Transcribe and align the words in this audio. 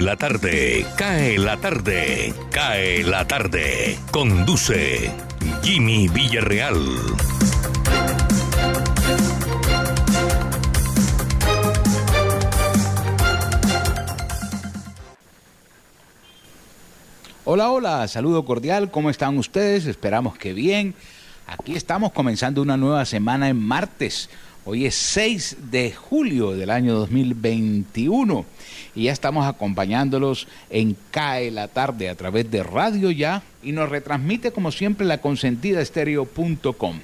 La 0.00 0.16
tarde, 0.16 0.86
cae 0.96 1.38
la 1.38 1.56
tarde, 1.56 2.34
cae 2.50 3.04
la 3.04 3.26
tarde. 3.26 3.98
Conduce 4.10 5.10
Jimmy 5.62 6.08
Villarreal. 6.08 6.76
Hola, 17.44 17.70
hola, 17.70 18.08
saludo 18.08 18.44
cordial, 18.44 18.90
¿cómo 18.90 19.08
están 19.08 19.38
ustedes? 19.38 19.86
Esperamos 19.86 20.36
que 20.36 20.52
bien. 20.52 20.94
Aquí 21.46 21.74
estamos 21.74 22.12
comenzando 22.12 22.60
una 22.60 22.76
nueva 22.76 23.04
semana 23.04 23.48
en 23.48 23.58
martes. 23.58 24.28
Hoy 24.64 24.86
es 24.86 24.96
6 24.96 25.70
de 25.70 25.92
julio 25.92 26.52
del 26.52 26.70
año 26.70 26.94
2021 26.94 28.44
y 28.96 29.04
ya 29.04 29.12
estamos 29.12 29.46
acompañándolos 29.46 30.48
en 30.70 30.96
CAE 31.10 31.52
la 31.52 31.68
tarde 31.68 32.08
a 32.08 32.14
través 32.16 32.50
de 32.50 32.62
Radio 32.62 33.10
Ya 33.10 33.42
y 33.62 33.72
nos 33.72 33.90
retransmite 33.90 34.50
como 34.50 34.72
siempre 34.72 35.06
la 35.06 35.20
consentida 35.20 35.82
estéreo.com. 35.82 37.00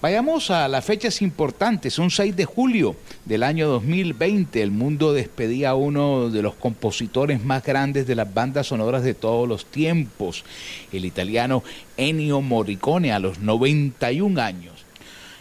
Vayamos 0.00 0.50
a 0.50 0.68
las 0.68 0.84
fechas 0.84 1.22
importantes. 1.22 1.98
Un 1.98 2.10
6 2.10 2.36
de 2.36 2.44
julio 2.44 2.94
del 3.24 3.42
año 3.42 3.68
2020, 3.68 4.62
el 4.62 4.70
mundo 4.70 5.14
despedía 5.14 5.70
a 5.70 5.74
uno 5.74 6.28
de 6.28 6.42
los 6.42 6.54
compositores 6.54 7.42
más 7.42 7.64
grandes 7.64 8.06
de 8.06 8.14
las 8.14 8.32
bandas 8.32 8.66
sonoras 8.66 9.02
de 9.02 9.14
todos 9.14 9.48
los 9.48 9.64
tiempos, 9.64 10.44
el 10.92 11.06
italiano 11.06 11.64
Ennio 11.96 12.42
Morricone, 12.42 13.12
a 13.12 13.18
los 13.18 13.38
91 13.38 14.40
años. 14.40 14.74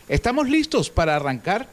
Estamos 0.07 0.49
listos 0.49 0.89
para 0.89 1.17
arrancar 1.17 1.67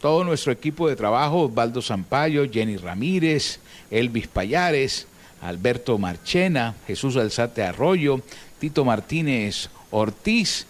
todo 0.00 0.24
nuestro 0.24 0.52
equipo 0.52 0.88
de 0.88 0.96
trabajo, 0.96 1.42
Osvaldo 1.42 1.82
Zampayo, 1.82 2.50
Jenny 2.50 2.76
Ramírez, 2.76 3.60
Elvis 3.90 4.28
Payares, 4.28 5.06
Alberto 5.40 5.98
Marchena, 5.98 6.74
Jesús 6.86 7.16
Alzate 7.16 7.62
Arroyo, 7.62 8.20
Tito 8.58 8.84
Martínez 8.84 9.68
Ortiz, 9.90 10.66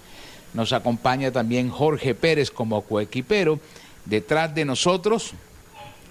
nos 0.54 0.72
acompaña 0.72 1.30
también 1.30 1.69
Jorge 1.69 2.14
Pérez 2.14 2.50
como 2.50 2.80
coequipero. 2.80 3.60
Detrás 4.06 4.54
de 4.54 4.64
nosotros, 4.64 5.32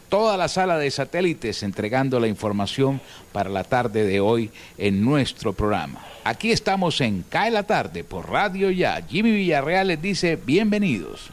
toda 0.09 0.37
la 0.37 0.47
sala 0.47 0.77
de 0.77 0.91
satélites 0.91 1.63
entregando 1.63 2.19
la 2.19 2.27
información 2.27 3.01
para 3.31 3.49
la 3.49 3.63
tarde 3.63 4.05
de 4.05 4.19
hoy 4.19 4.51
en 4.77 5.03
nuestro 5.03 5.53
programa. 5.53 6.05
Aquí 6.23 6.51
estamos 6.51 7.01
en 7.01 7.23
Cae 7.27 7.51
la 7.51 7.63
Tarde 7.63 8.03
por 8.03 8.29
Radio 8.29 8.69
Ya. 8.69 9.01
Jimmy 9.07 9.31
Villarreal 9.31 9.87
les 9.87 10.01
dice 10.01 10.35
bienvenidos. 10.35 11.31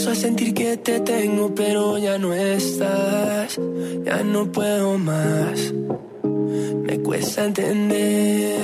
Eso 0.00 0.12
a 0.12 0.14
sentir 0.14 0.54
que 0.54 0.78
te 0.78 0.98
tengo, 1.00 1.54
pero 1.54 1.98
ya 1.98 2.16
no 2.16 2.32
estás. 2.32 3.60
Ya 4.02 4.22
no 4.22 4.50
puedo 4.50 4.96
más. 4.96 5.74
Me 6.86 6.98
cuesta 7.00 7.44
entender. 7.44 8.62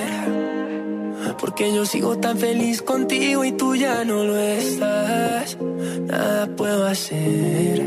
Porque 1.39 1.75
yo 1.75 1.85
sigo 1.85 2.17
tan 2.17 2.39
feliz 2.39 2.81
contigo 2.81 3.45
y 3.45 3.53
tú 3.53 3.77
ya 3.77 4.03
no 4.07 4.25
lo 4.25 4.35
estás. 4.35 5.59
Nada 6.07 6.47
puedo 6.57 6.87
hacer. 6.87 7.83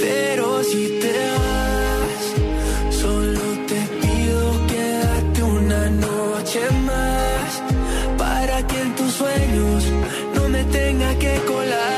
Pero 0.00 0.64
si 0.64 1.00
te 1.02 1.12
vas, 1.36 2.94
solo 2.96 3.40
te 3.68 3.80
pido 4.00 4.66
quédate 4.68 5.42
una 5.42 5.90
noche 5.90 6.60
más 6.86 7.62
que 8.68 8.80
en 8.80 8.94
tus 8.94 9.12
sueños 9.12 9.84
no 10.34 10.48
me 10.48 10.64
tenga 10.64 11.14
que 11.18 11.34
colar. 11.46 11.89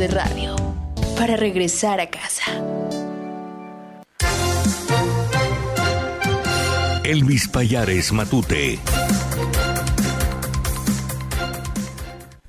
Tarde 0.00 0.14
radio 0.14 0.56
para 1.16 1.36
regresar 1.36 2.00
a 2.00 2.08
casa. 2.08 2.52
Elvis 7.04 7.48
Payares 7.48 8.12
Matute. 8.12 8.78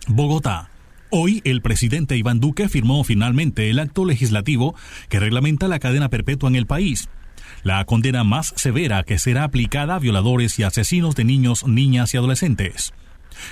Bogotá. 0.07 0.69
Hoy 1.09 1.41
el 1.43 1.61
presidente 1.61 2.15
Iván 2.15 2.39
Duque 2.39 2.69
firmó 2.69 3.03
finalmente 3.03 3.69
el 3.69 3.79
acto 3.79 4.05
legislativo 4.05 4.73
que 5.09 5.19
reglamenta 5.19 5.67
la 5.67 5.79
cadena 5.79 6.07
perpetua 6.07 6.47
en 6.47 6.55
el 6.55 6.67
país. 6.67 7.09
La 7.63 7.83
condena 7.83 8.23
más 8.23 8.53
severa 8.55 9.03
que 9.03 9.19
será 9.19 9.43
aplicada 9.43 9.95
a 9.95 9.99
violadores 9.99 10.57
y 10.57 10.63
asesinos 10.63 11.15
de 11.15 11.25
niños, 11.25 11.67
niñas 11.67 12.13
y 12.13 12.17
adolescentes. 12.17 12.93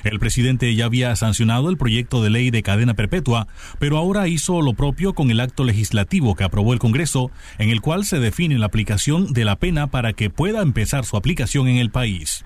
El 0.03 0.19
presidente 0.19 0.73
ya 0.75 0.85
había 0.85 1.15
sancionado 1.15 1.69
el 1.69 1.77
proyecto 1.77 2.23
de 2.23 2.29
ley 2.29 2.51
de 2.51 2.63
cadena 2.63 2.93
perpetua, 2.93 3.47
pero 3.79 3.97
ahora 3.97 4.27
hizo 4.27 4.61
lo 4.61 4.73
propio 4.73 5.13
con 5.13 5.31
el 5.31 5.39
acto 5.39 5.63
legislativo 5.63 6.35
que 6.35 6.43
aprobó 6.43 6.73
el 6.73 6.79
Congreso, 6.79 7.31
en 7.57 7.69
el 7.69 7.81
cual 7.81 8.05
se 8.05 8.19
define 8.19 8.57
la 8.57 8.67
aplicación 8.67 9.33
de 9.33 9.45
la 9.45 9.57
pena 9.57 9.87
para 9.87 10.13
que 10.13 10.29
pueda 10.29 10.61
empezar 10.61 11.05
su 11.05 11.17
aplicación 11.17 11.67
en 11.67 11.77
el 11.77 11.91
país. 11.91 12.45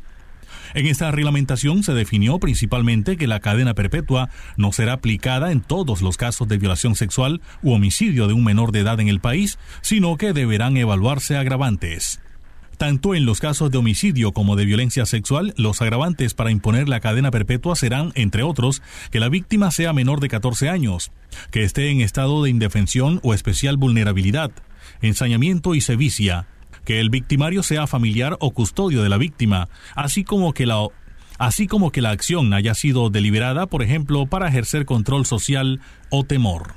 En 0.73 0.87
esta 0.87 1.11
reglamentación 1.11 1.83
se 1.83 1.93
definió 1.93 2.39
principalmente 2.39 3.15
que 3.17 3.27
la 3.27 3.39
cadena 3.39 3.73
perpetua 3.73 4.29
no 4.57 4.71
será 4.71 4.93
aplicada 4.93 5.51
en 5.51 5.61
todos 5.61 6.01
los 6.01 6.17
casos 6.17 6.47
de 6.47 6.57
violación 6.57 6.95
sexual 6.95 7.41
u 7.61 7.73
homicidio 7.73 8.27
de 8.27 8.33
un 8.33 8.43
menor 8.43 8.71
de 8.71 8.79
edad 8.79 8.99
en 8.99 9.07
el 9.07 9.19
país, 9.19 9.59
sino 9.81 10.17
que 10.17 10.33
deberán 10.33 10.77
evaluarse 10.77 11.37
agravantes. 11.37 12.19
Tanto 12.77 13.15
en 13.15 13.25
los 13.25 13.39
casos 13.39 13.71
de 13.71 13.77
homicidio 13.77 14.31
como 14.31 14.55
de 14.55 14.65
violencia 14.65 15.05
sexual, 15.05 15.53
los 15.57 15.81
agravantes 15.81 16.33
para 16.33 16.51
imponer 16.51 16.89
la 16.89 16.99
cadena 16.99 17.31
perpetua 17.31 17.75
serán, 17.75 18.11
entre 18.15 18.43
otros, 18.43 18.81
que 19.11 19.19
la 19.19 19.29
víctima 19.29 19.71
sea 19.71 19.93
menor 19.93 20.19
de 20.19 20.29
14 20.29 20.69
años, 20.69 21.11
que 21.51 21.63
esté 21.63 21.89
en 21.89 22.01
estado 22.01 22.43
de 22.43 22.49
indefensión 22.49 23.19
o 23.23 23.33
especial 23.33 23.77
vulnerabilidad, 23.77 24.51
ensañamiento 25.01 25.75
y 25.75 25.81
sevicia, 25.81 26.47
que 26.85 26.99
el 26.99 27.09
victimario 27.09 27.63
sea 27.63 27.87
familiar 27.87 28.37
o 28.39 28.51
custodio 28.51 29.03
de 29.03 29.09
la 29.09 29.17
víctima, 29.17 29.69
así 29.95 30.23
como 30.23 30.53
que 30.53 30.65
la 30.65 30.87
así 31.37 31.67
como 31.67 31.91
que 31.91 32.01
la 32.01 32.11
acción 32.11 32.53
haya 32.53 32.73
sido 32.73 33.09
deliberada, 33.09 33.65
por 33.67 33.83
ejemplo, 33.83 34.25
para 34.27 34.47
ejercer 34.47 34.85
control 34.85 35.25
social 35.25 35.81
o 36.09 36.23
temor. 36.23 36.75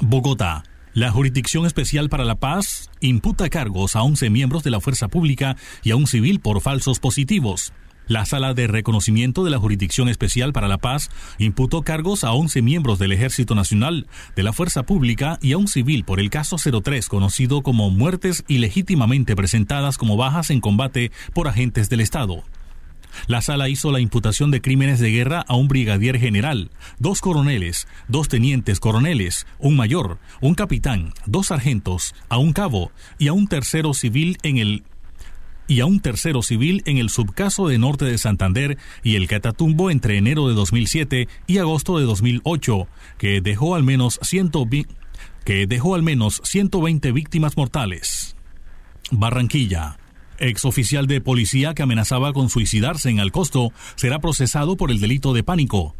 Bogotá, 0.00 0.64
la 0.94 1.10
Jurisdicción 1.10 1.64
Especial 1.64 2.10
para 2.10 2.24
la 2.24 2.34
Paz 2.34 2.90
imputa 3.00 3.48
cargos 3.48 3.96
a 3.96 4.02
11 4.02 4.28
miembros 4.28 4.62
de 4.62 4.70
la 4.70 4.80
Fuerza 4.80 5.08
Pública 5.08 5.56
y 5.82 5.90
a 5.90 5.96
un 5.96 6.06
civil 6.06 6.40
por 6.40 6.60
falsos 6.60 6.98
positivos. 7.00 7.72
La 8.08 8.26
Sala 8.26 8.52
de 8.52 8.66
Reconocimiento 8.66 9.42
de 9.42 9.50
la 9.50 9.58
Jurisdicción 9.58 10.10
Especial 10.10 10.52
para 10.52 10.68
la 10.68 10.76
Paz 10.76 11.08
imputó 11.38 11.80
cargos 11.82 12.24
a 12.24 12.32
11 12.32 12.60
miembros 12.60 12.98
del 12.98 13.12
Ejército 13.12 13.54
Nacional, 13.54 14.06
de 14.36 14.42
la 14.42 14.52
Fuerza 14.52 14.82
Pública 14.82 15.38
y 15.40 15.52
a 15.52 15.56
un 15.56 15.66
civil 15.66 16.04
por 16.04 16.20
el 16.20 16.28
caso 16.28 16.56
03, 16.58 17.08
conocido 17.08 17.62
como 17.62 17.88
muertes 17.88 18.44
ilegítimamente 18.48 19.34
presentadas 19.34 19.96
como 19.96 20.18
bajas 20.18 20.50
en 20.50 20.60
combate 20.60 21.10
por 21.32 21.48
agentes 21.48 21.88
del 21.88 22.00
Estado. 22.00 22.42
La 23.26 23.42
sala 23.42 23.68
hizo 23.68 23.92
la 23.92 24.00
imputación 24.00 24.50
de 24.50 24.60
crímenes 24.60 25.00
de 25.00 25.10
guerra 25.10 25.44
a 25.46 25.54
un 25.54 25.68
brigadier 25.68 26.18
general, 26.18 26.70
dos 26.98 27.20
coroneles, 27.20 27.86
dos 28.08 28.28
tenientes 28.28 28.80
coroneles, 28.80 29.46
un 29.58 29.76
mayor, 29.76 30.18
un 30.40 30.54
capitán, 30.54 31.12
dos 31.26 31.48
sargentos, 31.48 32.14
a 32.28 32.38
un 32.38 32.52
cabo 32.52 32.92
y 33.18 33.28
a 33.28 33.32
un 33.32 33.46
tercero 33.46 33.94
civil 33.94 34.38
en 34.42 34.58
el 34.58 34.84
y 35.68 35.80
a 35.80 35.86
un 35.86 36.00
tercero 36.00 36.42
civil 36.42 36.82
en 36.86 36.98
el 36.98 37.08
subcaso 37.08 37.68
de 37.68 37.78
Norte 37.78 38.04
de 38.04 38.18
Santander 38.18 38.76
y 39.02 39.16
el 39.16 39.28
Catatumbo 39.28 39.90
entre 39.90 40.18
enero 40.18 40.48
de 40.48 40.54
2007 40.54 41.28
y 41.46 41.58
agosto 41.58 41.98
de 41.98 42.04
2008, 42.04 42.88
que 43.16 43.40
dejó 43.40 43.74
al 43.74 43.82
menos, 43.82 44.20
que 45.44 45.66
dejó 45.66 45.94
al 45.94 46.02
menos 46.02 46.42
120 46.44 47.12
víctimas 47.12 47.56
mortales. 47.56 48.36
Barranquilla. 49.10 49.98
Ex 50.38 50.64
oficial 50.64 51.06
de 51.06 51.20
policía 51.20 51.74
que 51.74 51.82
amenazaba 51.82 52.32
con 52.32 52.48
suicidarse 52.48 53.10
en 53.10 53.20
Alcosto 53.20 53.72
será 53.96 54.18
procesado 54.18 54.76
por 54.76 54.90
el 54.90 55.00
delito 55.00 55.32
de 55.32 55.42
pánico. 55.42 55.94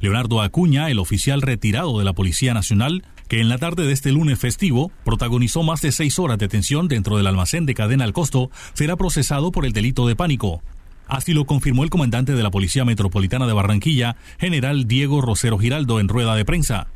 Leonardo 0.00 0.40
Acuña, 0.42 0.90
el 0.90 0.98
oficial 0.98 1.42
retirado 1.42 1.98
de 1.98 2.04
la 2.04 2.12
Policía 2.12 2.54
Nacional, 2.54 3.04
que 3.28 3.40
en 3.40 3.48
la 3.48 3.58
tarde 3.58 3.86
de 3.86 3.92
este 3.92 4.12
lunes 4.12 4.38
festivo 4.38 4.90
protagonizó 5.04 5.62
más 5.62 5.80
de 5.80 5.92
seis 5.92 6.18
horas 6.18 6.38
de 6.38 6.48
tensión 6.48 6.88
dentro 6.88 7.16
del 7.16 7.26
almacén 7.26 7.66
de 7.66 7.74
cadena 7.74 8.04
al 8.04 8.12
costo, 8.12 8.50
será 8.74 8.96
procesado 8.96 9.50
por 9.52 9.66
el 9.66 9.72
delito 9.72 10.06
de 10.06 10.16
pánico. 10.16 10.62
Así 11.08 11.34
lo 11.34 11.44
confirmó 11.44 11.84
el 11.84 11.90
comandante 11.90 12.32
de 12.32 12.42
la 12.42 12.50
Policía 12.50 12.84
Metropolitana 12.84 13.46
de 13.46 13.52
Barranquilla, 13.52 14.16
general 14.38 14.88
Diego 14.88 15.20
Rosero 15.20 15.58
Giraldo, 15.58 16.00
en 16.00 16.08
rueda 16.08 16.34
de 16.34 16.44
prensa. 16.44 16.88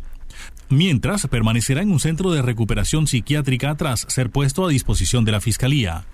Mientras, 0.69 1.27
permanecerá 1.27 1.83
en 1.83 1.91
un 1.91 2.01
centro 2.01 2.31
de 2.33 2.43
recuperación 2.43 3.07
psiquiátrica 3.07 3.75
tras 3.77 4.07
ser 4.09 4.31
puesto 4.31 4.65
a 4.65 4.69
disposición 4.69 5.25
de 5.25 5.33
la 5.33 5.41
Fiscalía. 5.41 6.05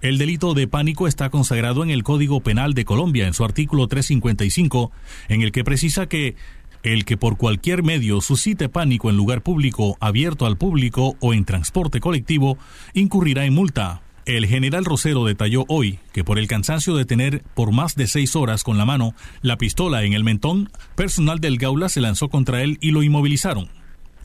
El 0.00 0.18
delito 0.18 0.54
de 0.54 0.68
pánico 0.68 1.08
está 1.08 1.30
consagrado 1.30 1.82
en 1.82 1.90
el 1.90 2.02
Código 2.02 2.40
Penal 2.40 2.74
de 2.74 2.84
Colombia 2.84 3.26
en 3.26 3.34
su 3.34 3.44
artículo 3.44 3.88
355, 3.88 4.92
en 5.28 5.42
el 5.42 5.52
que 5.52 5.64
precisa 5.64 6.08
que 6.08 6.36
el 6.82 7.04
que 7.04 7.16
por 7.16 7.36
cualquier 7.36 7.82
medio 7.82 8.20
suscite 8.20 8.68
pánico 8.68 9.10
en 9.10 9.16
lugar 9.16 9.42
público, 9.42 9.96
abierto 10.00 10.46
al 10.46 10.56
público 10.56 11.16
o 11.20 11.34
en 11.34 11.44
transporte 11.44 12.00
colectivo, 12.00 12.58
incurrirá 12.94 13.44
en 13.44 13.54
multa. 13.54 14.02
El 14.26 14.46
general 14.46 14.84
Rosero 14.84 15.24
detalló 15.24 15.64
hoy 15.68 15.98
que 16.12 16.22
por 16.22 16.38
el 16.38 16.48
cansancio 16.48 16.94
de 16.94 17.06
tener 17.06 17.42
por 17.54 17.72
más 17.72 17.94
de 17.94 18.06
seis 18.06 18.36
horas 18.36 18.62
con 18.62 18.76
la 18.76 18.84
mano 18.84 19.14
la 19.40 19.56
pistola 19.56 20.04
en 20.04 20.12
el 20.12 20.22
mentón, 20.22 20.70
personal 20.96 21.40
del 21.40 21.56
Gaula 21.56 21.88
se 21.88 22.02
lanzó 22.02 22.28
contra 22.28 22.62
él 22.62 22.76
y 22.82 22.90
lo 22.90 23.02
inmovilizaron. 23.02 23.70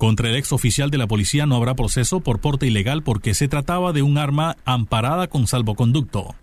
Contra 0.03 0.27
el 0.27 0.35
ex 0.35 0.51
oficial 0.51 0.91
de 0.91 0.97
la 0.97 1.07
policía 1.07 1.45
no 1.45 1.55
habrá 1.55 1.75
proceso 1.75 2.19
por 2.19 2.41
porte 2.41 2.67
ilegal 2.67 3.03
porque 3.03 3.33
se 3.33 3.47
trataba 3.47 3.93
de 3.93 4.01
un 4.01 4.17
arma 4.17 4.57
amparada 4.65 5.27
con 5.27 5.47
salvoconducto. 5.47 6.35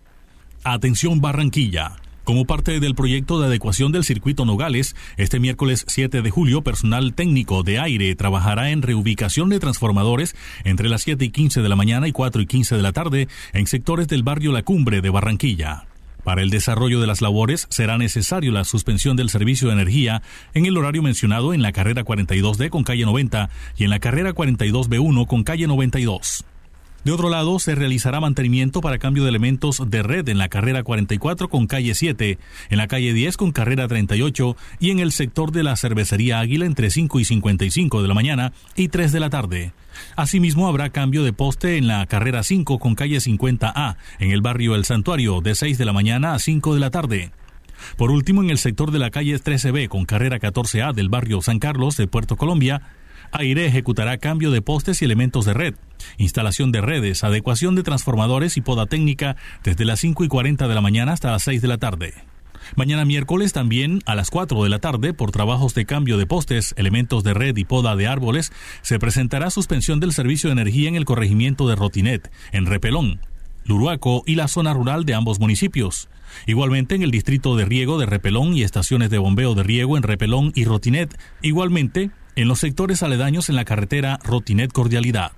Atención 0.65 1.21
Barranquilla. 1.21 1.97
Como 2.25 2.47
parte 2.47 2.81
del 2.81 2.95
proyecto 2.95 3.39
de 3.39 3.49
adecuación 3.49 3.93
del 3.93 4.05
circuito 4.05 4.47
Nogales, 4.47 4.97
este 5.19 5.41
miércoles 5.41 5.85
7 5.89 6.23
de 6.23 6.31
julio, 6.31 6.63
personal 6.63 7.13
técnico 7.13 7.63
de 7.63 7.79
aire 7.79 8.17
trabajará 8.17 8.71
en 8.71 8.81
reubicación 8.81 9.51
de 9.51 9.61
transformadores 9.61 10.35
entre 10.65 10.89
las 10.89 11.03
7 11.03 11.23
y 11.27 11.29
15 11.29 11.61
de 11.61 11.69
la 11.69 11.77
mañana 11.77 12.09
y 12.09 12.13
4 12.13 12.41
y 12.41 12.47
15 12.47 12.77
de 12.77 12.83
la 12.83 12.93
tarde 12.93 13.29
en 13.53 13.67
sectores 13.67 14.09
del 14.09 14.23
barrio 14.23 14.53
La 14.53 14.63
Cumbre 14.63 15.03
de 15.03 15.11
Barranquilla. 15.11 15.90
Para 16.31 16.43
el 16.43 16.51
desarrollo 16.51 17.01
de 17.01 17.09
las 17.09 17.23
labores 17.23 17.67
será 17.71 17.99
necesario 17.99 18.53
la 18.53 18.63
suspensión 18.63 19.17
del 19.17 19.31
servicio 19.31 19.67
de 19.67 19.75
energía 19.75 20.23
en 20.55 20.65
el 20.65 20.77
horario 20.77 21.03
mencionado 21.03 21.53
en 21.53 21.61
la 21.61 21.73
carrera 21.73 22.05
42D 22.05 22.71
con 22.71 22.85
calle 22.85 23.05
90 23.05 23.51
y 23.77 23.83
en 23.83 23.91
la 23.91 23.99
carrera 23.99 24.33
42B1 24.33 25.27
con 25.27 25.43
calle 25.43 25.67
92. 25.67 26.45
De 27.05 27.13
otro 27.13 27.31
lado, 27.31 27.59
se 27.59 27.75
realizará 27.75 28.21
mantenimiento 28.21 28.83
para 28.83 28.99
cambio 28.99 29.23
de 29.23 29.31
elementos 29.31 29.83
de 29.87 30.03
red 30.03 30.29
en 30.29 30.37
la 30.37 30.49
carrera 30.49 30.83
44 30.83 31.49
con 31.49 31.67
calle 31.67 31.95
7, 31.95 32.39
en 32.69 32.77
la 32.77 32.89
calle 32.89 33.15
10 33.15 33.39
con 33.39 33.53
carrera 33.53 33.89
38 33.89 34.57
y 34.81 34.91
en 34.91 34.99
el 34.99 35.13
sector 35.13 35.51
de 35.51 35.63
la 35.63 35.77
cervecería 35.77 36.41
Águila 36.41 36.67
entre 36.67 36.91
5 36.91 37.19
y 37.21 37.25
55 37.25 38.03
de 38.03 38.09
la 38.09 38.15
mañana 38.15 38.53
y 38.77 38.89
3 38.89 39.13
de 39.13 39.21
la 39.21 39.31
tarde. 39.31 39.73
Asimismo, 40.15 40.69
habrá 40.69 40.91
cambio 40.91 41.25
de 41.25 41.33
poste 41.33 41.79
en 41.79 41.87
la 41.87 42.05
carrera 42.07 42.43
5 42.43 42.79
con 42.79 42.95
calle 42.95 43.17
50A, 43.17 43.97
en 44.19 44.31
el 44.31 44.43
barrio 44.43 44.75
El 44.75 44.85
Santuario, 44.85 45.41
de 45.41 45.55
6 45.55 45.79
de 45.79 45.85
la 45.87 45.95
mañana 45.95 46.35
a 46.35 46.39
5 46.39 46.75
de 46.75 46.81
la 46.81 46.91
tarde. 46.91 47.31
Por 47.97 48.11
último, 48.11 48.43
en 48.43 48.51
el 48.51 48.59
sector 48.59 48.91
de 48.91 48.99
la 48.99 49.11
calle 49.11 49.37
13B 49.37 49.89
con 49.89 50.05
carrera 50.05 50.39
14A 50.39 50.93
del 50.93 51.09
barrio 51.09 51.41
San 51.41 51.59
Carlos 51.59 51.97
de 51.97 52.07
Puerto 52.07 52.37
Colombia, 52.37 52.83
Aire 53.33 53.67
ejecutará 53.67 54.19
cambio 54.19 54.51
de 54.51 54.63
postes 54.63 55.03
y 55.03 55.05
elementos 55.05 55.45
de 55.45 55.55
red, 55.55 55.75
instalación 56.19 56.73
de 56.73 56.81
redes, 56.81 57.23
adecuación 57.23 57.75
de 57.75 57.83
transformadores 57.83 58.57
y 58.57 58.61
poda 58.61 58.87
técnica 58.87 59.37
desde 59.63 59.85
las 59.85 60.01
5 60.01 60.25
y 60.25 60.29
40 60.29 60.67
de 60.67 60.75
la 60.75 60.81
mañana 60.81 61.13
hasta 61.13 61.31
las 61.31 61.43
6 61.45 61.63
de 61.63 61.69
la 61.69 61.79
tarde. 61.79 62.15
Mañana 62.77 63.05
miércoles 63.05 63.53
también 63.53 64.01
a 64.07 64.15
las 64.15 64.31
4 64.31 64.63
de 64.63 64.69
la 64.69 64.79
tarde, 64.79 65.15
por 65.15 65.31
trabajos 65.31 65.75
de 65.75 65.87
cambio 65.87 66.19
de 66.19 66.27
postes, 66.27 66.75
elementos 66.77 67.25
de 67.25 67.35
red 67.35 67.57
y 67.57 67.65
poda 67.65 67.97
de 67.97 68.07
árboles, 68.07 68.53
se 68.83 68.99
presentará 68.99 69.51
suspensión 69.51 70.01
del 70.01 70.13
servicio 70.13 70.49
de 70.49 70.53
energía 70.53 70.89
en 70.89 70.97
el 70.97 71.05
corregimiento 71.05 71.69
de 71.69 71.77
Rotinet, 71.77 72.31
en 72.53 72.67
Repelón, 72.67 73.21
Luruaco 73.65 74.23
y 74.27 74.35
la 74.35 74.49
zona 74.49 74.75
rural 74.75 75.05
de 75.05 75.15
ambos 75.15 75.41
municipios. 75.41 76.09
Igualmente 76.47 76.95
en 76.95 77.03
el 77.03 77.11
distrito 77.11 77.57
de 77.57 77.65
riego 77.65 77.99
de 77.99 78.07
Repelón 78.07 78.57
y 78.57 78.63
estaciones 78.63 79.11
de 79.11 79.19
bombeo 79.19 79.55
de 79.55 79.63
riego 79.63 79.97
en 79.97 80.03
Repelón 80.03 80.53
y 80.55 80.65
Rotinet. 80.65 81.19
Igualmente 81.43 82.11
en 82.37 82.49
los 82.49 82.61
sectores 82.61 83.03
aledaños 83.03 83.49
en 83.49 83.57
la 83.57 83.65
carretera 83.65 84.19
Rotinet 84.25 84.73
Cordialidad. 84.73 85.33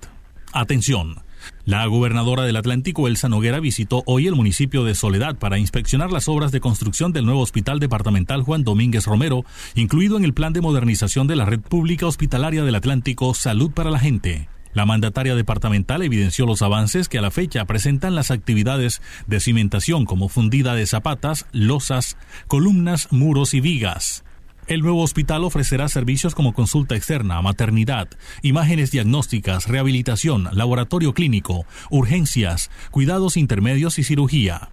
Atención. 0.51 1.23
La 1.65 1.85
gobernadora 1.85 2.43
del 2.43 2.55
Atlántico, 2.55 3.07
Elsa 3.07 3.29
Noguera, 3.29 3.59
visitó 3.59 4.03
hoy 4.05 4.27
el 4.27 4.35
municipio 4.35 4.83
de 4.83 4.95
Soledad 4.95 5.37
para 5.37 5.57
inspeccionar 5.57 6.11
las 6.11 6.27
obras 6.27 6.51
de 6.51 6.59
construcción 6.59 7.11
del 7.11 7.25
nuevo 7.25 7.41
Hospital 7.41 7.79
Departamental 7.79 8.43
Juan 8.43 8.63
Domínguez 8.63 9.05
Romero, 9.05 9.43
incluido 9.75 10.17
en 10.17 10.25
el 10.25 10.33
plan 10.33 10.53
de 10.53 10.61
modernización 10.61 11.27
de 11.27 11.35
la 11.35 11.45
red 11.45 11.59
pública 11.59 12.05
hospitalaria 12.05 12.63
del 12.63 12.75
Atlántico 12.75 13.33
Salud 13.33 13.71
para 13.71 13.91
la 13.91 13.99
Gente. 13.99 14.47
La 14.73 14.85
mandataria 14.85 15.35
departamental 15.35 16.01
evidenció 16.01 16.45
los 16.45 16.63
avances 16.63 17.07
que 17.07 17.19
a 17.19 17.21
la 17.21 17.29
fecha 17.29 17.65
presentan 17.65 18.15
las 18.15 18.31
actividades 18.31 19.01
de 19.27 19.39
cimentación 19.39 20.05
como 20.05 20.29
fundida 20.29 20.73
de 20.73 20.87
zapatas, 20.87 21.45
losas, 21.51 22.17
columnas, 22.47 23.11
muros 23.11 23.53
y 23.53 23.61
vigas. 23.61 24.23
El 24.73 24.81
nuevo 24.81 25.03
hospital 25.03 25.43
ofrecerá 25.43 25.87
servicios 25.87 26.33
como 26.33 26.53
consulta 26.53 26.95
externa, 26.95 27.39
maternidad, 27.43 28.07
imágenes 28.41 28.89
diagnósticas, 28.89 29.67
rehabilitación, 29.67 30.49
laboratorio 30.51 31.13
clínico, 31.13 31.67
urgencias, 31.91 32.71
cuidados 32.89 33.37
intermedios 33.37 33.99
y 33.99 34.03
cirugía. 34.03 34.71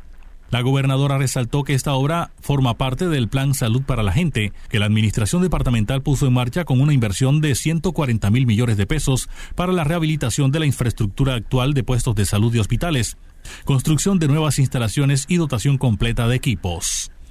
La 0.49 0.62
gobernadora 0.62 1.19
resaltó 1.19 1.64
que 1.64 1.75
esta 1.75 1.93
obra 1.93 2.31
forma 2.41 2.79
parte 2.79 3.08
del 3.08 3.29
Plan 3.29 3.52
Salud 3.52 3.82
para 3.82 4.02
la 4.02 4.12
Gente, 4.12 4.55
que 4.70 4.79
la 4.79 4.87
Administración 4.87 5.43
Departamental 5.43 6.00
puso 6.00 6.26
en 6.26 6.32
marcha 6.32 6.64
con 6.64 6.81
una 6.81 6.94
inversión 6.94 7.43
de 7.43 7.55
140 7.55 8.30
mil 8.30 8.47
millones 8.47 8.78
de 8.78 8.87
pesos 8.87 9.28
para 9.54 9.75
la 9.75 9.85
rehabilitación 9.85 10.50
de 10.50 10.61
la 10.61 10.66
infraestructura 10.66 11.35
actual 11.35 11.75
de 11.75 11.85
puestos 11.85 12.14
de 12.14 12.25
salud 12.25 12.54
y 12.54 12.59
hospitales, 12.59 13.19
construcción 13.66 14.19
de 14.19 14.28
nuevas 14.28 14.59
instalaciones 14.59 15.26
y 15.28 15.37
dotación 15.37 15.76
completa 15.76 16.26
de 16.26 16.37
equipos. 16.37 17.11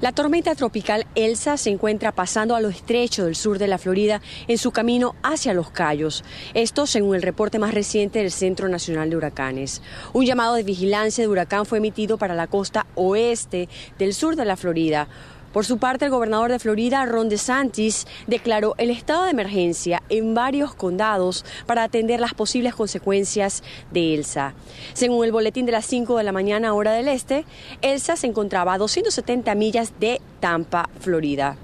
La 0.00 0.12
tormenta 0.12 0.54
tropical 0.54 1.08
Elsa 1.16 1.56
se 1.56 1.70
encuentra 1.70 2.12
pasando 2.12 2.54
a 2.54 2.60
lo 2.60 2.68
estrecho 2.68 3.24
del 3.24 3.34
sur 3.34 3.58
de 3.58 3.66
la 3.66 3.78
Florida 3.78 4.22
en 4.46 4.56
su 4.56 4.70
camino 4.70 5.16
hacia 5.24 5.54
los 5.54 5.72
Cayos. 5.72 6.22
Esto 6.54 6.86
según 6.86 7.16
el 7.16 7.22
reporte 7.22 7.58
más 7.58 7.74
reciente 7.74 8.20
del 8.20 8.30
Centro 8.30 8.68
Nacional 8.68 9.10
de 9.10 9.16
Huracanes. 9.16 9.82
Un 10.12 10.24
llamado 10.24 10.54
de 10.54 10.62
vigilancia 10.62 11.24
de 11.24 11.28
huracán 11.28 11.66
fue 11.66 11.78
emitido 11.78 12.16
para 12.16 12.36
la 12.36 12.46
costa 12.46 12.86
oeste 12.94 13.68
del 13.98 14.14
sur 14.14 14.36
de 14.36 14.44
la 14.44 14.56
Florida. 14.56 15.08
Por 15.58 15.64
su 15.64 15.78
parte, 15.78 16.04
el 16.04 16.12
gobernador 16.12 16.52
de 16.52 16.60
Florida, 16.60 17.04
Ron 17.04 17.28
DeSantis, 17.28 18.06
declaró 18.28 18.76
el 18.78 18.90
estado 18.90 19.24
de 19.24 19.32
emergencia 19.32 20.04
en 20.08 20.32
varios 20.32 20.72
condados 20.72 21.44
para 21.66 21.82
atender 21.82 22.20
las 22.20 22.32
posibles 22.32 22.76
consecuencias 22.76 23.64
de 23.90 24.14
Elsa. 24.14 24.54
Según 24.92 25.24
el 25.24 25.32
boletín 25.32 25.66
de 25.66 25.72
las 25.72 25.84
5 25.86 26.16
de 26.16 26.22
la 26.22 26.30
mañana 26.30 26.74
hora 26.74 26.92
del 26.92 27.08
este, 27.08 27.44
Elsa 27.82 28.14
se 28.14 28.28
encontraba 28.28 28.74
a 28.74 28.78
270 28.78 29.52
millas 29.56 29.94
de 29.98 30.20
Tampa, 30.38 30.88
Florida. 31.00 31.56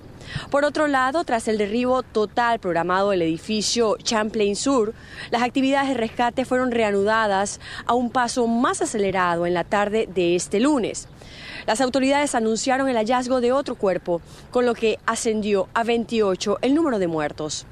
Por 0.50 0.64
otro 0.64 0.86
lado, 0.86 1.24
tras 1.24 1.48
el 1.48 1.58
derribo 1.58 2.02
total 2.02 2.58
programado 2.58 3.10
del 3.10 3.22
edificio 3.22 3.96
Champlain 4.02 4.56
Sur, 4.56 4.94
las 5.30 5.42
actividades 5.42 5.88
de 5.88 5.94
rescate 5.94 6.44
fueron 6.44 6.70
reanudadas 6.70 7.60
a 7.86 7.94
un 7.94 8.10
paso 8.10 8.46
más 8.46 8.82
acelerado 8.82 9.46
en 9.46 9.54
la 9.54 9.64
tarde 9.64 10.08
de 10.12 10.36
este 10.36 10.60
lunes. 10.60 11.08
Las 11.66 11.80
autoridades 11.80 12.34
anunciaron 12.34 12.88
el 12.88 12.96
hallazgo 12.96 13.40
de 13.40 13.52
otro 13.52 13.74
cuerpo, 13.74 14.20
con 14.50 14.66
lo 14.66 14.74
que 14.74 14.98
ascendió 15.06 15.68
a 15.74 15.82
28 15.82 16.58
el 16.60 16.74
número 16.74 16.98
de 16.98 17.06
muertos. 17.06 17.66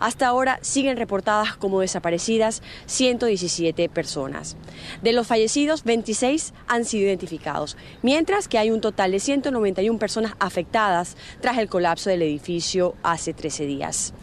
Hasta 0.00 0.26
ahora 0.26 0.58
siguen 0.62 0.96
reportadas 0.96 1.56
como 1.56 1.80
desaparecidas 1.80 2.62
117 2.86 3.88
personas. 3.88 4.56
De 5.02 5.12
los 5.12 5.26
fallecidos, 5.26 5.84
26 5.84 6.52
han 6.68 6.84
sido 6.84 7.06
identificados, 7.06 7.76
mientras 8.02 8.48
que 8.48 8.58
hay 8.58 8.70
un 8.70 8.80
total 8.80 9.12
de 9.12 9.20
191 9.20 9.98
personas 9.98 10.34
afectadas 10.38 11.16
tras 11.40 11.58
el 11.58 11.68
colapso 11.68 12.10
del 12.10 12.22
edificio 12.22 12.94
hace 13.02 13.34
13 13.34 13.66
días. 13.66 14.14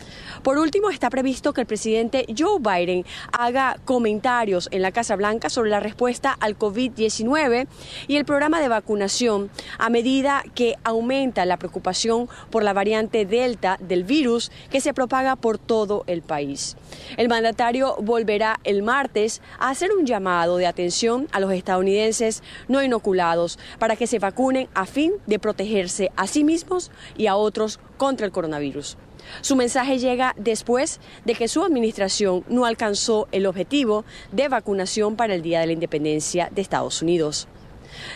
Por 0.43 0.57
último, 0.57 0.89
está 0.89 1.09
previsto 1.09 1.53
que 1.53 1.61
el 1.61 1.67
presidente 1.67 2.25
Joe 2.37 2.59
Biden 2.59 3.05
haga 3.31 3.77
comentarios 3.85 4.69
en 4.71 4.81
la 4.81 4.91
Casa 4.91 5.15
Blanca 5.15 5.49
sobre 5.49 5.69
la 5.69 5.79
respuesta 5.79 6.31
al 6.31 6.57
COVID-19 6.57 7.67
y 8.07 8.15
el 8.15 8.25
programa 8.25 8.59
de 8.61 8.69
vacunación 8.69 9.49
a 9.77 9.89
medida 9.89 10.43
que 10.55 10.75
aumenta 10.83 11.45
la 11.45 11.57
preocupación 11.57 12.29
por 12.49 12.63
la 12.63 12.73
variante 12.73 13.25
Delta 13.25 13.77
del 13.81 14.03
virus 14.03 14.51
que 14.69 14.81
se 14.81 14.93
propaga 14.93 15.35
por 15.35 15.46
todo 15.57 16.03
el 16.07 16.21
país. 16.21 16.75
El 17.15 17.29
mandatario 17.29 17.95
volverá 18.01 18.59
el 18.65 18.83
martes 18.83 19.41
a 19.59 19.69
hacer 19.69 19.91
un 19.93 20.05
llamado 20.05 20.57
de 20.57 20.67
atención 20.67 21.29
a 21.31 21.39
los 21.39 21.53
estadounidenses 21.53 22.43
no 22.67 22.83
inoculados 22.83 23.57
para 23.79 23.95
que 23.95 24.07
se 24.07 24.19
vacunen 24.19 24.67
a 24.73 24.85
fin 24.85 25.13
de 25.25 25.39
protegerse 25.39 26.11
a 26.17 26.27
sí 26.27 26.43
mismos 26.43 26.91
y 27.17 27.27
a 27.27 27.37
otros 27.37 27.79
contra 27.97 28.25
el 28.25 28.33
coronavirus. 28.33 28.97
Su 29.41 29.55
mensaje 29.55 29.99
llega 29.99 30.33
después 30.37 30.99
de 31.25 31.35
que 31.35 31.47
su 31.47 31.63
administración 31.63 32.43
no 32.47 32.65
alcanzó 32.65 33.27
el 33.31 33.45
objetivo 33.45 34.05
de 34.31 34.47
vacunación 34.47 35.15
para 35.15 35.35
el 35.35 35.41
Día 35.41 35.59
de 35.59 35.67
la 35.67 35.73
Independencia 35.73 36.49
de 36.51 36.61
Estados 36.61 37.01
Unidos. 37.01 37.47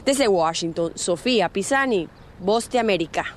Desde 0.06 0.28
Washington, 0.28 0.94
Sofía 0.96 1.50
Pisani, 1.50 2.08
Voz 2.40 2.70
de 2.70 2.80
América. 2.80 3.36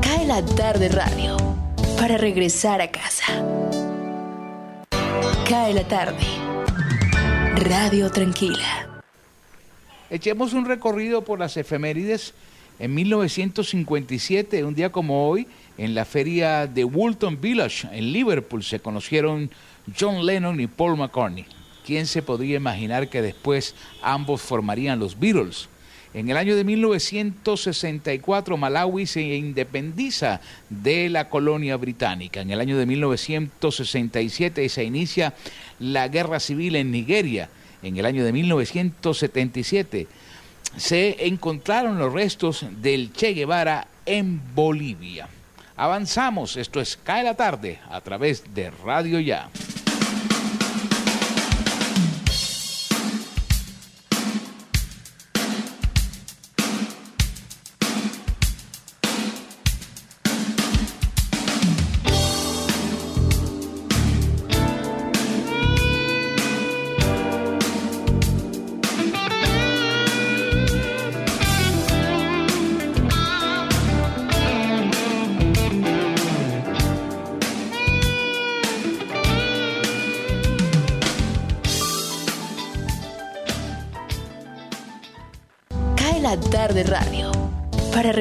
Cae 0.00 0.26
la 0.26 0.44
tarde 0.44 0.88
radio 0.88 1.63
para 1.96 2.16
regresar 2.16 2.80
a 2.80 2.90
casa. 2.90 3.24
Cae 5.48 5.74
la 5.74 5.86
tarde. 5.86 6.24
Radio 7.56 8.10
Tranquila. 8.10 9.02
Echemos 10.10 10.52
un 10.52 10.64
recorrido 10.64 11.22
por 11.22 11.38
las 11.38 11.56
efemérides. 11.56 12.34
En 12.78 12.94
1957, 12.94 14.64
un 14.64 14.74
día 14.74 14.90
como 14.90 15.28
hoy, 15.28 15.46
en 15.78 15.94
la 15.94 16.04
feria 16.04 16.66
de 16.66 16.84
Woolton 16.84 17.40
Village, 17.40 17.88
en 17.92 18.12
Liverpool, 18.12 18.64
se 18.64 18.80
conocieron 18.80 19.50
John 19.98 20.26
Lennon 20.26 20.60
y 20.60 20.66
Paul 20.66 20.96
McCartney. 20.96 21.46
¿Quién 21.86 22.06
se 22.06 22.22
podría 22.22 22.56
imaginar 22.56 23.08
que 23.08 23.22
después 23.22 23.74
ambos 24.02 24.42
formarían 24.42 24.98
los 24.98 25.18
Beatles? 25.18 25.68
En 26.14 26.30
el 26.30 26.36
año 26.36 26.54
de 26.54 26.62
1964 26.62 28.56
Malawi 28.56 29.04
se 29.06 29.20
independiza 29.20 30.40
de 30.70 31.10
la 31.10 31.28
colonia 31.28 31.76
británica. 31.76 32.40
En 32.40 32.50
el 32.50 32.60
año 32.60 32.78
de 32.78 32.86
1967 32.86 34.68
se 34.68 34.84
inicia 34.84 35.34
la 35.80 36.06
guerra 36.06 36.38
civil 36.38 36.76
en 36.76 36.92
Nigeria. 36.92 37.50
En 37.82 37.96
el 37.96 38.06
año 38.06 38.24
de 38.24 38.32
1977 38.32 40.06
se 40.76 41.26
encontraron 41.26 41.98
los 41.98 42.12
restos 42.12 42.64
del 42.80 43.12
Che 43.12 43.34
Guevara 43.34 43.88
en 44.06 44.40
Bolivia. 44.54 45.28
Avanzamos, 45.76 46.56
esto 46.56 46.80
es 46.80 46.96
Cae 46.96 47.24
la 47.24 47.34
tarde 47.34 47.80
a 47.90 48.00
través 48.00 48.54
de 48.54 48.70
Radio 48.70 49.18
Ya. 49.18 49.50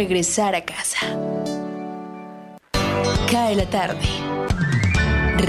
Regresar 0.04 0.54
a 0.54 0.66
casa. 0.66 1.00
Cae 3.32 3.56
la 3.56 3.70
tarde. 3.70 4.06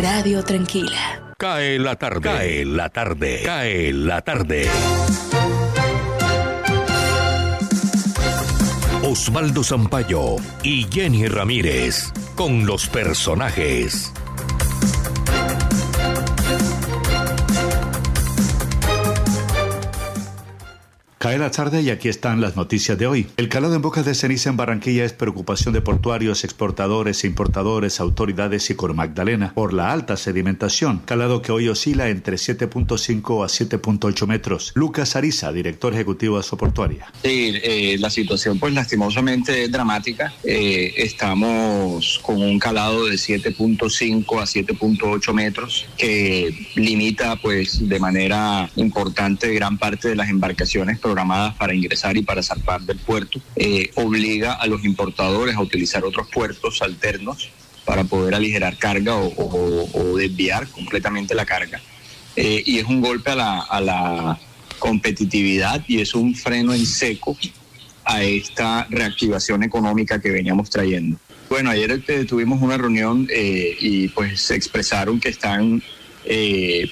Radio 0.00 0.44
Tranquila. 0.44 1.34
Cae 1.37 1.76
la 1.80 1.96
tarde. 1.96 2.20
Cae 2.20 2.64
la 2.64 2.88
tarde. 2.88 3.42
Cae 3.44 3.92
la 3.92 4.23
tarde. 4.23 4.68
Osvaldo 9.02 9.64
Zampayo 9.64 10.37
y 10.62 10.84
Jenny 10.84 11.26
Ramírez 11.26 12.12
con 12.37 12.64
los 12.64 12.87
personajes. 12.87 14.12
Cae 21.25 21.38
la 21.38 21.50
tarde 21.50 21.81
y 21.81 21.88
aquí 21.88 22.11
están 22.11 22.43
las 22.43 22.54
noticias 22.54 22.99
de 22.99 23.07
hoy. 23.07 23.26
El 23.38 23.49
calado 23.49 23.75
en 23.75 23.81
bocas 23.81 24.04
de 24.04 24.14
ceniza 24.14 24.50
en 24.50 24.59
Barranquilla 24.59 25.07
es 25.07 25.14
preocupación 25.14 25.73
de 25.73 25.81
portuarios, 25.81 26.45
exportadores 26.45 27.25
e 27.25 27.28
importadores, 27.28 27.99
autoridades 27.99 28.69
y 28.69 28.75
Cor 28.75 28.93
Magdalena 28.93 29.54
por 29.54 29.73
la 29.73 29.90
alta 29.90 30.19
sedimentación. 30.19 30.99
Calado 31.07 31.40
que 31.40 31.50
hoy 31.50 31.69
oscila 31.69 32.11
entre 32.11 32.37
7.5 32.37 33.43
a 33.43 33.49
7.8 33.49 34.26
metros. 34.26 34.73
Lucas 34.75 35.16
Ariza, 35.16 35.50
director 35.50 35.95
ejecutivo 35.95 36.37
de 36.37 36.43
Soportuaria. 36.43 37.11
Sí, 37.23 37.54
eh, 37.62 37.97
la 37.99 38.11
situación 38.11 38.59
pues 38.59 38.75
lastimosamente 38.75 39.64
es 39.64 39.73
dramática. 39.73 40.31
Eh, 40.45 40.93
estamos 40.99 42.21
con 42.23 42.43
un 42.43 42.59
calado 42.59 43.07
de 43.07 43.14
7.5 43.14 44.43
a 44.43 44.45
7.8 44.45 45.33
metros 45.33 45.87
que 45.97 46.69
limita 46.75 47.37
pues 47.37 47.88
de 47.88 47.99
manera 47.99 48.69
importante 48.76 49.54
gran 49.54 49.78
parte 49.78 50.09
de 50.09 50.16
las 50.16 50.28
embarcaciones 50.28 50.99
programadas 51.14 51.54
para 51.54 51.73
ingresar 51.73 52.16
y 52.16 52.23
para 52.23 52.42
zarpar 52.42 52.80
del 52.80 52.99
puerto, 52.99 53.40
eh, 53.54 53.90
obliga 53.94 54.54
a 54.54 54.66
los 54.66 54.85
importadores 54.85 55.54
a 55.54 55.61
utilizar 55.61 56.04
otros 56.04 56.26
puertos 56.28 56.83
alternos 56.83 57.50
para 57.85 58.02
poder 58.02 58.35
aligerar 58.35 58.76
carga 58.78 59.14
o, 59.14 60.16
desviar 60.16 60.66
completamente 60.68 61.35
la 61.35 61.44
carga. 61.44 61.80
Eh, 62.35 62.64
y 62.66 62.78
es 62.78 62.87
un 62.87 63.00
golpe 63.00 63.30
a 63.30 63.37
la, 63.37 63.61
a 63.61 63.80
la 63.80 64.40
competitividad 64.80 65.85
y 65.87 66.00
es 66.00 66.14
un 66.14 66.35
freno 66.35 66.75
en 66.75 66.85
seco 66.85 67.37
a 68.04 68.25
esta 68.25 68.87
reactivación 68.90 69.62
económica 69.62 70.21
que 70.21 70.30
veníamos 70.30 70.68
trayendo. 70.68 71.16
Bueno, 71.49 71.71
ayer 71.71 72.02
tuvimos 72.26 72.61
una 72.61 72.76
reunión 72.76 73.28
eh, 73.30 73.76
y 73.78 74.09
pues 74.09 74.40
se 74.40 74.56
expresaron 74.56 75.21
que 75.21 75.28
están 75.28 75.80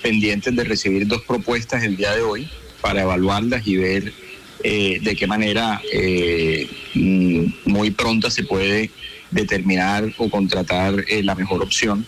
pendientes 0.03 0.55
de 0.55 0.63
recibir 0.63 1.07
dos 1.07 1.23
propuestas 1.23 1.83
el 1.83 1.97
día 1.97 2.15
de 2.15 2.21
hoy 2.21 2.49
para 2.83 3.03
evaluarlas 3.03 3.67
y 3.67 3.77
ver 3.79 4.13
eh, 4.65 5.01
de 5.03 5.17
qué 5.17 5.27
manera 5.27 5.81
eh, 5.91 6.69
mm, 6.95 7.47
muy 7.65 7.91
pronto 7.91 8.31
se 8.31 8.45
puede 8.45 8.91
determinar 9.31 10.13
o 10.19 10.29
contratar 10.29 11.05
eh, 11.09 11.23
la 11.23 11.35
mejor 11.35 11.63
opción. 11.63 12.05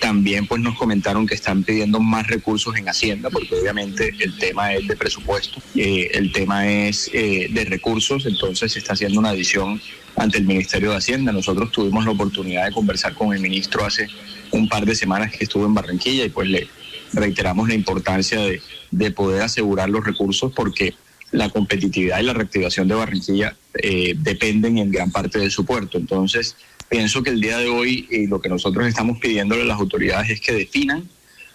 también 0.00 0.48
pues 0.48 0.60
nos 0.60 0.76
comentaron 0.76 1.28
que 1.28 1.36
están 1.36 1.62
pidiendo 1.62 2.00
más 2.00 2.26
recursos 2.26 2.74
en 2.76 2.88
Hacienda, 2.88 3.30
porque 3.30 3.54
obviamente 3.54 4.12
el 4.18 4.36
tema 4.36 4.74
es 4.74 4.88
de 4.88 4.96
presupuesto, 4.96 5.62
el 5.76 6.32
tema 6.32 6.66
es 6.66 7.08
de 7.12 7.64
recursos, 7.68 8.26
entonces 8.26 8.72
se 8.72 8.80
está 8.80 8.94
haciendo 8.94 9.20
una 9.20 9.30
adición 9.30 9.80
ante 10.16 10.38
el 10.38 10.44
Ministerio 10.44 10.90
de 10.90 10.96
Hacienda. 10.96 11.30
Nosotros 11.30 11.70
tuvimos 11.70 12.04
la 12.04 12.10
oportunidad 12.10 12.66
de 12.66 12.72
conversar 12.72 13.14
con 13.14 13.32
el 13.32 13.40
ministro 13.40 13.86
hace 13.86 14.08
un 14.50 14.68
par 14.68 14.84
de 14.84 14.96
semanas 14.96 15.30
que 15.30 15.44
estuvo 15.44 15.64
en 15.66 15.74
Barranquilla 15.74 16.24
y 16.24 16.30
pues 16.30 16.48
le 16.48 16.68
reiteramos 17.14 17.68
la 17.68 17.74
importancia 17.74 18.40
de, 18.40 18.60
de 18.90 19.10
poder 19.10 19.42
asegurar 19.42 19.88
los 19.88 20.04
recursos 20.04 20.52
porque 20.52 20.94
la 21.34 21.48
competitividad 21.48 22.20
y 22.20 22.24
la 22.24 22.32
reactivación 22.32 22.88
de 22.88 22.94
Barranquilla 22.94 23.56
eh, 23.74 24.14
dependen 24.16 24.78
en 24.78 24.90
gran 24.90 25.10
parte 25.10 25.38
de 25.38 25.50
su 25.50 25.64
puerto. 25.64 25.98
Entonces, 25.98 26.56
pienso 26.88 27.22
que 27.22 27.30
el 27.30 27.40
día 27.40 27.58
de 27.58 27.68
hoy 27.68 28.06
eh, 28.10 28.26
lo 28.28 28.40
que 28.40 28.48
nosotros 28.48 28.86
estamos 28.86 29.18
pidiéndole 29.18 29.62
a 29.62 29.66
las 29.66 29.80
autoridades 29.80 30.30
es 30.30 30.40
que 30.40 30.52
definan 30.52 31.08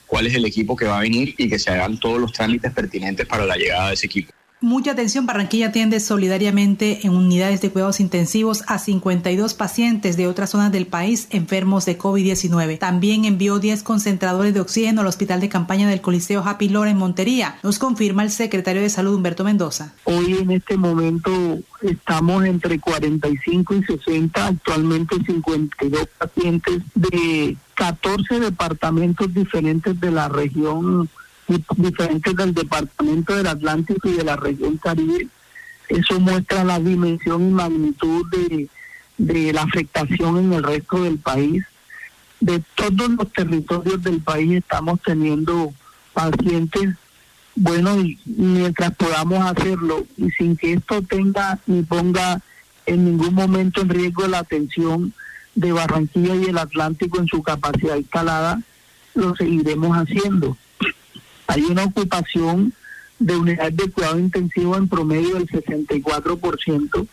cuál 0.05 0.27
es 0.27 0.33
el 0.33 0.45
equipo 0.45 0.75
que 0.75 0.85
va 0.85 0.97
a 0.97 1.01
venir 1.01 1.33
y 1.37 1.49
que 1.49 1.59
se 1.59 1.71
hagan 1.71 1.99
todos 1.99 2.19
los 2.19 2.33
trámites 2.33 2.73
pertinentes 2.73 3.25
para 3.25 3.45
la 3.45 3.55
llegada 3.55 3.87
de 3.87 3.93
ese 3.93 4.07
equipo. 4.07 4.33
Mucha 4.61 4.91
atención, 4.91 5.25
Barranquilla 5.25 5.67
atiende 5.67 6.01
solidariamente 6.01 7.07
en 7.07 7.13
unidades 7.13 7.61
de 7.61 7.71
cuidados 7.71 8.01
intensivos 8.01 8.65
a 8.67 8.77
52 8.77 9.53
pacientes 9.53 10.17
de 10.17 10.27
otras 10.27 10.49
zonas 10.49 10.69
del 10.73 10.85
país 10.85 11.27
enfermos 11.29 11.85
de 11.85 11.97
COVID-19. 11.97 12.77
También 12.77 13.23
envió 13.23 13.59
10 13.59 13.83
concentradores 13.83 14.53
de 14.53 14.59
oxígeno 14.59 14.99
al 14.99 15.07
hospital 15.07 15.39
de 15.39 15.47
campaña 15.47 15.87
del 15.87 16.01
Coliseo 16.01 16.43
Happy 16.43 16.67
Lore 16.67 16.91
en 16.91 16.97
Montería. 16.97 17.57
Nos 17.63 17.79
confirma 17.79 18.23
el 18.23 18.31
secretario 18.31 18.81
de 18.81 18.89
Salud 18.89 19.15
Humberto 19.15 19.45
Mendoza. 19.45 19.93
Hoy 20.03 20.33
en 20.41 20.51
este 20.51 20.75
momento 20.75 21.31
estamos 21.81 22.43
entre 22.43 22.81
45 22.81 23.75
y 23.75 23.83
60, 23.85 24.45
actualmente 24.45 25.15
52 25.25 26.05
pacientes 26.17 26.81
de 26.95 27.55
14 27.75 28.41
departamentos 28.41 29.33
diferentes 29.33 29.97
de 30.01 30.11
la 30.11 30.27
región 30.27 31.09
diferentes 31.77 32.35
del 32.35 32.53
departamento 32.53 33.35
del 33.35 33.47
Atlántico 33.47 34.09
y 34.09 34.13
de 34.13 34.23
la 34.23 34.35
región 34.35 34.77
Caribe. 34.77 35.27
Eso 35.89 36.19
muestra 36.19 36.63
la 36.63 36.79
dimensión 36.79 37.49
y 37.49 37.51
magnitud 37.51 38.25
de, 39.17 39.53
la 39.53 39.63
afectación 39.63 40.37
en 40.37 40.53
el 40.53 40.63
resto 40.63 41.03
del 41.03 41.17
país. 41.17 41.63
De 42.39 42.61
todos 42.75 43.09
los 43.09 43.33
territorios 43.33 44.01
del 44.03 44.21
país 44.21 44.53
estamos 44.53 45.01
teniendo 45.01 45.73
pacientes, 46.13 46.95
bueno, 47.55 47.99
y 47.99 48.17
mientras 48.25 48.95
podamos 48.95 49.43
hacerlo 49.45 50.05
y 50.15 50.29
sin 50.31 50.55
que 50.55 50.73
esto 50.73 51.01
tenga 51.01 51.59
ni 51.65 51.81
ponga 51.81 52.41
en 52.85 53.05
ningún 53.05 53.33
momento 53.33 53.81
en 53.81 53.89
riesgo 53.89 54.27
la 54.27 54.39
atención 54.39 55.13
de 55.55 55.71
Barranquilla 55.73 56.35
y 56.35 56.45
el 56.45 56.57
Atlántico 56.57 57.19
en 57.19 57.27
su 57.27 57.43
capacidad 57.43 57.97
instalada, 57.97 58.61
lo 59.15 59.35
seguiremos 59.35 59.97
haciendo. 59.97 60.55
Hay 61.49 61.63
una 61.63 61.85
ocupación 61.85 62.73
de 63.17 63.35
unidades 63.35 63.75
de 63.75 63.89
cuidado 63.89 64.19
intensivo 64.19 64.77
en 64.77 64.87
promedio 64.87 65.33
del 65.33 65.47
64%, 65.47 67.07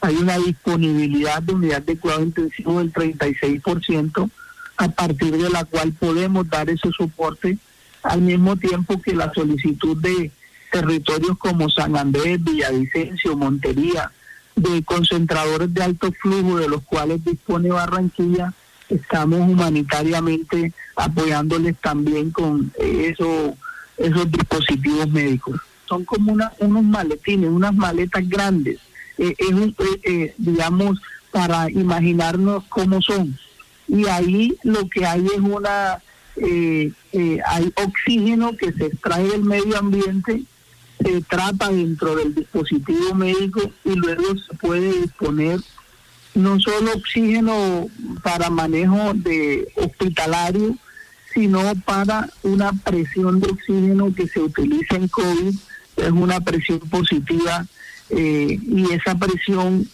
hay 0.00 0.16
una 0.16 0.38
disponibilidad 0.38 1.42
de 1.42 1.52
unidad 1.52 1.82
de 1.82 1.98
cuidado 1.98 2.22
intensivo 2.22 2.78
del 2.78 2.90
36%, 2.90 4.30
a 4.78 4.88
partir 4.88 5.36
de 5.36 5.50
la 5.50 5.66
cual 5.66 5.92
podemos 5.92 6.48
dar 6.48 6.70
ese 6.70 6.90
soporte 6.90 7.58
al 8.02 8.22
mismo 8.22 8.56
tiempo 8.56 8.98
que 9.02 9.14
la 9.14 9.30
solicitud 9.34 9.98
de 9.98 10.30
territorios 10.70 11.36
como 11.36 11.68
San 11.68 11.94
Andrés, 11.94 12.42
Villavicencio, 12.42 13.36
Montería, 13.36 14.10
de 14.56 14.82
concentradores 14.84 15.72
de 15.74 15.82
alto 15.82 16.10
flujo 16.12 16.56
de 16.56 16.68
los 16.68 16.80
cuales 16.84 17.22
dispone 17.22 17.68
Barranquilla, 17.68 18.54
estamos 18.88 19.40
humanitariamente 19.40 20.72
apoyándoles 20.96 21.76
también 21.76 22.30
con 22.30 22.72
eso 22.78 23.54
esos 24.02 24.30
dispositivos 24.30 25.08
médicos. 25.08 25.60
Son 25.88 26.04
como 26.04 26.32
una, 26.32 26.52
unos 26.58 26.82
maletines, 26.84 27.50
unas 27.50 27.74
maletas 27.74 28.28
grandes, 28.28 28.78
eh, 29.18 29.34
eh, 29.38 29.74
eh, 30.04 30.34
digamos, 30.38 31.00
para 31.30 31.70
imaginarnos 31.70 32.64
cómo 32.68 33.00
son. 33.00 33.36
Y 33.88 34.06
ahí 34.06 34.56
lo 34.62 34.88
que 34.88 35.04
hay 35.06 35.26
es 35.26 35.40
una, 35.40 35.98
hay 37.46 37.72
oxígeno 37.76 38.56
que 38.56 38.72
se 38.72 38.86
extrae 38.86 39.28
del 39.28 39.42
medio 39.42 39.78
ambiente, 39.78 40.42
se 41.02 41.20
trata 41.22 41.68
dentro 41.68 42.16
del 42.16 42.34
dispositivo 42.34 43.14
médico 43.14 43.60
y 43.84 43.94
luego 43.94 44.36
se 44.38 44.56
puede 44.56 45.00
disponer 45.00 45.60
no 46.34 46.58
solo 46.60 46.92
oxígeno 46.94 47.88
para 48.22 48.48
manejo 48.48 49.12
de 49.14 49.68
hospitalario, 49.76 50.76
sino 51.32 51.60
para 51.84 52.28
una 52.42 52.72
presión 52.72 53.40
de 53.40 53.50
oxígeno 53.50 54.14
que 54.14 54.28
se 54.28 54.40
utiliza 54.40 54.96
en 54.96 55.08
COVID, 55.08 55.54
es 55.96 56.10
una 56.10 56.40
presión 56.40 56.80
positiva 56.80 57.66
eh, 58.10 58.58
y 58.60 58.92
esa 58.92 59.14
presión 59.14 59.88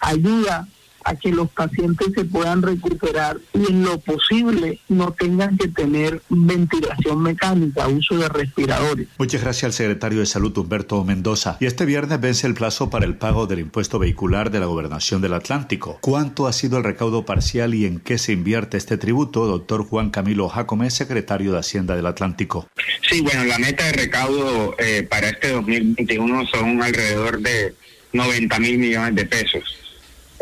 ayuda 0.00 0.68
a 1.04 1.14
que 1.14 1.30
los 1.30 1.50
pacientes 1.50 2.08
se 2.14 2.24
puedan 2.24 2.62
recuperar 2.62 3.38
y 3.52 3.70
en 3.70 3.84
lo 3.84 3.98
posible 4.00 4.80
no 4.88 5.12
tengan 5.12 5.56
que 5.56 5.68
tener 5.68 6.22
ventilación 6.28 7.22
mecánica, 7.22 7.86
uso 7.88 8.16
de 8.16 8.28
respiradores. 8.28 9.08
Muchas 9.18 9.42
gracias 9.42 9.64
al 9.64 9.72
secretario 9.72 10.20
de 10.20 10.26
Salud 10.26 10.56
Humberto 10.56 11.04
Mendoza. 11.04 11.58
Y 11.60 11.66
este 11.66 11.84
viernes 11.84 12.20
vence 12.20 12.46
el 12.46 12.54
plazo 12.54 12.90
para 12.90 13.04
el 13.04 13.16
pago 13.16 13.46
del 13.46 13.60
impuesto 13.60 13.98
vehicular 13.98 14.50
de 14.50 14.60
la 14.60 14.66
Gobernación 14.66 15.20
del 15.20 15.34
Atlántico. 15.34 15.98
¿Cuánto 16.00 16.46
ha 16.46 16.52
sido 16.52 16.78
el 16.78 16.84
recaudo 16.84 17.24
parcial 17.24 17.74
y 17.74 17.84
en 17.84 18.00
qué 18.00 18.18
se 18.18 18.32
invierte 18.32 18.76
este 18.76 18.96
tributo? 18.96 19.46
Doctor 19.46 19.84
Juan 19.84 20.10
Camilo 20.10 20.48
Jacome, 20.48 20.90
secretario 20.90 21.52
de 21.52 21.58
Hacienda 21.58 21.96
del 21.96 22.06
Atlántico. 22.06 22.68
Sí, 23.08 23.20
bueno, 23.20 23.44
la 23.44 23.58
meta 23.58 23.84
de 23.84 23.92
recaudo 23.92 24.74
eh, 24.78 25.06
para 25.08 25.28
este 25.28 25.50
2021 25.52 26.46
son 26.46 26.82
alrededor 26.82 27.40
de 27.40 27.74
90 28.12 28.58
mil 28.60 28.78
millones 28.78 29.14
de 29.16 29.26
pesos 29.26 29.83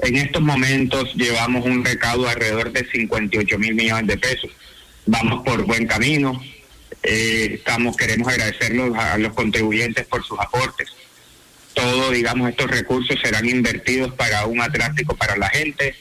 en 0.02 0.16
estos 0.16 0.42
momentos 0.42 1.14
llevamos 1.14 1.64
un 1.64 1.85
recaudo 1.85 2.28
alrededor 2.28 2.73
de 2.73 2.85
58 2.85 3.59
mil 3.59 3.75
millones 3.75 4.09
de 4.09 4.18
pesos. 4.18 4.50
Vamos 5.06 5.45
por 5.45 5.65
buen 5.65 5.86
camino. 5.86 6.43
Eh, 7.04 7.52
estamos 7.54 7.97
queremos 7.97 8.28
agradecerlos 8.28 8.97
a 8.97 9.17
los 9.19 9.32
contribuyentes 9.32 10.04
por 10.06 10.25
sus 10.25 10.38
aportes. 10.41 10.88
Todos, 11.75 12.12
digamos, 12.12 12.50
estos 12.50 12.71
recursos 12.71 13.19
serán 13.23 13.49
invertidos 13.49 14.12
para 14.15 14.45
un 14.47 14.60
Atlántico 14.60 15.17
para 15.17 15.36
la 15.36 15.49
gente 15.49 15.95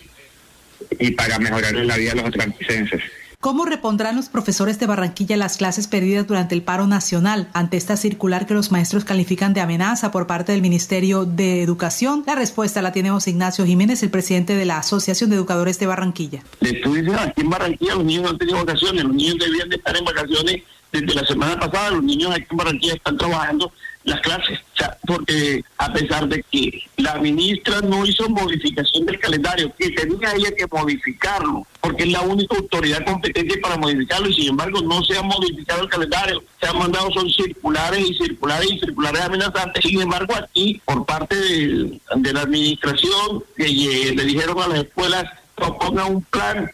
y 1.00 1.12
para 1.12 1.38
mejorar 1.40 1.74
la 1.74 1.96
vida 1.96 2.12
de 2.12 2.16
los 2.18 2.26
atlanticenses. 2.26 3.02
¿Cómo 3.42 3.66
repondrán 3.66 4.16
los 4.16 4.30
profesores 4.30 4.78
de 4.78 4.86
Barranquilla 4.86 5.36
las 5.36 5.58
clases 5.58 5.88
perdidas 5.88 6.28
durante 6.28 6.54
el 6.54 6.62
paro 6.62 6.86
nacional 6.86 7.50
ante 7.54 7.76
esta 7.76 7.98
circular 7.98 8.46
que 8.46 8.54
los 8.54 8.72
maestros 8.72 9.04
califican 9.04 9.56
de 9.56 9.62
amenaza 9.62 10.12
por 10.12 10.28
parte 10.28 10.52
del 10.52 10.62
Ministerio 10.62 11.26
de 11.26 11.64
Educación? 11.64 12.24
La 12.28 12.36
respuesta 12.36 12.84
la 12.84 12.92
tenemos 12.92 13.28
Ignacio 13.28 13.66
Jiménez, 13.66 14.04
el 14.04 14.12
presidente 14.12 14.54
de 14.54 14.66
la 14.66 14.78
Asociación 14.78 15.32
de 15.32 15.38
Educadores 15.38 15.80
de 15.80 15.88
Barranquilla. 15.88 16.44
tú 16.84 16.94
dices, 16.94 17.16
aquí 17.18 17.42
en 17.42 17.50
Barranquilla 17.50 17.96
los 17.96 18.06
niños 18.06 18.22
no 18.22 18.30
han 18.30 18.38
tenido 18.38 18.58
vacaciones, 18.60 19.04
los 19.06 19.16
niños 19.16 19.38
debían 19.40 19.70
de 19.70 19.76
estar 19.78 19.98
en 19.98 20.06
vacaciones 20.06 20.62
desde 20.92 21.16
la 21.16 21.26
semana 21.26 21.60
pasada, 21.60 21.90
los 21.90 22.04
niños 22.04 22.32
aquí 22.36 22.46
en 22.48 22.58
Barranquilla 22.58 22.94
están 22.94 23.18
trabajando 23.18 23.74
las 24.04 24.20
clases, 24.22 24.60
porque 25.06 25.64
a 25.78 25.94
pesar 25.94 26.28
de 26.28 26.44
que 26.52 26.84
la 26.98 27.16
ministra 27.16 27.82
no 27.82 28.06
hizo 28.06 28.28
modificación 28.30 29.06
del 29.06 29.20
calendario, 29.20 29.72
que 29.78 29.92
tenía 29.92 30.34
ella 30.34 30.52
que 30.56 30.66
modificarlo, 30.72 31.66
porque 31.80 32.04
es 32.04 32.12
la 32.12 32.22
única 32.22 32.56
autoridad 32.58 33.06
competente 33.06 33.58
para 33.60 33.78
modificarlo, 33.78 34.30
y 34.30 34.34
sin 34.34 34.50
embargo 34.50 34.82
no 34.82 35.04
se 35.04 35.18
ha 35.18 35.22
modificado 35.22 35.84
el 35.84 35.90
calendario, 35.90 36.44
se 36.60 36.68
han 36.68 36.78
mandado 36.78 37.12
son 37.12 37.30
circulares 37.30 38.00
y 38.00 38.14
circulares 38.16 38.72
y 38.72 38.80
circulares 38.80 39.22
amenazantes, 39.22 39.84
sin 39.84 40.02
embargo 40.02 40.34
aquí 40.36 40.82
por 40.86 41.06
parte 41.06 41.36
de, 41.36 42.00
la 42.34 42.42
administración 42.42 43.44
que 43.58 43.68
le 44.16 44.24
dijeron 44.24 44.62
a 44.62 44.68
las 44.70 44.80
escuelas 44.80 45.26
propongan 45.56 46.16
un 46.16 46.24
plan 46.24 46.72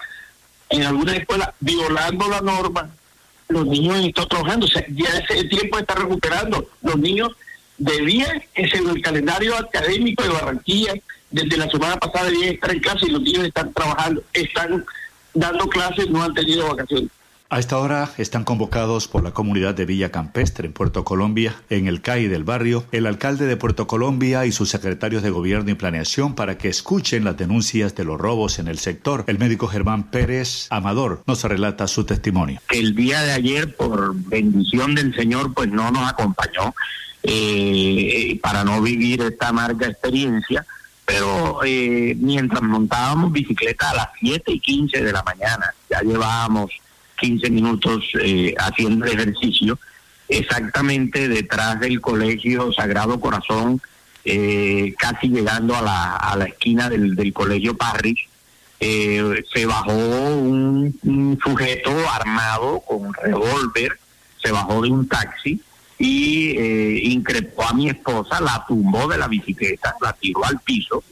en 0.69 0.83
algunas 0.83 1.15
escuelas 1.15 1.49
violando 1.59 2.29
la 2.29 2.41
norma 2.41 2.89
los 3.49 3.65
niños 3.65 3.97
están 4.05 4.27
trabajando, 4.27 4.65
o 4.65 4.69
sea, 4.69 4.85
ya 4.89 5.09
ese 5.19 5.45
tiempo 5.45 5.79
está 5.79 5.95
recuperando. 5.95 6.67
Los 6.81 6.97
niños 6.97 7.31
debían, 7.77 8.43
en 8.55 8.89
el 8.89 9.01
calendario 9.01 9.55
académico 9.55 10.23
de 10.23 10.29
Barranquilla, 10.29 10.93
desde 11.29 11.57
la 11.57 11.69
semana 11.69 11.97
pasada 11.97 12.29
debían 12.29 12.53
estar 12.53 12.71
en 12.71 12.79
clase 12.79 13.05
y 13.07 13.11
los 13.11 13.21
niños 13.21 13.45
están 13.45 13.73
trabajando, 13.73 14.23
están 14.33 14.85
dando 15.33 15.67
clases, 15.67 16.09
no 16.09 16.23
han 16.23 16.33
tenido 16.33 16.67
vacaciones. 16.67 17.09
A 17.49 17.59
esta 17.59 17.77
hora 17.77 18.11
están 18.17 18.43
convocados 18.43 19.07
por 19.07 19.23
la 19.23 19.31
comunidad 19.31 19.73
de 19.73 19.85
Villa 19.85 20.11
Campestre 20.11 20.67
en 20.67 20.73
Puerto 20.73 21.05
Colombia, 21.05 21.55
en 21.69 21.87
el 21.87 22.01
CAI 22.01 22.27
del 22.27 22.43
barrio, 22.43 22.83
el 22.91 23.05
alcalde 23.05 23.45
de 23.45 23.55
Puerto 23.55 23.87
Colombia 23.87 24.45
y 24.45 24.51
sus 24.51 24.69
secretarios 24.69 25.23
de 25.23 25.29
gobierno 25.29 25.71
y 25.71 25.75
planeación 25.75 26.35
para 26.35 26.57
que 26.57 26.67
escuchen 26.67 27.23
las 27.23 27.37
denuncias 27.37 27.95
de 27.95 28.03
los 28.03 28.19
robos 28.19 28.59
en 28.59 28.67
el 28.67 28.79
sector. 28.79 29.23
El 29.27 29.39
médico 29.39 29.67
Germán 29.67 30.11
Pérez 30.11 30.67
Amador 30.71 31.23
nos 31.25 31.41
relata 31.45 31.87
su 31.87 32.03
testimonio. 32.03 32.59
El 32.69 32.93
día 32.93 33.21
de 33.21 33.31
ayer, 33.31 33.73
por 33.77 34.13
bendición 34.13 34.93
del 34.93 35.15
Señor, 35.15 35.53
pues 35.53 35.69
no 35.69 35.89
nos 35.89 36.09
acompañó 36.09 36.75
eh, 37.23 38.37
para 38.43 38.65
no 38.65 38.81
vivir 38.81 39.21
esta 39.21 39.47
amarga 39.49 39.87
experiencia 39.87 40.65
pero 41.05 41.61
eh, 41.63 42.17
mientras 42.19 42.61
montábamos 42.61 43.31
bicicleta 43.31 43.91
a 43.91 43.95
las 43.95 44.09
7 44.19 44.51
y 44.51 44.59
15 44.59 45.01
de 45.01 45.13
la 45.13 45.23
mañana, 45.23 45.73
ya 45.89 46.01
llevábamos 46.01 46.69
15 47.17 47.49
minutos 47.49 48.05
eh, 48.21 48.53
haciendo 48.57 49.05
ejercicio, 49.05 49.77
exactamente 50.27 51.27
detrás 51.27 51.79
del 51.79 52.01
Colegio 52.01 52.71
Sagrado 52.73 53.19
Corazón, 53.19 53.81
eh, 54.25 54.93
casi 54.97 55.29
llegando 55.29 55.75
a 55.75 55.81
la, 55.81 56.15
a 56.15 56.35
la 56.35 56.45
esquina 56.45 56.89
del, 56.89 57.15
del 57.15 57.33
Colegio 57.33 57.77
Parrish, 57.77 58.27
eh, 58.79 59.43
se 59.53 59.65
bajó 59.65 59.93
un, 59.93 61.39
sujeto 61.41 61.91
armado 62.11 62.81
con 62.81 63.07
un 63.07 63.13
revólver, 63.13 63.97
se 64.43 64.51
bajó 64.51 64.81
de 64.81 64.89
un 64.89 65.07
taxi 65.07 65.61
y 65.97 66.49
eh, 66.57 66.99
increpó 67.05 67.63
a 67.63 67.73
mi 67.73 67.89
esposa, 67.89 68.39
la 68.41 68.65
tumbó 68.67 69.07
de 69.07 69.17
la 69.17 69.27
bicicleta, 69.27 69.95
la 70.01 70.13
tiró 70.13 70.45
al 70.45 70.59
piso 70.59 71.03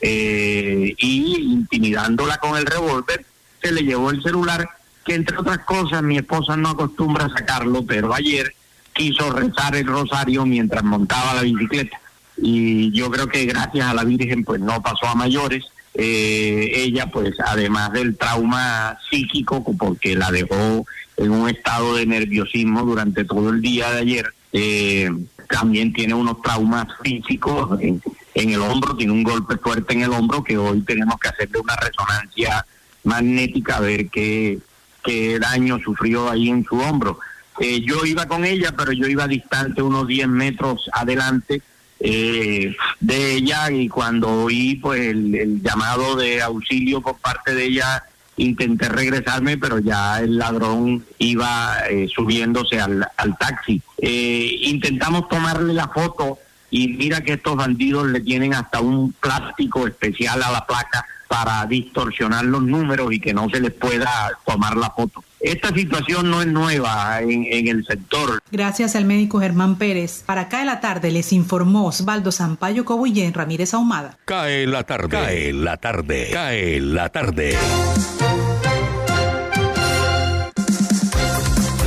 y 0.00 1.36
intimidándola 1.52 2.38
con 2.38 2.56
el 2.56 2.66
revólver, 2.66 3.24
se 3.62 3.70
le 3.70 3.82
llevó 3.82 4.10
el 4.10 4.20
celular 4.20 4.68
que 5.04 5.14
entre 5.14 5.36
otras 5.36 5.58
cosas 5.58 6.02
mi 6.02 6.16
esposa 6.16 6.56
no 6.56 6.70
acostumbra 6.70 7.26
a 7.26 7.30
sacarlo, 7.30 7.84
pero 7.84 8.14
ayer 8.14 8.54
quiso 8.92 9.30
rezar 9.30 9.74
el 9.76 9.86
rosario 9.86 10.44
mientras 10.46 10.84
montaba 10.84 11.34
la 11.34 11.42
bicicleta. 11.42 12.00
Y 12.36 12.90
yo 12.92 13.10
creo 13.10 13.28
que 13.28 13.44
gracias 13.44 13.86
a 13.86 13.94
la 13.94 14.04
Virgen 14.04 14.44
pues 14.44 14.60
no 14.60 14.82
pasó 14.82 15.06
a 15.06 15.14
mayores. 15.14 15.64
Eh, 15.94 16.72
ella 16.74 17.06
pues 17.06 17.34
además 17.44 17.92
del 17.92 18.16
trauma 18.16 18.98
psíquico 19.10 19.62
porque 19.76 20.16
la 20.16 20.30
dejó 20.30 20.86
en 21.18 21.30
un 21.30 21.48
estado 21.48 21.96
de 21.96 22.06
nerviosismo 22.06 22.82
durante 22.82 23.24
todo 23.24 23.50
el 23.50 23.60
día 23.60 23.90
de 23.90 24.00
ayer, 24.00 24.34
eh, 24.52 25.10
también 25.48 25.92
tiene 25.92 26.14
unos 26.14 26.40
traumas 26.40 26.86
físicos 27.02 27.78
en, 27.80 28.00
el 28.34 28.60
hombro, 28.60 28.96
tiene 28.96 29.12
un 29.12 29.22
golpe 29.22 29.58
fuerte 29.58 29.92
en 29.92 30.02
el 30.02 30.12
hombro 30.12 30.42
que 30.42 30.56
hoy 30.56 30.80
tenemos 30.80 31.20
que 31.20 31.28
hacerle 31.28 31.60
una 31.60 31.76
resonancia 31.76 32.64
magnética 33.04 33.76
a 33.76 33.80
ver 33.80 34.08
qué, 34.08 34.58
qué 35.02 35.38
daño 35.38 35.78
sufrió 35.78 36.30
ahí 36.30 36.48
en 36.48 36.64
su 36.64 36.76
hombro. 36.78 37.18
Eh, 37.60 37.82
yo 37.82 38.04
iba 38.04 38.26
con 38.26 38.44
ella, 38.44 38.74
pero 38.76 38.92
yo 38.92 39.06
iba 39.06 39.26
distante 39.28 39.82
unos 39.82 40.06
10 40.06 40.28
metros 40.28 40.88
adelante 40.92 41.62
eh, 42.04 42.74
de 42.98 43.34
ella 43.34 43.70
y 43.70 43.88
cuando 43.88 44.28
oí 44.44 44.74
pues 44.74 45.00
el, 45.02 45.62
llamado 45.62 46.16
de 46.16 46.42
auxilio 46.42 47.00
por 47.00 47.16
parte 47.18 47.54
de 47.54 47.66
ella 47.66 48.02
intenté 48.36 48.88
regresarme, 48.88 49.56
pero 49.56 49.78
ya 49.78 50.18
el 50.18 50.36
ladrón 50.36 51.04
iba 51.18 51.76
eh, 51.88 52.08
subiéndose 52.12 52.80
al, 52.80 53.06
taxi. 53.38 53.80
Eh, 53.98 54.58
intentamos 54.62 55.28
tomarle 55.28 55.74
la 55.74 55.86
foto 55.86 56.38
y 56.70 56.88
mira 56.88 57.20
que 57.20 57.34
estos 57.34 57.54
bandidos 57.54 58.08
le 58.08 58.20
tienen 58.20 58.54
hasta 58.54 58.80
un 58.80 59.12
plástico 59.12 59.86
especial 59.86 60.42
a 60.42 60.50
la 60.50 60.66
placa 60.66 61.04
para 61.32 61.64
distorsionar 61.64 62.44
los 62.44 62.62
números 62.62 63.10
y 63.10 63.18
que 63.18 63.32
no 63.32 63.48
se 63.48 63.58
les 63.58 63.72
pueda 63.72 64.38
tomar 64.44 64.76
la 64.76 64.90
foto. 64.90 65.24
Esta 65.40 65.72
situación 65.74 66.30
no 66.30 66.42
es 66.42 66.46
nueva 66.46 67.22
en, 67.22 67.46
en, 67.50 67.68
el 67.68 67.86
sector. 67.86 68.42
Gracias 68.50 68.94
al 68.96 69.06
médico 69.06 69.40
Germán 69.40 69.76
Pérez. 69.76 70.24
Para 70.26 70.50
Cae 70.50 70.66
la 70.66 70.80
tarde 70.80 71.10
les 71.10 71.32
informó 71.32 71.86
Osvaldo 71.86 72.32
Sampaio 72.32 72.84
Cobullén 72.84 73.32
Ramírez 73.32 73.72
Ahumada. 73.72 74.18
Cae 74.26 74.66
la 74.66 74.84
tarde. 74.84 75.08
Cae 75.08 75.52
la 75.54 75.78
tarde. 75.78 76.28
Cae 76.30 76.80
la 76.80 77.08
tarde. 77.08 77.56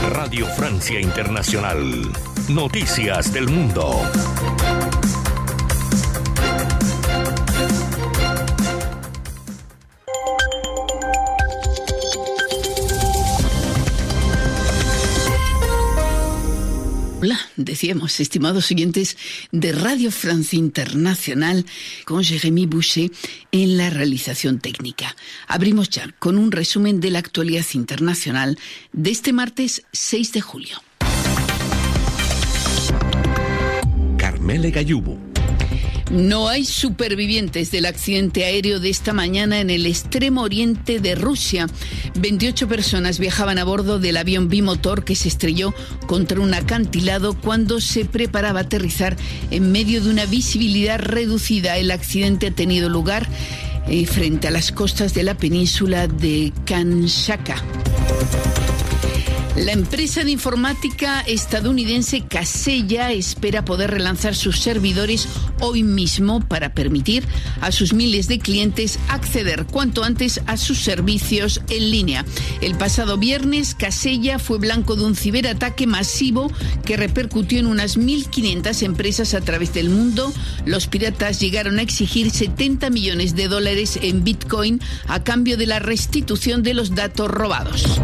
Radio 0.09 0.47
Francia 0.57 0.99
Internacional. 0.99 2.11
Noticias 2.49 3.31
del 3.31 3.47
Mundo. 3.47 4.01
Hola, 17.21 17.39
decíamos, 17.55 18.19
estimados 18.19 18.71
oyentes 18.71 19.17
de 19.51 19.71
Radio 19.71 20.11
Francia 20.11 20.59
Internacional, 20.59 21.65
con 22.05 22.23
Jérémy 22.23 22.65
Boucher 22.65 23.09
en 23.51 23.77
la 23.77 23.89
realización 23.89 24.59
técnica. 24.59 25.15
Abrimos 25.47 25.89
ya 25.89 26.13
con 26.19 26.37
un 26.37 26.51
resumen 26.51 26.99
de 26.99 27.11
la 27.11 27.19
actualidad 27.19 27.65
internacional 27.73 28.59
de 28.91 29.11
este 29.11 29.31
martes 29.31 29.83
6 29.93 30.33
de 30.33 30.41
julio. 30.41 30.77
Carmele 34.17 34.71
Gayubo. 34.71 35.34
No 36.11 36.47
hay 36.49 36.65
supervivientes 36.65 37.71
del 37.71 37.85
accidente 37.85 38.45
aéreo 38.45 38.79
de 38.79 38.89
esta 38.89 39.11
mañana 39.11 39.59
en 39.59 39.69
el 39.69 39.85
extremo 39.85 40.43
oriente 40.43 40.99
de 40.99 41.15
Rusia. 41.15 41.67
28 42.19 42.67
personas 42.67 43.17
viajaban 43.17 43.57
a 43.57 43.63
bordo 43.63 43.99
del 43.99 44.17
avión 44.17 44.47
bimotor 44.47 45.03
que 45.03 45.15
se 45.15 45.27
estrelló 45.27 45.73
contra 46.05 46.39
un 46.39 46.53
acantilado 46.53 47.33
cuando 47.33 47.81
se 47.81 48.05
preparaba 48.05 48.59
a 48.59 48.63
aterrizar 48.63 49.17
en 49.49 49.71
medio 49.71 50.01
de 50.01 50.11
una 50.11 50.25
visibilidad 50.25 50.99
reducida. 50.99 51.77
El 51.77 51.89
accidente 51.89 52.47
ha 52.47 52.51
tenido 52.51 52.87
lugar 52.87 53.27
eh, 53.87 54.05
frente 54.05 54.47
a 54.47 54.51
las 54.51 54.71
costas 54.71 55.13
de 55.13 55.23
la 55.23 55.35
península 55.35 56.07
de 56.07 56.53
Kanshaka. 56.65 57.63
La 59.55 59.71
empresa 59.71 60.25
de 60.25 60.31
informática 60.31 61.21
estadounidense 61.21 62.25
Casella 62.27 63.13
espera 63.13 63.63
poder 63.63 63.89
relanzar 63.89 64.35
sus 64.35 64.59
servidores 64.59 65.29
hoy 65.61 65.81
mismo 65.81 66.41
para 66.41 66.73
permitir 66.73 67.23
a 67.61 67.71
sus 67.71 67.93
miles 67.93 68.27
de 68.27 68.39
clientes 68.39 68.99
acceder 69.07 69.65
cuanto 69.65 70.03
antes 70.03 70.41
a 70.45 70.57
sus 70.57 70.79
servicios 70.79 71.61
en 71.69 71.89
línea. 71.89 72.25
El 72.59 72.75
pasado 72.75 73.17
viernes, 73.17 73.75
Casella 73.75 74.39
fue 74.39 74.57
blanco 74.57 74.97
de 74.97 75.05
un 75.05 75.15
ciberataque 75.15 75.87
masivo 75.87 76.51
que 76.83 76.97
repercutió 76.97 77.57
en 77.57 77.67
unas 77.67 77.97
1.500 77.97 78.83
empresas 78.83 79.33
a 79.33 79.39
través 79.39 79.73
del 79.73 79.89
mundo. 79.89 80.33
Los 80.65 80.87
piratas 80.87 81.39
llegaron 81.39 81.79
a 81.79 81.81
exigir 81.81 82.29
70 82.29 82.89
millones 82.89 83.37
de 83.37 83.47
dólares 83.47 83.99
en 84.01 84.25
Bitcoin 84.25 84.81
a 85.07 85.23
cambio 85.23 85.55
de 85.55 85.67
la 85.67 85.79
restitución 85.79 86.61
de 86.61 86.73
los 86.73 86.93
datos 86.93 87.31
robados. 87.31 88.01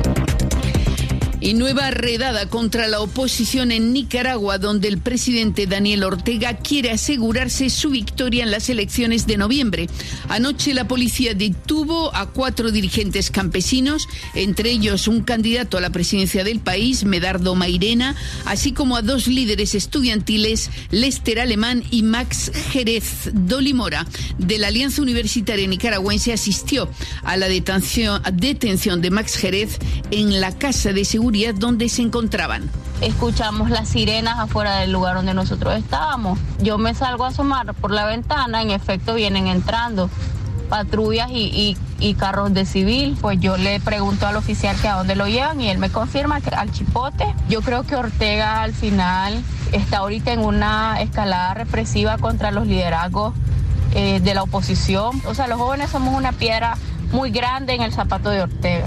Y 1.44 1.56
nueva 1.56 1.90
redada 1.90 2.46
contra 2.46 2.88
la 2.88 3.02
oposición 3.02 3.72
en 3.72 3.94
Nicaragua, 3.94 4.60
donde 4.60 4.88
el 4.88 5.00
presidente 5.00 5.66
Daniel 5.66 6.04
Ortega 6.04 6.58
quiere 6.58 6.92
asegurarse 6.92 7.72
su 7.72 7.90
victoria 7.90 8.44
en 8.44 8.52
las 8.52 8.70
elecciones 8.70 9.26
de 9.26 9.38
noviembre. 9.38 9.90
Anoche 10.30 10.76
la 10.76 10.88
policía 10.88 11.34
detuvo 11.34 12.16
a 12.16 12.30
cuatro 12.30 12.70
dirigentes 12.70 13.32
campesinos, 13.32 14.08
entre 14.36 14.70
ellos 14.70 15.08
un 15.08 15.22
candidato 15.22 15.80
a 15.80 15.82
la 15.82 15.90
presidencia 15.90 16.44
del 16.44 16.60
país, 16.60 17.06
Medardo 17.06 17.56
Mairena, 17.56 18.16
así 18.46 18.72
como 18.72 18.96
a 18.96 19.02
dos 19.02 19.26
líderes 19.26 19.74
estudiantiles, 19.74 20.70
Lester 20.92 21.40
Alemán 21.40 21.84
y 21.90 22.04
Max 22.04 22.52
Jerez 22.72 23.32
Dolimora, 23.34 24.06
de 24.38 24.60
la 24.60 24.68
Alianza 24.68 25.02
Universitaria 25.02 25.66
Nicaragüense, 25.66 26.34
asistió 26.34 26.88
a 27.24 27.36
la 27.36 27.50
detención, 27.50 28.22
de 29.02 29.10
Max 29.10 29.38
Jerez 29.38 29.80
en 30.12 30.40
la 30.40 30.56
Casa 30.56 30.94
de 30.94 31.04
Seguridad 31.04 31.31
donde 31.56 31.88
se 31.89 32.02
encontraban. 32.02 32.70
Escuchamos 33.00 33.70
las 33.70 33.89
sirenas 33.89 34.38
afuera 34.38 34.78
del 34.78 34.91
lugar 34.91 35.15
donde 35.15 35.34
nosotros 35.34 35.76
estábamos. 35.76 36.38
Yo 36.60 36.78
me 36.78 36.94
salgo 36.94 37.24
a 37.24 37.30
asomar 37.30 37.74
por 37.74 37.91
la 37.91 38.06
ventana, 38.06 38.62
en 38.62 38.70
efecto 38.70 39.15
vienen 39.15 39.48
entrando 39.48 40.10
patrullas 40.70 41.30
y, 41.32 41.76
carros 42.17 42.54
de 42.54 42.65
civil, 42.65 43.17
pues 43.20 43.39
yo 43.39 43.58
le 43.58 43.80
pregunto 43.80 44.26
al 44.26 44.36
oficial 44.38 44.76
que 44.82 44.88
a 44.88 44.96
dónde 44.96 45.15
lo 45.15 45.28
llevan 45.28 45.60
y 45.60 45.70
él 45.70 45.78
me 45.78 45.89
confirma 45.89 46.39
que 46.39 46.50
al 46.50 46.72
chipote. 46.72 47.26
Yo 47.50 47.62
creo 47.62 47.84
que 47.84 47.96
Ortega 47.96 48.62
al 48.62 48.74
final 48.74 49.41
está 49.72 49.98
ahorita 49.98 50.32
en 50.32 50.39
una 50.39 51.02
escalada 51.02 51.54
represiva 51.54 52.17
contra 52.17 52.52
los 52.52 52.67
liderazgos 52.67 53.34
eh, 53.94 54.22
de 54.22 54.34
la 54.34 54.44
oposición. 54.44 55.22
O 55.26 55.34
sea, 55.34 55.48
los 55.48 55.58
jóvenes 55.58 55.89
somos 55.89 56.13
una 56.15 56.32
piedra 56.32 56.78
muy 57.12 57.32
grande 57.32 57.74
en 57.74 57.82
el 57.82 57.91
zapato 57.91 58.30
de 58.30 58.41
Ortega. 58.41 58.86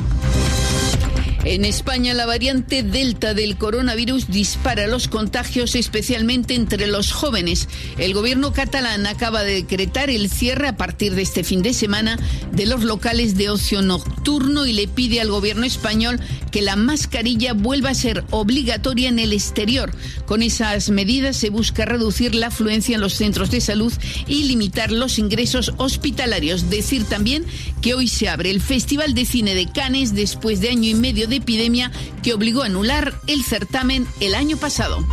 En 1.55 1.65
España, 1.65 2.15
la 2.15 2.27
variante 2.27 2.83
Delta 2.83 3.33
del 3.33 3.57
coronavirus 3.57 4.27
dispara 4.27 4.89
los 4.89 5.07
contagios, 5.07 5.77
especialmente 5.77 6.57
entre 6.57 6.89
los 6.89 7.13
jóvenes. 7.13 7.69
El 7.97 8.13
gobierno 8.13 8.53
catalán 8.53 9.07
acaba 9.07 9.45
de 9.45 9.55
decretar 9.55 10.11
el 10.11 10.29
cierre 10.31 10.67
a 10.67 10.77
partir 10.77 11.15
de 11.15 11.23
este 11.23 11.45
fin 11.45 11.63
de 11.63 11.73
semana 11.73 12.19
de 12.51 12.67
los 12.67 12.83
locales 12.83 13.37
de 13.37 13.51
ocio 13.51 13.83
nocturno 13.83 14.67
y 14.67 14.73
le 14.73 14.89
pide 14.89 15.21
al 15.21 15.31
gobierno 15.31 15.65
español 15.65 16.19
que 16.51 16.61
la 16.61 16.75
mascarilla 16.75 17.53
vuelva 17.53 17.91
a 17.91 17.95
ser 17.95 18.25
obligatoria 18.31 19.09
en 19.09 19.21
el 19.21 19.33
exterior. 19.33 19.93
Con 20.27 20.43
esas 20.43 20.91
medidas 20.91 21.37
se 21.37 21.51
busca 21.51 21.85
reducir 21.85 22.35
la 22.35 22.49
afluencia 22.49 22.97
en 22.97 23.01
los 23.01 23.15
centros 23.15 23.53
de 23.53 23.61
salud 23.61 23.93
y 24.27 24.45
limitar 24.45 24.91
los 24.91 25.21
ingresos 25.21 25.73
hospitalarios. 25.77 26.69
Decir 26.69 27.05
también 27.05 27.45
que 27.81 27.95
hoy 27.95 28.09
se 28.09 28.29
abre 28.29 28.51
el 28.51 28.61
Festival 28.61 29.15
de 29.15 29.25
Cine 29.25 29.55
de 29.55 29.71
Cannes 29.71 30.15
después 30.15 30.61
de 30.61 30.71
año 30.71 30.89
y 30.89 30.95
medio 30.95 31.29
de 31.29 31.44
epidemia 31.45 31.93
que 32.23 32.33
obligó 32.33 32.63
a 32.63 32.67
anular 32.67 33.13
el 33.27 33.45
certamen 33.45 34.07
el 34.21 34.35
año 34.35 34.57
pasado. 34.57 35.07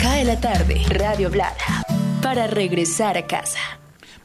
Cae 0.00 0.24
la 0.24 0.40
tarde, 0.40 0.80
Radio 0.88 1.30
Blada, 1.30 1.84
para 2.22 2.46
regresar 2.46 3.18
a 3.18 3.26
casa. 3.26 3.58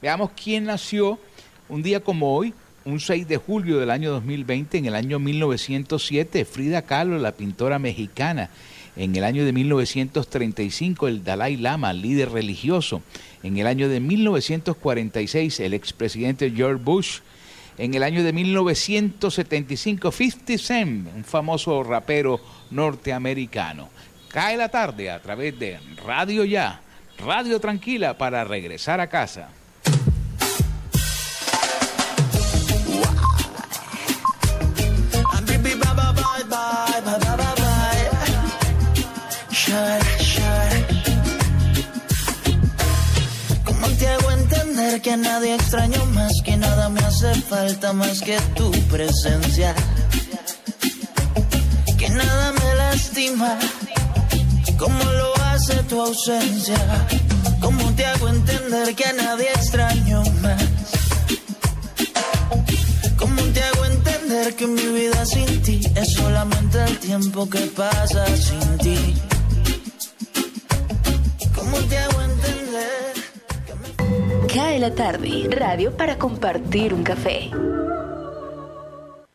Veamos 0.02 0.32
quién 0.42 0.66
nació 0.66 1.20
un 1.68 1.84
día 1.84 2.00
como 2.00 2.36
hoy, 2.36 2.54
un 2.86 3.02
6 3.02 3.28
de 3.28 3.38
julio 3.38 3.80
del 3.80 3.92
año 3.92 4.12
2020, 4.12 4.78
en 4.78 4.86
el 4.86 4.96
año 4.96 5.20
1907, 5.20 6.46
Frida 6.46 6.84
Kahlo, 6.84 7.18
la 7.18 7.34
pintora 7.34 7.78
mexicana. 7.78 8.50
En 8.96 9.16
el 9.16 9.24
año 9.24 9.44
de 9.44 9.52
1935, 9.52 11.08
el 11.08 11.24
Dalai 11.24 11.58
Lama, 11.58 11.92
líder 11.92 12.32
religioso. 12.32 13.02
En 13.42 13.58
el 13.58 13.68
año 13.68 13.90
de 13.90 14.00
1946, 14.00 15.60
el 15.60 15.74
expresidente 15.74 16.52
George 16.52 16.82
Bush 16.84 17.20
en 17.78 17.94
el 17.94 18.04
año 18.04 18.24
de 18.24 18.34
1975, 18.34 20.12
50 20.12 20.58
Cent, 20.58 21.08
un 21.16 21.24
famoso 21.24 21.84
rapero 21.84 22.40
norteamericano. 22.72 23.90
Cae 24.30 24.58
la 24.58 24.70
tarde 24.70 25.12
a 25.12 25.22
través 25.22 25.58
de 25.60 25.80
Radio 26.06 26.44
Ya, 26.44 26.82
Radio 27.20 27.60
Tranquila 27.60 28.18
para 28.18 28.44
regresar 28.44 29.00
a 29.00 29.08
casa. 29.08 29.50
Que 44.74 45.12
a 45.12 45.18
nadie 45.18 45.54
extraño 45.54 46.04
más, 46.14 46.32
que 46.44 46.58
nada 46.58 46.90
me 46.90 47.00
hace 47.02 47.34
falta 47.42 47.94
más 47.94 48.22
que 48.22 48.40
tu 48.56 48.72
presencia. 48.90 49.76
Que 51.98 52.10
nada 52.10 52.54
me 52.54 52.76
lastima, 52.76 53.60
como 54.78 55.04
lo 55.04 55.36
hace 55.46 55.76
tu 55.84 56.02
ausencia. 56.02 56.78
¿Cómo 57.62 57.94
te 57.94 58.04
hago 58.06 58.30
entender 58.30 58.96
que 58.96 59.06
a 59.06 59.14
nadie 59.14 59.50
extraño 59.52 60.24
más? 60.42 60.64
¿Cómo 63.18 63.42
te 63.54 63.64
hago 63.64 63.86
entender 63.86 64.56
que 64.56 64.68
mi 64.68 64.88
vida 64.88 65.26
sin 65.26 65.62
ti 65.62 65.82
es 65.96 66.14
solamente 66.14 66.84
el 66.84 66.98
tiempo 66.98 67.48
que 67.48 67.60
pasa 67.60 68.26
sin 68.38 68.78
ti? 68.80 69.14
¿Cómo 71.56 71.78
te 71.90 71.98
hago 71.98 72.22
entender? 72.22 73.23
Cae 74.54 74.78
la 74.78 74.94
tarde, 74.94 75.48
radio 75.50 75.98
para 75.98 76.20
compartir 76.20 76.94
un 76.94 77.02
café. 77.02 77.50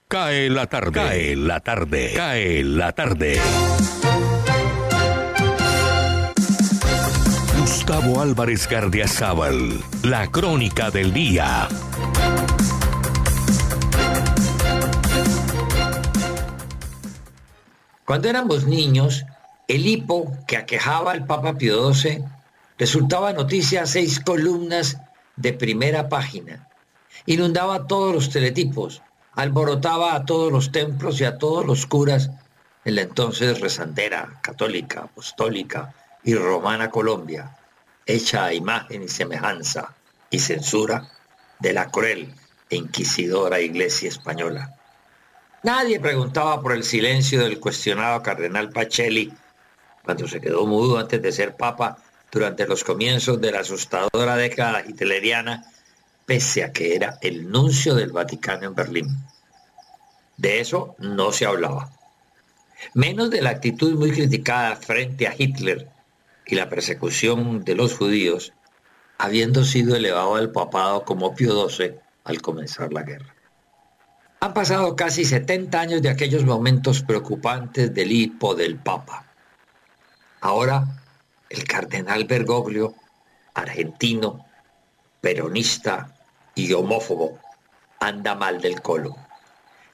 Cae 0.06 0.48
la 0.48 0.68
tarde, 0.68 0.92
cae 0.92 1.34
la 1.34 1.58
tarde, 1.58 2.12
cae 2.14 2.62
la 2.62 2.92
tarde. 2.92 3.40
Gustavo 7.58 8.20
Álvarez 8.20 8.68
Gardiazabal, 8.68 9.82
la 10.04 10.30
crónica 10.30 10.92
del 10.92 11.12
día. 11.12 11.66
Cuando 18.04 18.28
éramos 18.28 18.66
niños, 18.68 19.24
el 19.66 19.84
hipo 19.84 20.32
que 20.46 20.56
aquejaba 20.56 21.10
al 21.10 21.26
Papa 21.26 21.58
Pío 21.58 21.92
XII 21.92 22.22
resultaba 22.78 23.32
noticia 23.32 23.82
a 23.82 23.86
seis 23.86 24.20
columnas 24.20 24.96
de 25.38 25.52
primera 25.52 26.08
página. 26.08 26.68
Inundaba 27.26 27.86
todos 27.86 28.12
los 28.12 28.30
teletipos, 28.30 29.02
alborotaba 29.34 30.14
a 30.14 30.24
todos 30.24 30.52
los 30.52 30.72
templos 30.72 31.20
y 31.20 31.24
a 31.24 31.38
todos 31.38 31.64
los 31.64 31.86
curas 31.86 32.30
en 32.84 32.96
la 32.96 33.02
entonces 33.02 33.60
rezandera, 33.60 34.40
católica, 34.42 35.02
apostólica 35.02 35.94
y 36.24 36.34
romana 36.34 36.90
Colombia, 36.90 37.56
hecha 38.04 38.46
a 38.46 38.54
imagen 38.54 39.02
y 39.02 39.08
semejanza 39.08 39.94
y 40.30 40.40
censura 40.40 41.08
de 41.60 41.72
la 41.72 41.90
cruel 41.90 42.34
e 42.70 42.76
inquisidora 42.76 43.60
Iglesia 43.60 44.08
española. 44.08 44.74
Nadie 45.62 46.00
preguntaba 46.00 46.60
por 46.62 46.72
el 46.72 46.82
silencio 46.82 47.40
del 47.40 47.60
cuestionado 47.60 48.22
cardenal 48.22 48.70
Pacelli 48.70 49.32
cuando 50.02 50.26
se 50.26 50.40
quedó 50.40 50.66
mudo 50.66 50.98
antes 50.98 51.20
de 51.20 51.32
ser 51.32 51.56
papa 51.56 51.98
durante 52.30 52.66
los 52.66 52.84
comienzos 52.84 53.40
de 53.40 53.52
la 53.52 53.60
asustadora 53.60 54.36
década 54.36 54.84
hitleriana, 54.86 55.64
pese 56.26 56.64
a 56.64 56.72
que 56.72 56.94
era 56.94 57.18
el 57.22 57.50
nuncio 57.50 57.94
del 57.94 58.12
Vaticano 58.12 58.66
en 58.66 58.74
Berlín. 58.74 59.16
De 60.36 60.60
eso 60.60 60.94
no 60.98 61.32
se 61.32 61.46
hablaba. 61.46 61.90
Menos 62.94 63.30
de 63.30 63.42
la 63.42 63.50
actitud 63.50 63.94
muy 63.98 64.12
criticada 64.12 64.76
frente 64.76 65.26
a 65.26 65.34
Hitler 65.36 65.88
y 66.46 66.54
la 66.54 66.68
persecución 66.68 67.64
de 67.64 67.74
los 67.74 67.96
judíos, 67.96 68.52
habiendo 69.18 69.64
sido 69.64 69.96
elevado 69.96 70.36
al 70.36 70.52
papado 70.52 71.04
como 71.04 71.34
Pío 71.34 71.68
XII 71.68 71.94
al 72.24 72.40
comenzar 72.40 72.92
la 72.92 73.02
guerra. 73.02 73.34
Han 74.40 74.54
pasado 74.54 74.94
casi 74.94 75.24
70 75.24 75.80
años 75.80 76.02
de 76.02 76.10
aquellos 76.10 76.44
momentos 76.44 77.02
preocupantes 77.02 77.92
del 77.92 78.12
hipo 78.12 78.54
del 78.54 78.76
Papa. 78.76 79.26
Ahora, 80.40 80.97
el 81.50 81.64
cardenal 81.64 82.24
Bergoglio, 82.24 82.94
argentino, 83.54 84.46
peronista 85.20 86.14
y 86.54 86.72
homófobo, 86.72 87.38
anda 88.00 88.34
mal 88.34 88.60
del 88.60 88.80
colo. 88.80 89.16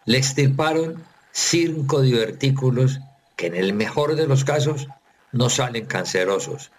Le 0.05 0.19
extirparon 0.19 1.05
cinco 1.33 2.03
divertículos 2.03 3.01
que 3.37 3.47
en 3.47 3.55
el 3.55 3.73
mejor 3.73 4.17
de 4.17 4.27
los 4.27 4.45
casos 4.45 4.89
no 5.33 5.49
salen 5.49 5.87
cancerosos, 5.87 6.71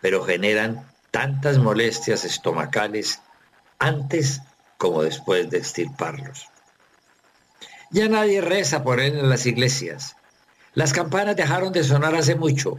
pero 0.00 0.24
generan 0.24 0.86
tantas 1.10 1.58
molestias 1.58 2.24
estomacales 2.24 3.20
antes 3.78 4.42
como 4.78 5.02
después 5.02 5.50
de 5.50 5.58
extirparlos. 5.58 6.48
Ya 7.90 8.08
nadie 8.08 8.40
reza 8.40 8.82
por 8.82 9.00
él 9.00 9.18
en 9.18 9.28
las 9.28 9.46
iglesias. 9.46 10.16
Las 10.74 10.92
campanas 10.92 11.36
dejaron 11.36 11.72
de 11.72 11.84
sonar 11.84 12.14
hace 12.14 12.34
mucho 12.34 12.78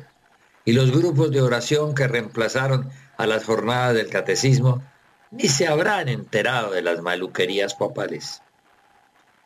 y 0.68 0.74
los 0.74 0.92
grupos 0.92 1.32
de 1.32 1.42
oración 1.42 1.96
que 1.96 2.10
reemplazaron 2.10 2.90
a 3.16 3.26
las 3.26 3.46
jornadas 3.46 3.96
del 3.96 4.10
catecismo 4.10 4.84
ni 5.32 5.48
se 5.48 5.66
habrán 5.66 6.10
enterado 6.10 6.72
de 6.72 6.82
las 6.82 7.02
maluquerías 7.02 7.74
papales. 7.74 8.42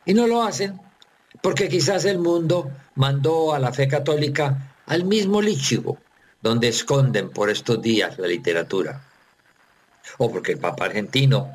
Y 0.04 0.14
no 0.14 0.26
lo 0.26 0.42
hacen 0.42 0.80
porque 1.40 1.68
quizás 1.68 2.06
el 2.06 2.18
mundo 2.18 2.72
mandó 2.96 3.54
a 3.54 3.60
la 3.60 3.72
fe 3.72 3.86
católica 3.86 4.74
al 4.86 5.04
mismo 5.04 5.40
lichigo 5.40 5.96
donde 6.40 6.66
esconden 6.66 7.30
por 7.30 7.50
estos 7.50 7.80
días 7.80 8.18
la 8.18 8.26
literatura. 8.26 9.04
O 10.18 10.28
porque 10.28 10.50
el 10.50 10.58
Papa 10.58 10.86
argentino 10.86 11.52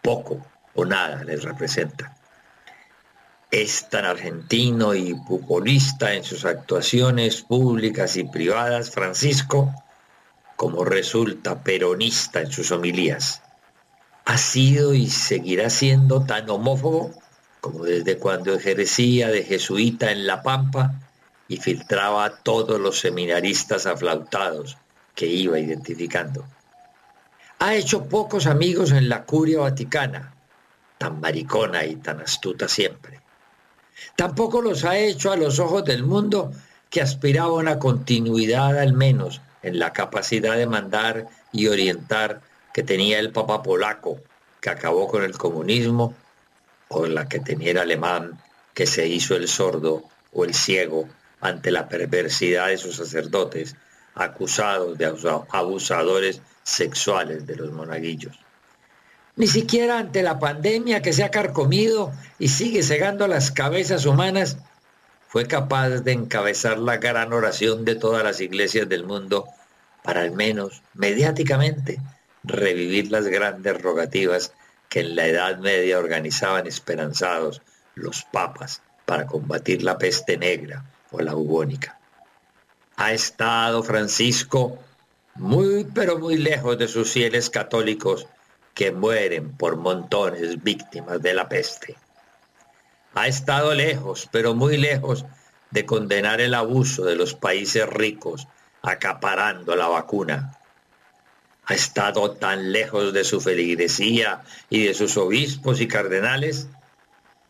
poco 0.00 0.46
o 0.74 0.86
nada 0.86 1.24
les 1.24 1.42
representa 1.42 2.16
es 3.50 3.88
tan 3.88 4.04
argentino 4.04 4.94
y 4.94 5.14
populista 5.14 6.14
en 6.14 6.22
sus 6.22 6.44
actuaciones 6.44 7.42
públicas 7.42 8.16
y 8.16 8.24
privadas, 8.24 8.90
Francisco, 8.90 9.74
como 10.56 10.84
resulta 10.84 11.62
peronista 11.62 12.40
en 12.40 12.52
sus 12.52 12.70
homilías. 12.70 13.42
Ha 14.24 14.38
sido 14.38 14.94
y 14.94 15.08
seguirá 15.08 15.70
siendo 15.70 16.24
tan 16.24 16.48
homófobo 16.48 17.12
como 17.60 17.84
desde 17.84 18.18
cuando 18.18 18.54
ejercía 18.54 19.28
de 19.28 19.42
jesuita 19.42 20.12
en 20.12 20.26
La 20.26 20.42
Pampa 20.42 20.94
y 21.48 21.56
filtraba 21.56 22.24
a 22.24 22.36
todos 22.42 22.80
los 22.80 23.00
seminaristas 23.00 23.86
aflautados 23.86 24.78
que 25.14 25.26
iba 25.26 25.58
identificando. 25.58 26.46
Ha 27.58 27.74
hecho 27.74 28.08
pocos 28.08 28.46
amigos 28.46 28.92
en 28.92 29.08
la 29.08 29.24
curia 29.24 29.58
vaticana, 29.58 30.34
tan 30.96 31.20
maricona 31.20 31.84
y 31.84 31.96
tan 31.96 32.20
astuta 32.20 32.68
siempre. 32.68 33.19
Tampoco 34.16 34.60
los 34.62 34.84
ha 34.84 34.98
hecho 34.98 35.32
a 35.32 35.36
los 35.36 35.58
ojos 35.58 35.84
del 35.84 36.02
mundo 36.02 36.52
que 36.88 37.00
aspiraba 37.00 37.50
a 37.50 37.54
una 37.54 37.78
continuidad 37.78 38.78
al 38.78 38.92
menos 38.92 39.40
en 39.62 39.78
la 39.78 39.92
capacidad 39.92 40.56
de 40.56 40.66
mandar 40.66 41.28
y 41.52 41.66
orientar 41.68 42.40
que 42.72 42.82
tenía 42.82 43.18
el 43.18 43.32
Papa 43.32 43.62
polaco, 43.62 44.20
que 44.60 44.70
acabó 44.70 45.08
con 45.08 45.22
el 45.22 45.36
comunismo, 45.36 46.14
o 46.88 47.06
la 47.06 47.28
que 47.28 47.40
tenía 47.40 47.70
el 47.70 47.78
alemán, 47.78 48.40
que 48.74 48.86
se 48.86 49.06
hizo 49.06 49.36
el 49.36 49.48
sordo 49.48 50.04
o 50.32 50.44
el 50.44 50.54
ciego 50.54 51.08
ante 51.40 51.70
la 51.70 51.88
perversidad 51.88 52.68
de 52.68 52.78
sus 52.78 52.96
sacerdotes, 52.96 53.76
acusados 54.14 54.98
de 54.98 55.06
abusadores 55.50 56.42
sexuales 56.62 57.46
de 57.46 57.56
los 57.56 57.72
monaguillos 57.72 58.38
ni 59.36 59.46
siquiera 59.46 59.98
ante 59.98 60.22
la 60.22 60.38
pandemia 60.38 61.02
que 61.02 61.12
se 61.12 61.24
ha 61.24 61.30
carcomido 61.30 62.12
y 62.38 62.48
sigue 62.48 62.82
cegando 62.82 63.26
las 63.28 63.50
cabezas 63.50 64.06
humanas, 64.06 64.58
fue 65.28 65.46
capaz 65.46 66.00
de 66.00 66.12
encabezar 66.12 66.78
la 66.78 66.96
gran 66.96 67.32
oración 67.32 67.84
de 67.84 67.94
todas 67.94 68.24
las 68.24 68.40
iglesias 68.40 68.88
del 68.88 69.04
mundo 69.04 69.46
para 70.02 70.22
al 70.22 70.32
menos 70.32 70.82
mediáticamente 70.94 72.00
revivir 72.42 73.10
las 73.10 73.26
grandes 73.26 73.80
rogativas 73.80 74.52
que 74.88 75.00
en 75.00 75.14
la 75.14 75.26
Edad 75.26 75.58
Media 75.58 75.98
organizaban 75.98 76.66
esperanzados 76.66 77.62
los 77.94 78.24
papas 78.24 78.82
para 79.04 79.26
combatir 79.26 79.82
la 79.82 79.98
peste 79.98 80.36
negra 80.36 80.84
o 81.12 81.20
la 81.20 81.34
bubónica. 81.34 81.98
Ha 82.96 83.12
estado 83.12 83.82
Francisco 83.82 84.78
muy 85.36 85.84
pero 85.94 86.18
muy 86.18 86.36
lejos 86.36 86.76
de 86.76 86.88
sus 86.88 87.12
fieles 87.12 87.50
católicos 87.50 88.26
que 88.80 88.92
mueren 88.92 89.52
por 89.58 89.76
montones 89.76 90.62
víctimas 90.62 91.20
de 91.20 91.34
la 91.34 91.50
peste. 91.50 91.98
Ha 93.12 93.28
estado 93.28 93.74
lejos, 93.74 94.26
pero 94.32 94.54
muy 94.54 94.78
lejos, 94.78 95.26
de 95.70 95.84
condenar 95.84 96.40
el 96.40 96.54
abuso 96.54 97.04
de 97.04 97.14
los 97.14 97.34
países 97.34 97.86
ricos 97.86 98.48
acaparando 98.80 99.76
la 99.76 99.86
vacuna. 99.86 100.58
Ha 101.66 101.74
estado 101.74 102.30
tan 102.30 102.72
lejos 102.72 103.12
de 103.12 103.22
su 103.24 103.42
feligresía 103.42 104.44
y 104.70 104.86
de 104.86 104.94
sus 104.94 105.18
obispos 105.18 105.82
y 105.82 105.86
cardenales 105.86 106.66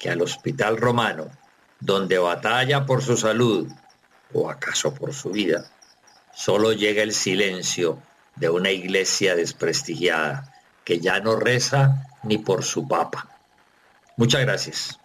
que 0.00 0.10
al 0.10 0.22
hospital 0.22 0.78
romano, 0.78 1.30
donde 1.78 2.18
batalla 2.18 2.86
por 2.86 3.04
su 3.04 3.16
salud 3.16 3.68
o 4.32 4.50
acaso 4.50 4.92
por 4.92 5.14
su 5.14 5.30
vida, 5.30 5.70
solo 6.34 6.72
llega 6.72 7.04
el 7.04 7.12
silencio 7.12 8.02
de 8.34 8.50
una 8.50 8.72
iglesia 8.72 9.36
desprestigiada 9.36 10.56
que 10.90 10.98
ya 10.98 11.20
no 11.20 11.37
reza 11.37 12.05
ni 12.24 12.38
por 12.38 12.64
su 12.64 12.88
papa. 12.88 13.29
Muchas 14.16 14.40
gracias. 14.40 14.98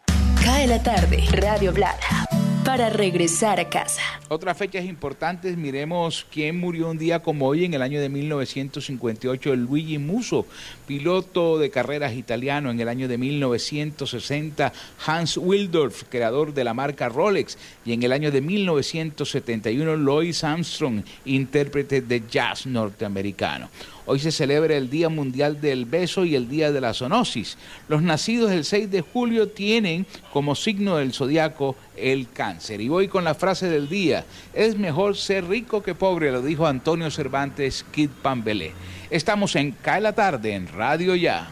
Cae 0.44 0.66
la 0.66 0.82
tarde, 0.82 1.24
Radio 1.32 1.72
Blada. 1.72 2.26
para 2.66 2.90
regresar 2.90 3.60
a 3.60 3.70
casa. 3.70 4.02
Otras 4.28 4.58
fechas 4.58 4.86
importantes, 4.86 5.56
miremos 5.56 6.26
quién 6.32 6.60
murió 6.60 6.90
un 6.90 6.98
día 6.98 7.20
como 7.20 7.46
hoy 7.46 7.64
en 7.64 7.76
el 7.76 7.84
año 7.84 8.02
de 8.02 8.10
1958, 8.10 9.56
Luigi 9.56 10.00
Musso, 10.00 10.48
piloto 10.86 11.58
de 11.58 11.70
carreras 11.70 12.14
italiano 12.14 12.72
en 12.72 12.80
el 12.80 12.88
año 12.88 13.08
de 13.08 13.18
1960, 13.18 14.74
Hans 15.06 15.38
Wildorf, 15.38 16.04
creador 16.10 16.54
de 16.54 16.64
la 16.64 16.74
marca 16.74 17.10
Rolex, 17.10 17.58
y 17.86 17.94
en 17.94 18.04
el 18.04 18.12
año 18.12 18.32
de 18.32 18.42
1971, 18.42 19.96
Louis 19.96 20.44
Armstrong, 20.44 21.04
intérprete 21.26 22.02
de 22.02 22.24
jazz 22.30 22.66
norteamericano. 22.66 23.70
Hoy 24.08 24.20
se 24.20 24.32
celebra 24.32 24.78
el 24.78 24.92
Día 24.92 25.10
Mundial 25.10 25.60
del 25.60 25.86
Beso 25.86 26.26
y 26.26 26.36
el 26.36 26.48
Día 26.48 26.72
de 26.72 26.80
la 26.80 26.94
Zoonosis. 26.94 27.58
Los 27.88 28.04
nacidos 28.04 28.52
el 28.52 28.64
6 28.64 28.92
de 28.92 29.02
julio 29.02 29.48
tienen 29.48 30.06
como 30.32 30.54
signo 30.54 30.98
del 30.98 31.12
zodiaco 31.12 31.76
el 31.98 32.30
cáncer. 32.30 32.82
Y 32.82 32.88
voy 32.88 33.08
con 33.08 33.24
la 33.24 33.34
frase 33.34 33.68
del 33.68 33.90
día. 33.90 34.24
Es 34.54 34.78
mejor 34.78 35.18
ser 35.18 35.48
rico 35.48 35.82
que 35.82 35.96
pobre, 35.96 36.32
lo 36.32 36.44
dijo 36.44 36.68
Antonio 36.68 37.10
Cervantes 37.10 37.84
Kid 37.92 38.12
Pambelé. 38.22 38.74
Estamos 39.16 39.56
en 39.56 39.72
Cae 39.72 40.02
la 40.02 40.12
Tarde 40.12 40.54
en 40.54 40.68
Radio 40.68 41.16
Ya. 41.16 41.48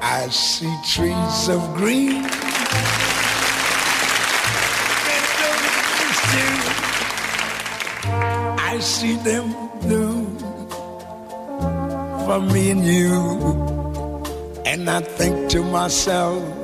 I 0.00 0.28
see 0.30 0.72
trees 0.86 1.48
of 1.48 1.60
green. 1.76 2.24
I 8.60 8.78
see 8.78 9.16
them 9.24 9.52
blue 9.82 10.38
for 12.24 12.40
me 12.40 12.70
and 12.70 12.86
you. 12.86 14.62
And 14.64 14.88
I 14.88 15.00
think 15.00 15.50
to 15.50 15.64
myself, 15.64 16.63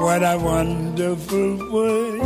what 0.00 0.22
a 0.22 0.36
wonderful 0.38 1.56
world. 1.70 2.20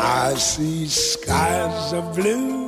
I 0.00 0.34
see 0.36 0.88
skies 0.88 1.92
of 1.92 2.14
blue. 2.14 2.66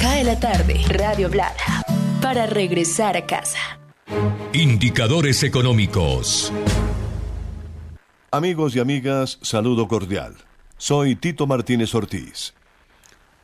Cae 0.00 0.24
la 0.24 0.40
tarde, 0.40 0.80
Radio 0.88 1.28
Blada, 1.28 1.84
para 2.20 2.46
regresar 2.46 3.16
a 3.16 3.26
casa. 3.26 3.78
Indicadores 4.52 5.42
económicos. 5.42 6.52
Amigos 8.30 8.74
y 8.74 8.80
amigas, 8.80 9.38
saludo 9.42 9.86
cordial. 9.88 10.36
Soy 10.78 11.16
Tito 11.16 11.46
Martínez 11.46 11.94
Ortiz. 11.94 12.54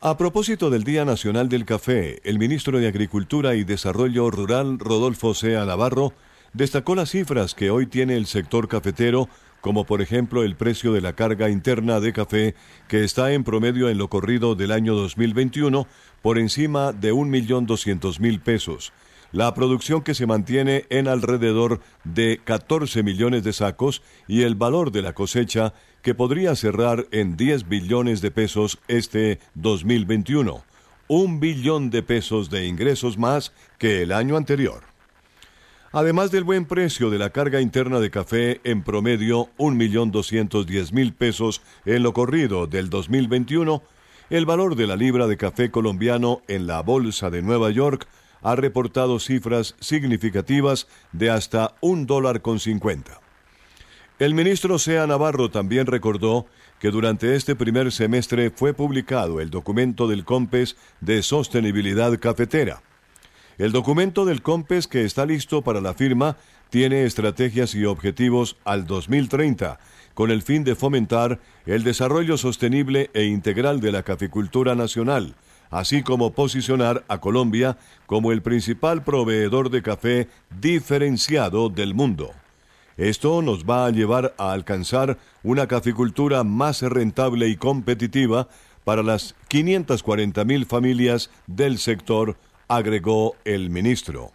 A 0.01 0.15
propósito 0.15 0.69
del 0.69 0.85
Día 0.85 1.03
Nacional 1.03 1.49
del 1.49 1.65
Café, 1.65 2.21
el 2.23 2.39
ministro 2.39 2.79
de 2.79 2.87
Agricultura 2.87 3.55
y 3.55 3.65
Desarrollo 3.65 4.31
Rural, 4.31 4.79
Rodolfo 4.79 5.33
Sea 5.33 5.65
Navarro, 5.65 6.13
destacó 6.53 6.95
las 6.95 7.09
cifras 7.09 7.53
que 7.53 7.69
hoy 7.69 7.85
tiene 7.85 8.15
el 8.15 8.25
sector 8.25 8.69
cafetero, 8.69 9.27
como 9.59 9.83
por 9.83 10.01
ejemplo 10.01 10.43
el 10.43 10.55
precio 10.55 10.93
de 10.93 11.01
la 11.01 11.11
carga 11.11 11.49
interna 11.49 11.99
de 11.99 12.13
café, 12.13 12.55
que 12.87 13.03
está 13.03 13.33
en 13.33 13.43
promedio 13.43 13.89
en 13.89 13.97
lo 13.97 14.07
corrido 14.07 14.55
del 14.55 14.71
año 14.71 14.95
2021 14.95 15.85
por 16.21 16.37
encima 16.37 16.93
de 16.93 17.11
1.200.000 17.11 18.39
pesos. 18.39 18.93
La 19.31 19.53
producción 19.53 20.01
que 20.01 20.15
se 20.15 20.25
mantiene 20.25 20.85
en 20.89 21.07
alrededor 21.07 21.81
de 22.03 22.41
14 22.43 23.03
millones 23.03 23.43
de 23.43 23.53
sacos 23.53 24.01
y 24.27 24.41
el 24.41 24.55
valor 24.55 24.91
de 24.91 25.03
la 25.03 25.13
cosecha 25.13 25.73
que 26.01 26.15
podría 26.15 26.55
cerrar 26.55 27.05
en 27.11 27.37
10 27.37 27.69
billones 27.69 28.21
de 28.21 28.31
pesos 28.31 28.79
este 28.87 29.39
2021. 29.53 30.63
Un 31.07 31.39
billón 31.39 31.91
de 31.91 32.01
pesos 32.01 32.49
de 32.49 32.65
ingresos 32.65 33.19
más 33.19 33.53
que 33.77 34.01
el 34.01 34.13
año 34.13 34.35
anterior. 34.35 34.89
Además 35.91 36.31
del 36.31 36.43
buen 36.43 36.65
precio 36.65 37.09
de 37.09 37.17
la 37.17 37.31
carga 37.31 37.61
interna 37.61 37.99
de 37.99 38.11
café, 38.11 38.61
en 38.63 38.83
promedio 38.83 39.49
1.210.000 39.57 41.13
pesos 41.13 41.61
en 41.85 42.03
lo 42.03 42.13
corrido 42.13 42.67
del 42.67 42.89
2021, 42.89 43.81
el 44.29 44.45
valor 44.45 44.75
de 44.75 44.85
la 44.85 44.95
libra 44.95 45.25
de 45.25 45.37
café 45.37 45.71
colombiano 45.71 46.41
en 46.47 46.67
la 46.67 46.81
Bolsa 46.81 47.31
de 47.31 47.41
Nueva 47.41 47.71
York 47.71 48.07
ha 48.41 48.55
reportado 48.55 49.19
cifras 49.19 49.75
significativas 49.79 50.87
de 51.11 51.29
hasta 51.29 51.75
un 51.81 52.05
dólar 52.05 52.41
con 52.41 52.59
cincuenta. 52.59 53.19
El 54.19 54.33
ministro 54.33 54.79
Sea 54.79 55.07
Navarro 55.07 55.49
también 55.49 55.85
recordó 55.87 56.45
que 56.79 56.91
durante 56.91 57.35
este 57.35 57.55
primer 57.55 57.91
semestre 57.91 58.49
fue 58.49 58.73
publicado 58.73 59.39
el 59.39 59.49
documento 59.49 60.07
del 60.07 60.25
COMPES 60.25 60.75
de 60.99 61.23
sostenibilidad 61.23 62.17
cafetera. 62.19 62.81
El 63.57 63.71
documento 63.71 64.25
del 64.25 64.41
COMPES 64.41 64.87
que 64.87 65.03
está 65.03 65.25
listo 65.25 65.61
para 65.61 65.81
la 65.81 65.93
firma 65.93 66.37
tiene 66.69 67.05
estrategias 67.05 67.75
y 67.75 67.85
objetivos 67.85 68.57
al 68.63 68.85
2030, 68.85 69.79
con 70.13 70.31
el 70.31 70.41
fin 70.41 70.63
de 70.63 70.75
fomentar 70.75 71.39
el 71.65 71.83
desarrollo 71.83 72.37
sostenible 72.37 73.09
e 73.13 73.23
integral 73.23 73.79
de 73.79 73.91
la 73.91 74.03
caficultura 74.03 74.75
nacional, 74.75 75.35
así 75.69 76.03
como 76.03 76.33
posicionar 76.33 77.03
a 77.07 77.19
Colombia 77.19 77.77
como 78.05 78.31
el 78.31 78.41
principal 78.41 79.03
proveedor 79.03 79.69
de 79.69 79.81
café 79.81 80.27
diferenciado 80.59 81.69
del 81.69 81.93
mundo. 81.93 82.31
Esto 82.97 83.41
nos 83.41 83.63
va 83.63 83.85
a 83.85 83.91
llevar 83.91 84.35
a 84.37 84.51
alcanzar 84.51 85.17
una 85.41 85.67
caficultura 85.67 86.43
más 86.43 86.81
rentable 86.81 87.47
y 87.47 87.55
competitiva 87.55 88.49
para 88.83 89.03
las 89.03 89.35
540.000 89.49 90.65
familias 90.65 91.29
del 91.47 91.77
sector, 91.77 92.37
agregó 92.67 93.35
el 93.45 93.69
ministro. 93.69 94.31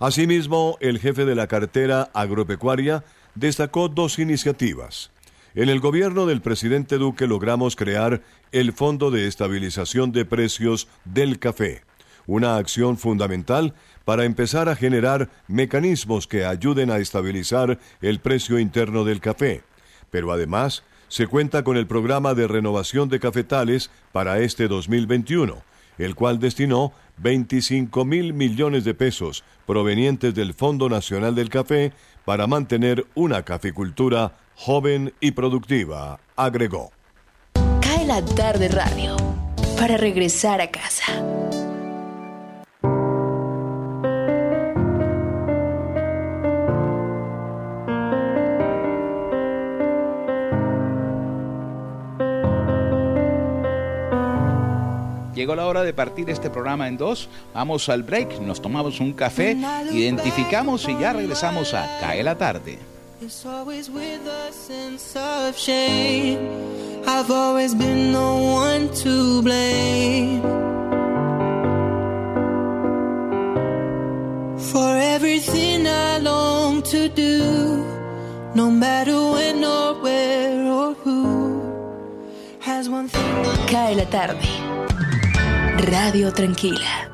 Asimismo, 0.00 0.76
el 0.80 0.98
jefe 0.98 1.24
de 1.24 1.34
la 1.34 1.46
cartera 1.46 2.10
agropecuaria 2.14 3.04
destacó 3.34 3.88
dos 3.88 4.18
iniciativas. 4.18 5.10
En 5.56 5.68
el 5.68 5.78
gobierno 5.78 6.26
del 6.26 6.40
presidente 6.40 6.98
Duque 6.98 7.28
logramos 7.28 7.76
crear 7.76 8.22
el 8.50 8.72
Fondo 8.72 9.12
de 9.12 9.28
Estabilización 9.28 10.10
de 10.10 10.24
Precios 10.24 10.88
del 11.04 11.38
Café, 11.38 11.82
una 12.26 12.56
acción 12.56 12.98
fundamental 12.98 13.72
para 14.04 14.24
empezar 14.24 14.68
a 14.68 14.74
generar 14.74 15.30
mecanismos 15.46 16.26
que 16.26 16.44
ayuden 16.44 16.90
a 16.90 16.98
estabilizar 16.98 17.78
el 18.00 18.18
precio 18.18 18.58
interno 18.58 19.04
del 19.04 19.20
café. 19.20 19.62
Pero 20.10 20.32
además, 20.32 20.82
se 21.06 21.28
cuenta 21.28 21.62
con 21.62 21.76
el 21.76 21.86
programa 21.86 22.34
de 22.34 22.48
renovación 22.48 23.08
de 23.08 23.20
cafetales 23.20 23.92
para 24.10 24.40
este 24.40 24.66
2021, 24.66 25.62
el 25.98 26.16
cual 26.16 26.40
destinó 26.40 26.92
25 27.18 28.04
mil 28.04 28.34
millones 28.34 28.82
de 28.82 28.94
pesos 28.94 29.44
provenientes 29.66 30.34
del 30.34 30.52
Fondo 30.52 30.88
Nacional 30.88 31.36
del 31.36 31.48
Café 31.48 31.92
para 32.24 32.48
mantener 32.48 33.06
una 33.14 33.44
caficultura 33.44 34.32
joven 34.56 35.12
y 35.20 35.32
productiva, 35.32 36.20
agregó. 36.36 36.92
Cae 37.80 38.06
la 38.06 38.24
tarde 38.24 38.68
radio 38.68 39.16
para 39.76 39.96
regresar 39.96 40.60
a 40.60 40.70
casa. 40.70 41.24
Llegó 55.34 55.56
la 55.56 55.66
hora 55.66 55.82
de 55.82 55.92
partir 55.92 56.30
este 56.30 56.48
programa 56.48 56.88
en 56.88 56.96
dos. 56.96 57.28
Vamos 57.52 57.88
al 57.88 58.02
break, 58.02 58.40
nos 58.40 58.62
tomamos 58.62 59.00
un 59.00 59.12
café, 59.12 59.56
identificamos 59.92 60.88
y 60.88 60.98
ya 60.98 61.12
regresamos 61.12 61.74
a 61.74 61.98
Cae 62.00 62.22
la 62.22 62.38
tarde. 62.38 62.93
It's 63.24 63.46
always 63.46 63.88
with 63.88 64.26
a 64.26 64.52
sense 64.52 65.16
of 65.16 65.56
shame. 65.56 66.40
I've 67.06 67.30
always 67.30 67.74
been 67.74 68.12
the 68.12 68.32
one 68.60 68.92
to 69.02 69.40
blame. 69.40 70.42
For 74.70 74.90
everything 75.14 75.86
I 75.86 76.18
long 76.18 76.82
to 76.82 77.08
do, 77.08 77.82
no 78.54 78.70
matter 78.70 79.16
when 79.32 79.64
or 79.64 79.94
where 80.02 80.70
or 80.70 80.92
who, 80.92 81.62
has 82.60 82.90
one 82.90 83.08
thing. 83.08 83.44
Cae 83.72 83.94
la 83.94 84.04
tarde. 84.04 84.50
Radio 85.90 86.30
Tranquila. 86.30 87.13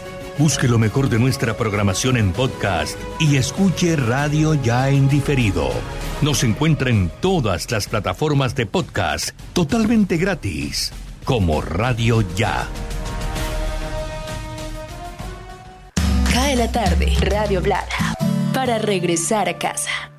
Busque 0.37 0.67
lo 0.67 0.79
mejor 0.79 1.09
de 1.09 1.19
nuestra 1.19 1.55
programación 1.55 2.17
en 2.17 2.31
podcast 2.31 2.97
y 3.19 3.35
escuche 3.35 3.95
Radio 3.95 4.55
Ya 4.55 4.89
en 4.89 5.07
diferido. 5.07 5.69
Nos 6.21 6.43
encuentra 6.43 6.89
en 6.89 7.11
todas 7.21 7.69
las 7.71 7.87
plataformas 7.87 8.55
de 8.55 8.65
podcast 8.65 9.31
totalmente 9.53 10.17
gratis, 10.17 10.91
como 11.25 11.61
Radio 11.61 12.21
Ya. 12.35 12.67
Cae 16.33 16.55
la 16.55 16.71
tarde, 16.71 17.13
Radio 17.21 17.61
Blada, 17.61 18.15
para 18.53 18.77
regresar 18.79 19.49
a 19.49 19.57
casa. 19.57 20.11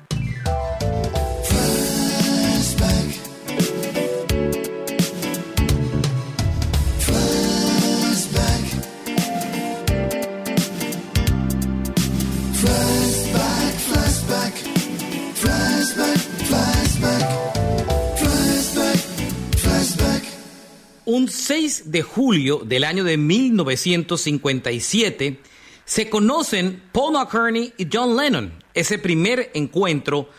6 21.43 21.91
de 21.91 22.01
julio 22.03 22.61
del 22.63 22.85
año 22.85 23.03
de 23.03 23.17
1957 23.17 25.41
se 25.83 26.09
conocen 26.09 26.81
Paul 26.93 27.15
McCartney 27.15 27.73
y 27.77 27.89
John 27.91 28.15
Lennon. 28.15 28.53
Ese 28.73 28.97
primer 28.97 29.51
encuentro 29.53 30.29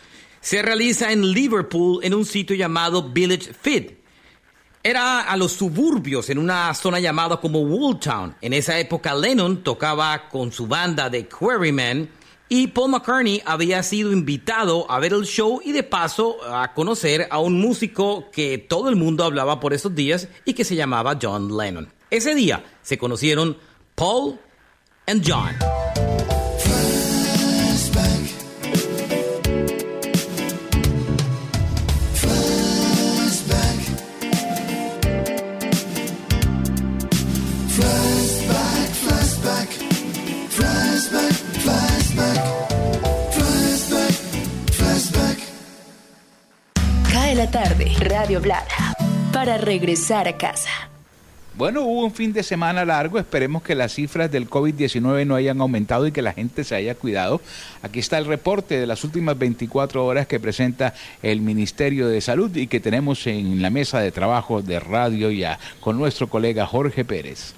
se 0.40 0.62
realiza 0.62 1.12
en 1.12 1.30
Liverpool 1.30 2.02
en 2.02 2.14
un 2.14 2.24
sitio 2.24 2.56
llamado 2.56 3.12
Village 3.12 3.52
Fit. 3.52 3.98
Era 4.82 5.20
a 5.20 5.36
los 5.36 5.52
suburbios 5.52 6.30
en 6.30 6.38
una 6.38 6.72
zona 6.72 7.00
llamada 7.00 7.36
como 7.36 7.60
Wooltown. 7.60 8.36
En 8.40 8.54
esa 8.54 8.78
época 8.78 9.14
Lennon 9.14 9.62
tocaba 9.62 10.30
con 10.30 10.52
su 10.52 10.66
banda 10.66 11.10
de 11.10 11.28
Quarrymen 11.28 12.08
y 12.48 12.68
Paul 12.68 12.90
McCartney 12.90 13.42
había 13.46 13.82
sido 13.82 14.12
invitado 14.12 14.90
a 14.90 15.00
ver 15.00 15.12
el 15.12 15.24
show 15.24 15.60
y 15.64 15.72
de 15.72 15.82
paso 15.82 16.36
a 16.46 16.74
conocer 16.74 17.26
a 17.30 17.38
un 17.38 17.60
músico 17.60 18.30
que 18.30 18.58
todo 18.58 18.88
el 18.88 18.96
mundo 18.96 19.24
hablaba 19.24 19.60
por 19.60 19.72
esos 19.72 19.94
días 19.94 20.28
y 20.44 20.54
que 20.54 20.64
se 20.64 20.76
llamaba 20.76 21.18
John 21.20 21.56
Lennon. 21.56 21.92
Ese 22.10 22.34
día 22.34 22.64
se 22.82 22.98
conocieron 22.98 23.56
Paul 23.94 24.38
y 25.06 25.22
John. 25.26 26.43
La 47.44 47.50
tarde, 47.50 47.92
Radio 48.00 48.40
Blada, 48.40 48.94
para 49.30 49.58
regresar 49.58 50.26
a 50.26 50.38
casa. 50.38 50.70
Bueno, 51.54 51.82
hubo 51.82 52.06
un 52.06 52.10
fin 52.10 52.32
de 52.32 52.42
semana 52.42 52.86
largo, 52.86 53.18
esperemos 53.18 53.62
que 53.62 53.74
las 53.74 53.92
cifras 53.92 54.32
del 54.32 54.48
COVID-19 54.48 55.26
no 55.26 55.34
hayan 55.34 55.60
aumentado 55.60 56.06
y 56.06 56.12
que 56.12 56.22
la 56.22 56.32
gente 56.32 56.64
se 56.64 56.74
haya 56.74 56.94
cuidado. 56.94 57.42
Aquí 57.82 57.98
está 57.98 58.16
el 58.16 58.24
reporte 58.24 58.80
de 58.80 58.86
las 58.86 59.04
últimas 59.04 59.38
24 59.38 60.06
horas 60.06 60.26
que 60.26 60.40
presenta 60.40 60.94
el 61.22 61.42
Ministerio 61.42 62.08
de 62.08 62.22
Salud 62.22 62.54
y 62.56 62.66
que 62.66 62.80
tenemos 62.80 63.26
en 63.26 63.60
la 63.60 63.68
mesa 63.68 64.00
de 64.00 64.10
trabajo 64.10 64.62
de 64.62 64.80
Radio 64.80 65.30
Ya 65.30 65.58
con 65.80 65.98
nuestro 65.98 66.28
colega 66.28 66.64
Jorge 66.64 67.04
Pérez. 67.04 67.52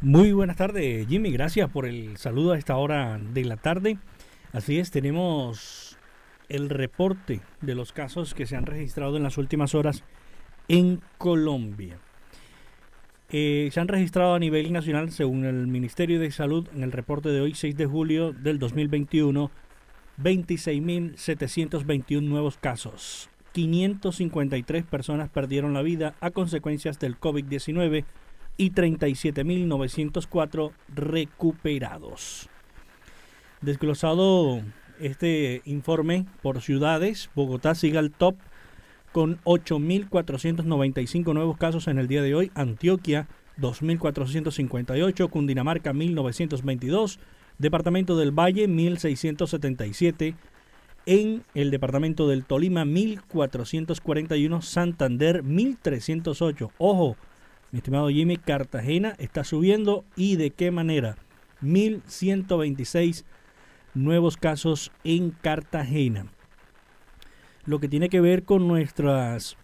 Muy 0.00 0.32
buenas 0.32 0.56
tardes, 0.56 1.06
Jimmy. 1.06 1.32
Gracias 1.32 1.68
por 1.68 1.84
el 1.84 2.16
saludo 2.16 2.52
a 2.52 2.58
esta 2.58 2.76
hora 2.76 3.20
de 3.20 3.44
la 3.44 3.58
tarde. 3.58 3.98
Así 4.54 4.78
es, 4.78 4.90
tenemos 4.90 5.79
el 6.50 6.68
reporte 6.68 7.40
de 7.62 7.74
los 7.74 7.92
casos 7.92 8.34
que 8.34 8.44
se 8.46 8.56
han 8.56 8.66
registrado 8.66 9.16
en 9.16 9.22
las 9.22 9.38
últimas 9.38 9.74
horas 9.74 10.04
en 10.68 11.00
Colombia. 11.16 11.96
Eh, 13.30 13.70
se 13.72 13.80
han 13.80 13.88
registrado 13.88 14.34
a 14.34 14.38
nivel 14.38 14.70
nacional, 14.72 15.10
según 15.12 15.44
el 15.44 15.66
Ministerio 15.68 16.20
de 16.20 16.30
Salud, 16.30 16.68
en 16.74 16.82
el 16.82 16.92
reporte 16.92 17.30
de 17.30 17.40
hoy, 17.40 17.54
6 17.54 17.74
de 17.76 17.86
julio 17.86 18.32
del 18.32 18.58
2021, 18.58 19.50
26.721 20.18 22.22
nuevos 22.22 22.58
casos. 22.58 23.30
553 23.52 24.84
personas 24.84 25.30
perdieron 25.30 25.72
la 25.74 25.82
vida 25.82 26.14
a 26.20 26.30
consecuencias 26.30 26.98
del 26.98 27.18
COVID-19 27.18 28.04
y 28.56 28.72
37.904 28.72 30.72
recuperados. 30.94 32.48
Desglosado 33.60 34.62
este 35.00 35.62
informe 35.64 36.26
por 36.42 36.60
ciudades, 36.60 37.30
Bogotá 37.34 37.74
sigue 37.74 37.98
al 37.98 38.10
top 38.10 38.36
con 39.12 39.38
8.495 39.44 41.34
nuevos 41.34 41.56
casos 41.56 41.88
en 41.88 41.98
el 41.98 42.08
día 42.08 42.22
de 42.22 42.34
hoy, 42.34 42.50
Antioquia 42.54 43.28
2.458, 43.58 45.28
Cundinamarca 45.28 45.92
1.922, 45.92 47.18
Departamento 47.58 48.16
del 48.16 48.30
Valle 48.30 48.68
1.677, 48.68 50.34
en 51.06 51.42
el 51.54 51.70
Departamento 51.70 52.28
del 52.28 52.44
Tolima 52.44 52.84
1.441, 52.84 54.62
Santander 54.62 55.42
1.308. 55.42 56.70
Ojo, 56.78 57.16
mi 57.72 57.78
estimado 57.78 58.08
Jimmy, 58.10 58.36
Cartagena 58.36 59.14
está 59.18 59.44
subiendo. 59.44 60.04
Y 60.16 60.36
de 60.36 60.50
qué 60.50 60.70
manera. 60.70 61.16
1.126 61.62 63.24
nuevos 63.94 64.36
casos 64.36 64.92
en 65.04 65.30
Cartagena. 65.30 66.26
Lo 67.64 67.80
que 67.80 67.88
tiene 67.88 68.08
que 68.08 68.20
ver 68.20 68.44
con 68.44 68.68
nuestras 68.68 69.56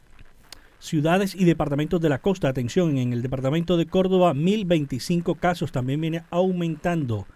ciudades 0.78 1.34
y 1.34 1.44
departamentos 1.44 2.00
de 2.00 2.08
la 2.08 2.18
costa. 2.18 2.48
Atención, 2.48 2.98
en 2.98 3.12
el 3.12 3.22
departamento 3.22 3.76
de 3.76 3.86
Córdoba, 3.86 4.34
1025 4.34 5.34
casos 5.36 5.72
también 5.72 6.00
viene 6.00 6.24
aumentando. 6.30 7.26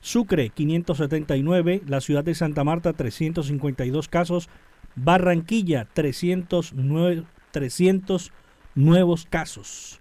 Sucre 0.00 0.50
579, 0.50 1.82
la 1.86 2.00
ciudad 2.00 2.22
de 2.22 2.34
Santa 2.34 2.62
Marta 2.64 2.92
352 2.92 4.08
casos, 4.08 4.48
Barranquilla 4.94 5.88
309, 5.92 7.24
300 7.50 8.32
nuevos 8.74 9.26
casos. 9.26 10.00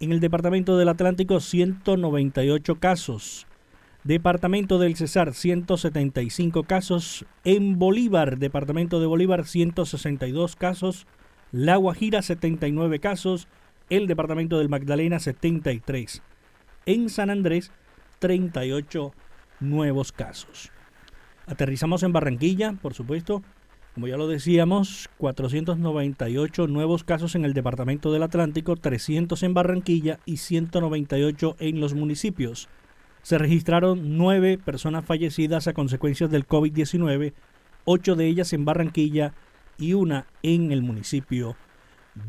En 0.00 0.12
el 0.12 0.20
departamento 0.20 0.78
del 0.78 0.88
Atlántico 0.88 1.40
198 1.40 2.76
casos. 2.76 3.47
Departamento 4.04 4.78
del 4.78 4.94
Cesar 4.94 5.34
175 5.34 6.62
casos. 6.62 7.26
En 7.44 7.78
Bolívar, 7.78 8.38
departamento 8.38 9.00
de 9.00 9.06
Bolívar 9.06 9.44
162 9.44 10.54
casos. 10.54 11.06
La 11.50 11.76
Guajira 11.76 12.22
79 12.22 13.00
casos. 13.00 13.48
El 13.90 14.06
departamento 14.06 14.58
del 14.58 14.68
Magdalena 14.68 15.18
73. 15.18 16.22
En 16.86 17.08
San 17.08 17.28
Andrés 17.28 17.72
38 18.20 19.12
nuevos 19.60 20.12
casos. 20.12 20.70
Aterrizamos 21.46 22.04
en 22.04 22.12
Barranquilla, 22.12 22.74
por 22.80 22.94
supuesto. 22.94 23.42
Como 23.94 24.06
ya 24.06 24.16
lo 24.16 24.28
decíamos, 24.28 25.10
498 25.18 26.68
nuevos 26.68 27.02
casos 27.02 27.34
en 27.34 27.44
el 27.44 27.52
Departamento 27.52 28.12
del 28.12 28.22
Atlántico, 28.22 28.76
300 28.76 29.42
en 29.42 29.54
Barranquilla 29.54 30.20
y 30.24 30.36
198 30.36 31.56
en 31.58 31.80
los 31.80 31.94
municipios. 31.94 32.68
Se 33.28 33.36
registraron 33.36 34.16
nueve 34.16 34.56
personas 34.56 35.04
fallecidas 35.04 35.68
a 35.68 35.74
consecuencias 35.74 36.30
del 36.30 36.48
COVID-19, 36.48 37.34
ocho 37.84 38.16
de 38.16 38.26
ellas 38.26 38.54
en 38.54 38.64
Barranquilla 38.64 39.34
y 39.76 39.92
una 39.92 40.24
en 40.42 40.72
el 40.72 40.80
municipio 40.80 41.54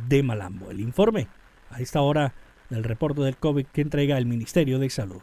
de 0.10 0.24
Malambo. 0.24 0.72
El 0.72 0.82
informe 0.82 1.30
a 1.70 1.80
esta 1.80 2.02
hora 2.02 2.34
del 2.70 2.84
reporte 2.84 3.22
del 3.22 3.38
COVID 3.38 3.68
que 3.68 3.80
entrega 3.80 4.18
el 4.18 4.26
Ministerio 4.26 4.78
de 4.78 4.90
Salud. 4.90 5.22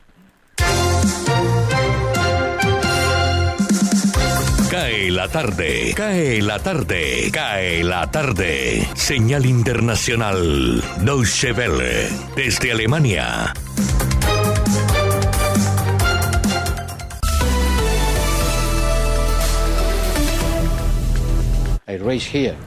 Cae 4.70 5.10
la 5.10 5.28
tarde, 5.28 5.92
cae 5.94 6.40
la 6.40 6.58
tarde, 6.58 7.30
cae 7.30 7.84
la 7.84 8.10
tarde. 8.10 8.88
Señal 8.94 9.44
internacional, 9.44 10.82
Deutsche 11.04 11.52
Welle, 11.52 12.08
desde 12.34 12.72
Alemania. 12.72 13.52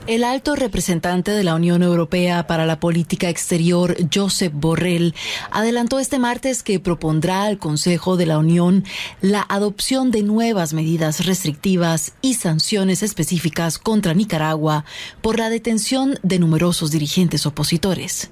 El 0.06 0.24
alto 0.24 0.56
representante 0.56 1.32
de 1.32 1.44
la 1.44 1.54
Unión 1.54 1.82
Europea 1.82 2.46
para 2.46 2.66
la 2.66 2.80
Política 2.80 3.28
Exterior, 3.28 3.96
Josep 4.12 4.52
Borrell, 4.52 5.14
adelantó 5.50 5.98
este 5.98 6.18
martes 6.18 6.62
que 6.62 6.80
propondrá 6.80 7.44
al 7.44 7.58
Consejo 7.58 8.16
de 8.16 8.26
la 8.26 8.38
Unión 8.38 8.84
la 9.20 9.44
adopción 9.48 10.10
de 10.10 10.22
nuevas 10.22 10.72
medidas 10.72 11.26
restrictivas 11.26 12.12
y 12.22 12.34
sanciones 12.34 13.02
específicas 13.02 13.78
contra 13.78 14.14
Nicaragua 14.14 14.84
por 15.20 15.38
la 15.38 15.50
detención 15.50 16.18
de 16.22 16.38
numerosos 16.38 16.90
dirigentes 16.90 17.46
opositores. 17.46 18.30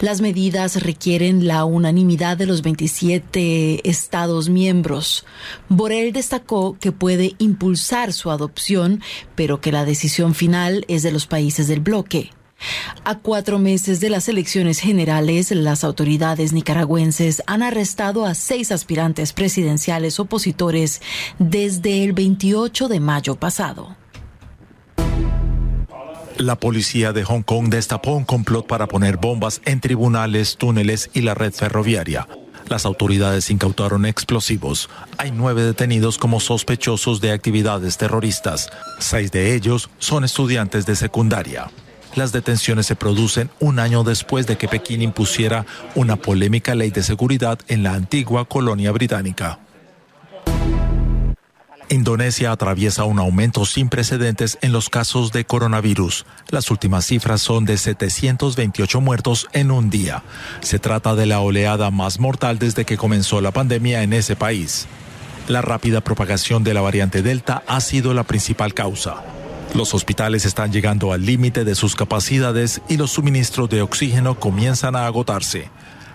Las 0.00 0.20
medidas 0.20 0.82
requieren 0.82 1.46
la 1.46 1.64
unanimidad 1.64 2.36
de 2.36 2.46
los 2.46 2.62
27 2.62 3.88
Estados 3.88 4.48
miembros. 4.48 5.24
Borrell 5.68 6.12
destacó 6.12 6.76
que 6.78 6.92
puede 6.92 7.34
impulsar 7.38 8.12
su 8.12 8.30
adopción, 8.30 9.02
pero 9.34 9.60
que 9.60 9.72
la 9.72 9.84
decisión 9.84 10.34
final 10.34 10.84
es 10.88 11.02
de 11.02 11.12
los 11.12 11.26
países 11.26 11.68
del 11.68 11.80
bloque. 11.80 12.30
A 13.04 13.18
cuatro 13.18 13.58
meses 13.58 14.00
de 14.00 14.08
las 14.08 14.28
elecciones 14.28 14.80
generales, 14.80 15.50
las 15.50 15.84
autoridades 15.84 16.52
nicaragüenses 16.52 17.42
han 17.46 17.62
arrestado 17.62 18.24
a 18.24 18.34
seis 18.34 18.72
aspirantes 18.72 19.32
presidenciales 19.32 20.18
opositores 20.18 21.02
desde 21.38 22.02
el 22.02 22.12
28 22.14 22.88
de 22.88 23.00
mayo 23.00 23.36
pasado. 23.36 23.96
La 26.38 26.56
policía 26.56 27.14
de 27.14 27.24
Hong 27.24 27.40
Kong 27.42 27.70
destapó 27.70 28.14
un 28.14 28.24
complot 28.24 28.66
para 28.66 28.86
poner 28.86 29.16
bombas 29.16 29.62
en 29.64 29.80
tribunales, 29.80 30.58
túneles 30.58 31.08
y 31.14 31.22
la 31.22 31.32
red 31.32 31.52
ferroviaria. 31.52 32.28
Las 32.68 32.84
autoridades 32.84 33.50
incautaron 33.50 34.04
explosivos. 34.04 34.90
Hay 35.16 35.30
nueve 35.30 35.62
detenidos 35.62 36.18
como 36.18 36.40
sospechosos 36.40 37.22
de 37.22 37.32
actividades 37.32 37.96
terroristas. 37.96 38.68
Seis 38.98 39.32
de 39.32 39.54
ellos 39.54 39.88
son 39.98 40.24
estudiantes 40.24 40.84
de 40.84 40.96
secundaria. 40.96 41.70
Las 42.16 42.32
detenciones 42.32 42.84
se 42.84 42.96
producen 42.96 43.48
un 43.58 43.78
año 43.78 44.04
después 44.04 44.46
de 44.46 44.58
que 44.58 44.68
Pekín 44.68 45.00
impusiera 45.00 45.64
una 45.94 46.16
polémica 46.16 46.74
ley 46.74 46.90
de 46.90 47.02
seguridad 47.02 47.58
en 47.68 47.82
la 47.82 47.94
antigua 47.94 48.46
colonia 48.46 48.92
británica. 48.92 49.58
Indonesia 51.88 52.50
atraviesa 52.50 53.04
un 53.04 53.20
aumento 53.20 53.64
sin 53.64 53.88
precedentes 53.88 54.58
en 54.60 54.72
los 54.72 54.90
casos 54.90 55.30
de 55.30 55.44
coronavirus. 55.44 56.26
Las 56.48 56.70
últimas 56.72 57.04
cifras 57.06 57.40
son 57.40 57.64
de 57.64 57.78
728 57.78 59.00
muertos 59.00 59.46
en 59.52 59.70
un 59.70 59.88
día. 59.88 60.24
Se 60.62 60.80
trata 60.80 61.14
de 61.14 61.26
la 61.26 61.40
oleada 61.40 61.92
más 61.92 62.18
mortal 62.18 62.58
desde 62.58 62.84
que 62.84 62.96
comenzó 62.96 63.40
la 63.40 63.52
pandemia 63.52 64.02
en 64.02 64.12
ese 64.12 64.34
país. 64.34 64.88
La 65.46 65.62
rápida 65.62 66.00
propagación 66.00 66.64
de 66.64 66.74
la 66.74 66.80
variante 66.80 67.22
Delta 67.22 67.62
ha 67.68 67.80
sido 67.80 68.14
la 68.14 68.24
principal 68.24 68.74
causa. 68.74 69.22
Los 69.72 69.94
hospitales 69.94 70.44
están 70.44 70.72
llegando 70.72 71.12
al 71.12 71.24
límite 71.24 71.64
de 71.64 71.76
sus 71.76 71.94
capacidades 71.94 72.80
y 72.88 72.96
los 72.96 73.12
suministros 73.12 73.70
de 73.70 73.82
oxígeno 73.82 74.40
comienzan 74.40 74.96
a 74.96 75.06
agotarse. 75.06 75.70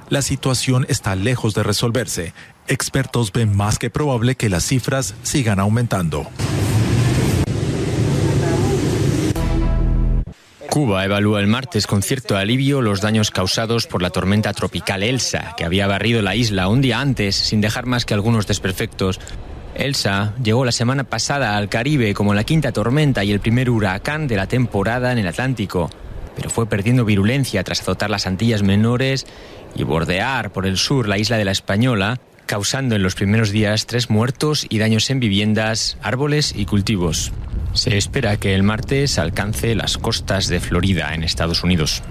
La 0.09 0.21
situación 0.21 0.85
está 0.89 1.15
lejos 1.15 1.53
de 1.53 1.63
resolverse 1.63 2.33
expertos 2.71 3.33
ven 3.33 3.55
más 3.55 3.77
que 3.77 3.89
probable 3.89 4.35
que 4.35 4.49
las 4.49 4.65
cifras 4.65 5.13
sigan 5.23 5.59
aumentando. 5.59 6.27
Cuba 10.69 11.03
evalúa 11.03 11.41
el 11.41 11.47
martes 11.47 11.85
con 11.85 12.01
cierto 12.01 12.37
alivio 12.37 12.81
los 12.81 13.01
daños 13.01 13.29
causados 13.29 13.87
por 13.87 14.01
la 14.01 14.09
tormenta 14.09 14.53
tropical 14.53 15.03
Elsa, 15.03 15.53
que 15.57 15.65
había 15.65 15.85
barrido 15.85 16.21
la 16.21 16.37
isla 16.37 16.69
un 16.69 16.79
día 16.79 17.01
antes 17.01 17.35
sin 17.35 17.59
dejar 17.59 17.87
más 17.87 18.05
que 18.05 18.13
algunos 18.13 18.47
desperfectos. 18.47 19.19
Elsa 19.75 20.33
llegó 20.41 20.63
la 20.63 20.71
semana 20.71 21.03
pasada 21.03 21.57
al 21.57 21.67
Caribe 21.67 22.13
como 22.13 22.33
la 22.33 22.45
quinta 22.45 22.71
tormenta 22.71 23.25
y 23.25 23.33
el 23.33 23.41
primer 23.41 23.69
huracán 23.69 24.27
de 24.27 24.37
la 24.37 24.47
temporada 24.47 25.11
en 25.11 25.17
el 25.17 25.27
Atlántico, 25.27 25.89
pero 26.37 26.49
fue 26.49 26.67
perdiendo 26.67 27.03
virulencia 27.03 27.65
tras 27.65 27.81
azotar 27.81 28.09
las 28.09 28.25
Antillas 28.25 28.63
Menores 28.63 29.27
y 29.75 29.83
bordear 29.83 30.53
por 30.53 30.65
el 30.65 30.77
sur 30.77 31.09
la 31.09 31.17
isla 31.17 31.37
de 31.37 31.45
la 31.45 31.51
Española, 31.51 32.21
causando 32.45 32.95
en 32.95 33.03
los 33.03 33.15
primeros 33.15 33.51
días 33.51 33.85
tres 33.85 34.09
muertos 34.09 34.65
y 34.69 34.79
daños 34.79 35.09
en 35.09 35.19
viviendas, 35.19 35.97
árboles 36.01 36.53
y 36.55 36.65
cultivos. 36.65 37.31
Se 37.73 37.97
espera 37.97 38.37
que 38.37 38.53
el 38.53 38.63
martes 38.63 39.17
alcance 39.17 39.75
las 39.75 39.97
costas 39.97 40.47
de 40.47 40.59
Florida, 40.59 41.13
en 41.13 41.23
Estados 41.23 41.63
Unidos. 41.63 42.03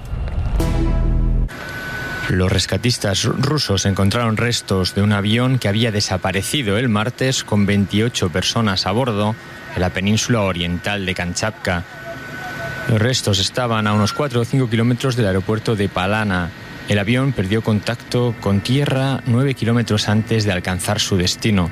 Los 2.31 2.53
rescatistas 2.53 3.24
rusos 3.24 3.87
encontraron 3.87 4.37
restos 4.37 4.95
de 4.95 5.03
un 5.03 5.12
avión 5.12 5.59
que 5.59 5.66
había 5.66 5.91
desaparecido 5.91 6.78
el 6.78 6.89
martes 6.89 7.43
con 7.43 7.66
28 7.66 8.31
personas 8.31 8.87
a 8.87 8.93
bordo 8.93 9.35
en 9.74 9.81
la 9.81 9.91
península 9.91 10.43
oriental 10.43 11.07
de 11.07 11.14
Kamchatka. 11.14 11.85
Los 12.89 13.01
restos 13.01 13.41
estaban 13.41 13.89
a 13.89 13.93
unos 13.93 14.12
4 14.12 14.41
o 14.41 14.45
5 14.45 14.70
kilómetros 14.70 15.16
del 15.16 15.26
aeropuerto 15.26 15.74
de 15.74 15.89
Palana, 15.89 16.51
el 16.91 16.99
avión 16.99 17.32
perdió 17.32 17.62
contacto 17.62 18.34
con 18.41 18.62
tierra 18.62 19.22
nueve 19.24 19.55
kilómetros 19.55 20.09
antes 20.09 20.45
de 20.45 20.51
alcanzar 20.51 20.99
su 20.99 21.16
destino. 21.16 21.70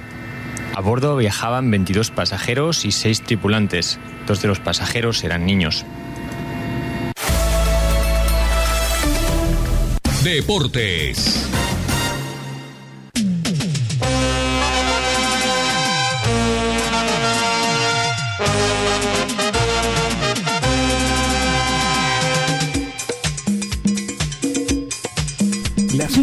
A 0.76 0.80
bordo 0.80 1.16
viajaban 1.16 1.72
22 1.72 2.12
pasajeros 2.12 2.84
y 2.84 2.92
seis 2.92 3.22
tripulantes. 3.22 3.98
Dos 4.28 4.40
de 4.42 4.46
los 4.46 4.60
pasajeros 4.60 5.24
eran 5.24 5.44
niños. 5.44 5.84
Deportes. 10.22 11.48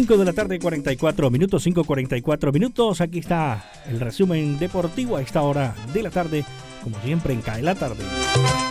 5 0.06 0.18
de 0.18 0.24
la 0.24 0.32
tarde, 0.32 0.60
44 0.60 1.30
minutos, 1.32 1.66
5.44 1.66 2.52
minutos. 2.52 3.00
Aquí 3.00 3.18
está 3.18 3.68
el 3.88 3.98
resumen 3.98 4.56
deportivo 4.56 5.16
a 5.16 5.20
esta 5.20 5.42
hora 5.42 5.74
de 5.92 6.00
la 6.00 6.10
tarde, 6.10 6.44
como 6.84 6.96
siempre 7.00 7.34
en 7.34 7.40
CAE 7.42 7.62
la 7.64 7.74
tarde. 7.74 8.04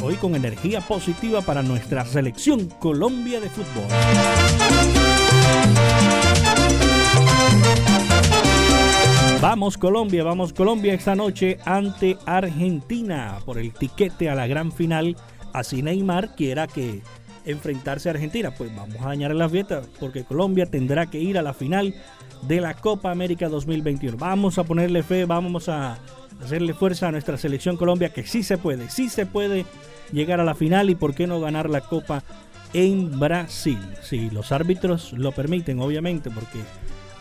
Hoy 0.01 0.15
con 0.15 0.33
energía 0.35 0.79
positiva 0.79 1.41
para 1.41 1.61
nuestra 1.61 2.05
selección 2.05 2.69
Colombia 2.79 3.41
de 3.41 3.49
fútbol. 3.49 3.83
Vamos 9.41 9.77
Colombia, 9.77 10.23
vamos 10.23 10.53
Colombia 10.53 10.93
esta 10.93 11.15
noche 11.15 11.57
ante 11.65 12.17
Argentina 12.25 13.39
por 13.43 13.57
el 13.57 13.73
tiquete 13.73 14.29
a 14.29 14.35
la 14.35 14.47
gran 14.47 14.71
final. 14.71 15.17
Así 15.51 15.81
Neymar 15.81 16.33
quiera 16.37 16.65
que 16.67 17.01
enfrentarse 17.45 18.09
a 18.09 18.13
Argentina. 18.13 18.51
Pues 18.51 18.75
vamos 18.75 18.97
a 19.01 19.07
dañar 19.07 19.33
la 19.35 19.49
fiesta 19.49 19.81
porque 19.99 20.23
Colombia 20.23 20.65
tendrá 20.65 21.05
que 21.07 21.19
ir 21.19 21.37
a 21.37 21.41
la 21.41 21.53
final 21.53 21.93
de 22.43 22.61
la 22.61 22.73
Copa 22.73 23.11
América 23.11 23.49
2021. 23.49 24.17
Vamos 24.17 24.57
a 24.57 24.63
ponerle 24.63 25.03
fe, 25.03 25.25
vamos 25.25 25.69
a 25.69 25.97
hacerle 26.43 26.73
fuerza 26.73 27.07
a 27.07 27.11
nuestra 27.11 27.37
selección 27.37 27.77
Colombia 27.77 28.09
que 28.09 28.25
sí 28.25 28.43
se 28.43 28.57
puede, 28.57 28.89
sí 28.89 29.09
se 29.09 29.25
puede 29.25 29.65
llegar 30.11 30.39
a 30.39 30.43
la 30.43 30.55
final 30.55 30.89
y 30.89 30.95
por 30.95 31.15
qué 31.15 31.27
no 31.27 31.39
ganar 31.39 31.69
la 31.69 31.81
Copa 31.81 32.23
en 32.73 33.19
Brasil. 33.19 33.79
Si 34.01 34.29
los 34.29 34.51
árbitros 34.51 35.13
lo 35.13 35.31
permiten, 35.31 35.79
obviamente, 35.79 36.29
porque 36.29 36.59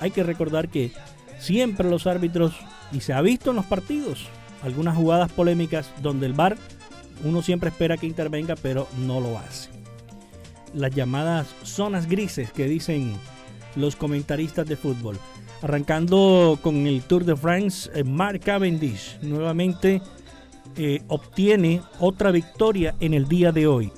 hay 0.01 0.11
que 0.11 0.23
recordar 0.23 0.69
que 0.69 0.91
siempre 1.39 1.89
los 1.89 2.07
árbitros, 2.07 2.55
y 2.93 3.01
se 3.01 3.13
ha 3.13 3.21
visto 3.21 3.51
en 3.51 3.57
los 3.57 3.67
partidos, 3.67 4.27
algunas 4.63 4.97
jugadas 4.97 5.31
polémicas 5.31 5.89
donde 6.03 6.27
el 6.27 6.33
VAR 6.33 6.57
uno 7.23 7.43
siempre 7.43 7.71
espera 7.71 7.97
que 7.97 8.07
intervenga, 8.07 8.57
pero 8.57 8.89
no 8.99 9.21
lo 9.21 9.39
hace. 9.39 9.71
Las 10.75 10.95
llamadas 10.95 11.47
zonas 11.63 12.09
grises 12.09 12.51
que 12.51 12.67
dicen 12.67 13.15
los 13.77 13.97
comentaristas 13.97 14.67
de 14.67 14.77
fútbol. 14.77 15.19
Arrancando 15.63 16.59
con 16.61 16.87
el 16.87 17.03
Tour 17.03 17.25
de 17.25 17.37
France, 17.37 17.91
eh, 17.95 18.05
Mark 18.05 18.41
Cavendish 18.41 19.19
nuevamente 19.23 20.03
eh, 20.77 21.03
obtiene 21.09 21.81
otra 22.01 22.31
victoria 22.31 22.95
en 23.01 23.15
el 23.15 23.29
día 23.29 23.53
de 23.53 23.67
hoy. 23.67 23.93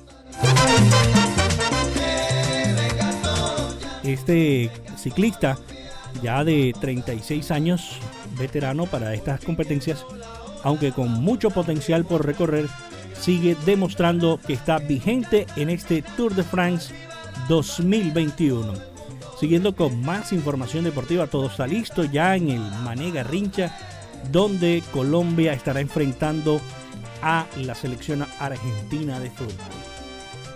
Este 4.03 4.71
ciclista, 4.95 5.57
ya 6.21 6.43
de 6.43 6.73
36 6.79 7.51
años, 7.51 7.99
veterano 8.37 8.85
para 8.85 9.13
estas 9.13 9.43
competencias, 9.43 10.05
aunque 10.63 10.91
con 10.91 11.09
mucho 11.09 11.49
potencial 11.49 12.05
por 12.05 12.25
recorrer, 12.25 12.67
sigue 13.19 13.55
demostrando 13.65 14.39
que 14.45 14.53
está 14.53 14.79
vigente 14.79 15.45
en 15.55 15.69
este 15.69 16.01
Tour 16.15 16.35
de 16.35 16.43
France 16.43 16.93
2021. 17.47 18.73
Siguiendo 19.39 19.75
con 19.75 20.01
más 20.01 20.33
información 20.33 20.83
deportiva, 20.83 21.27
todo 21.27 21.47
está 21.47 21.67
listo 21.67 22.03
ya 22.03 22.35
en 22.35 22.49
el 22.49 22.61
Manega 22.83 23.23
Rincha, 23.23 23.77
donde 24.31 24.83
Colombia 24.91 25.53
estará 25.53 25.79
enfrentando 25.79 26.59
a 27.21 27.45
la 27.57 27.75
selección 27.75 28.25
argentina 28.39 29.19
de 29.19 29.29
fútbol. 29.29 29.53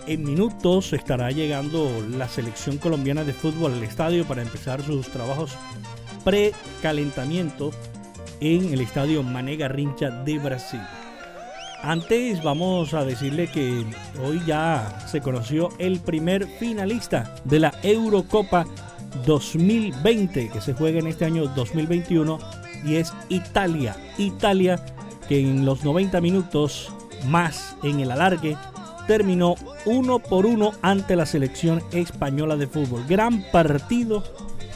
En 0.06 0.24
minutos 0.24 0.92
estará 0.92 1.30
llegando 1.30 1.88
la 2.10 2.28
selección 2.28 2.78
colombiana 2.78 3.22
de 3.22 3.32
fútbol 3.32 3.74
al 3.74 3.84
estadio 3.84 4.24
para 4.24 4.42
empezar 4.42 4.82
sus 4.82 5.06
trabajos 5.08 5.52
pre-calentamiento 6.24 7.70
en 8.40 8.72
el 8.72 8.80
estadio 8.80 9.22
Manega 9.22 9.68
Rincha 9.68 10.10
de 10.10 10.38
Brasil. 10.40 10.80
Antes 11.82 12.40
vamos 12.44 12.94
a 12.94 13.04
decirle 13.04 13.48
que 13.48 13.84
hoy 14.24 14.40
ya 14.46 15.04
se 15.08 15.20
conoció 15.20 15.70
el 15.78 15.98
primer 15.98 16.46
finalista 16.46 17.34
de 17.42 17.58
la 17.58 17.74
Eurocopa 17.82 18.64
2020 19.26 20.48
que 20.48 20.60
se 20.60 20.74
juega 20.74 21.00
en 21.00 21.08
este 21.08 21.24
año 21.24 21.48
2021 21.48 22.38
y 22.84 22.96
es 22.96 23.12
Italia. 23.28 23.96
Italia 24.16 24.80
que 25.28 25.40
en 25.40 25.64
los 25.64 25.82
90 25.82 26.20
minutos 26.20 26.92
más 27.26 27.76
en 27.82 27.98
el 27.98 28.12
alargue 28.12 28.56
terminó 29.08 29.56
uno 29.84 30.20
por 30.20 30.46
uno 30.46 30.70
ante 30.82 31.16
la 31.16 31.26
selección 31.26 31.82
española 31.92 32.56
de 32.56 32.68
fútbol. 32.68 33.04
Gran 33.08 33.42
partido, 33.50 34.22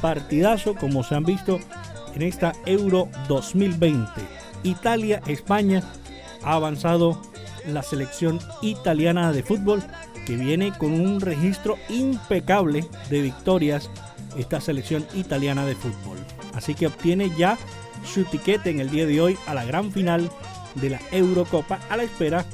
partidazo 0.01 0.75
como 0.75 1.05
se 1.05 1.15
han 1.15 1.25
visto 1.25 1.61
en 2.17 2.23
esta 2.23 2.53
Euro 2.67 3.09
2020. 3.29 4.11
Italia, 4.65 5.23
España 5.29 5.85
ha 6.47 6.55
avanzado 6.55 7.21
la 7.67 7.83
selección 7.83 8.39
italiana 8.63 9.33
de 9.33 9.43
fútbol 9.43 9.83
que 10.25 10.37
viene 10.37 10.73
con 10.79 10.93
un 10.93 11.21
registro 11.21 11.77
impecable 11.89 12.87
de 13.11 13.21
victorias 13.21 13.91
esta 14.39 14.61
selección 14.61 15.05
italiana 15.15 15.67
de 15.67 15.75
fútbol. 15.75 16.19
Así 16.55 16.75
que 16.75 16.87
obtiene 16.87 17.31
ya 17.37 17.59
su 18.05 18.25
tiquete 18.25 18.71
en 18.71 18.81
el 18.81 18.91
día 18.91 19.07
de 19.07 19.21
hoy 19.21 19.37
a 19.47 19.55
la 19.55 19.65
gran 19.65 19.91
final 19.91 20.31
de 20.77 20.91
la 20.91 21.01
Eurocopa 21.11 21.81
a 21.91 21.97
la 21.97 22.05
espera 22.05 22.45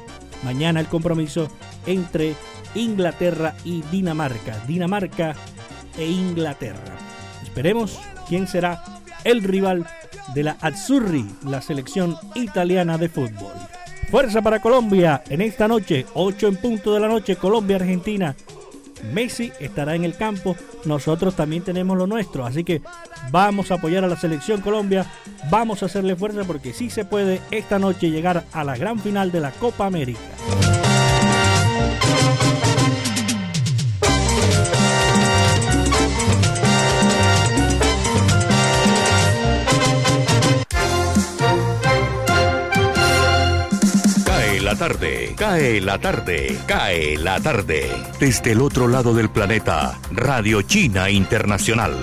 mañana 0.42 0.80
el 0.80 0.86
compromiso 0.86 1.48
entre 1.86 2.34
Inglaterra 2.74 3.54
y 3.64 3.82
Dinamarca. 3.82 4.58
Dinamarca 4.66 5.34
e 5.98 6.06
Inglaterra. 6.06 6.96
Esperemos 7.42 7.98
quién 8.26 8.48
será 8.48 8.82
el 9.24 9.42
rival 9.42 9.86
de 10.34 10.44
la 10.44 10.56
Azzurri, 10.62 11.26
la 11.44 11.60
selección 11.60 12.16
italiana 12.34 12.96
de 12.96 13.10
fútbol. 13.10 13.52
Fuerza 14.12 14.42
para 14.42 14.60
Colombia 14.60 15.22
en 15.30 15.40
esta 15.40 15.66
noche, 15.66 16.04
8 16.12 16.48
en 16.48 16.56
punto 16.56 16.92
de 16.92 17.00
la 17.00 17.08
noche, 17.08 17.36
Colombia-Argentina. 17.36 18.36
Messi 19.10 19.50
estará 19.58 19.94
en 19.94 20.04
el 20.04 20.16
campo, 20.16 20.54
nosotros 20.84 21.34
también 21.34 21.64
tenemos 21.64 21.96
lo 21.96 22.06
nuestro, 22.06 22.44
así 22.44 22.62
que 22.62 22.82
vamos 23.30 23.70
a 23.70 23.76
apoyar 23.76 24.04
a 24.04 24.08
la 24.08 24.16
selección 24.16 24.60
Colombia, 24.60 25.06
vamos 25.50 25.82
a 25.82 25.86
hacerle 25.86 26.14
fuerza 26.14 26.44
porque 26.44 26.74
sí 26.74 26.90
se 26.90 27.06
puede 27.06 27.40
esta 27.50 27.78
noche 27.78 28.10
llegar 28.10 28.44
a 28.52 28.64
la 28.64 28.76
gran 28.76 28.98
final 28.98 29.32
de 29.32 29.40
la 29.40 29.50
Copa 29.50 29.86
América. 29.86 30.20
La 44.72 44.78
tarde, 44.78 45.34
cae 45.36 45.82
la 45.82 45.98
tarde, 45.98 46.58
cae 46.66 47.18
la 47.18 47.38
tarde. 47.40 47.90
Desde 48.18 48.52
el 48.52 48.62
otro 48.62 48.88
lado 48.88 49.12
del 49.12 49.28
planeta, 49.28 50.00
Radio 50.10 50.62
China 50.62 51.10
Internacional. 51.10 51.94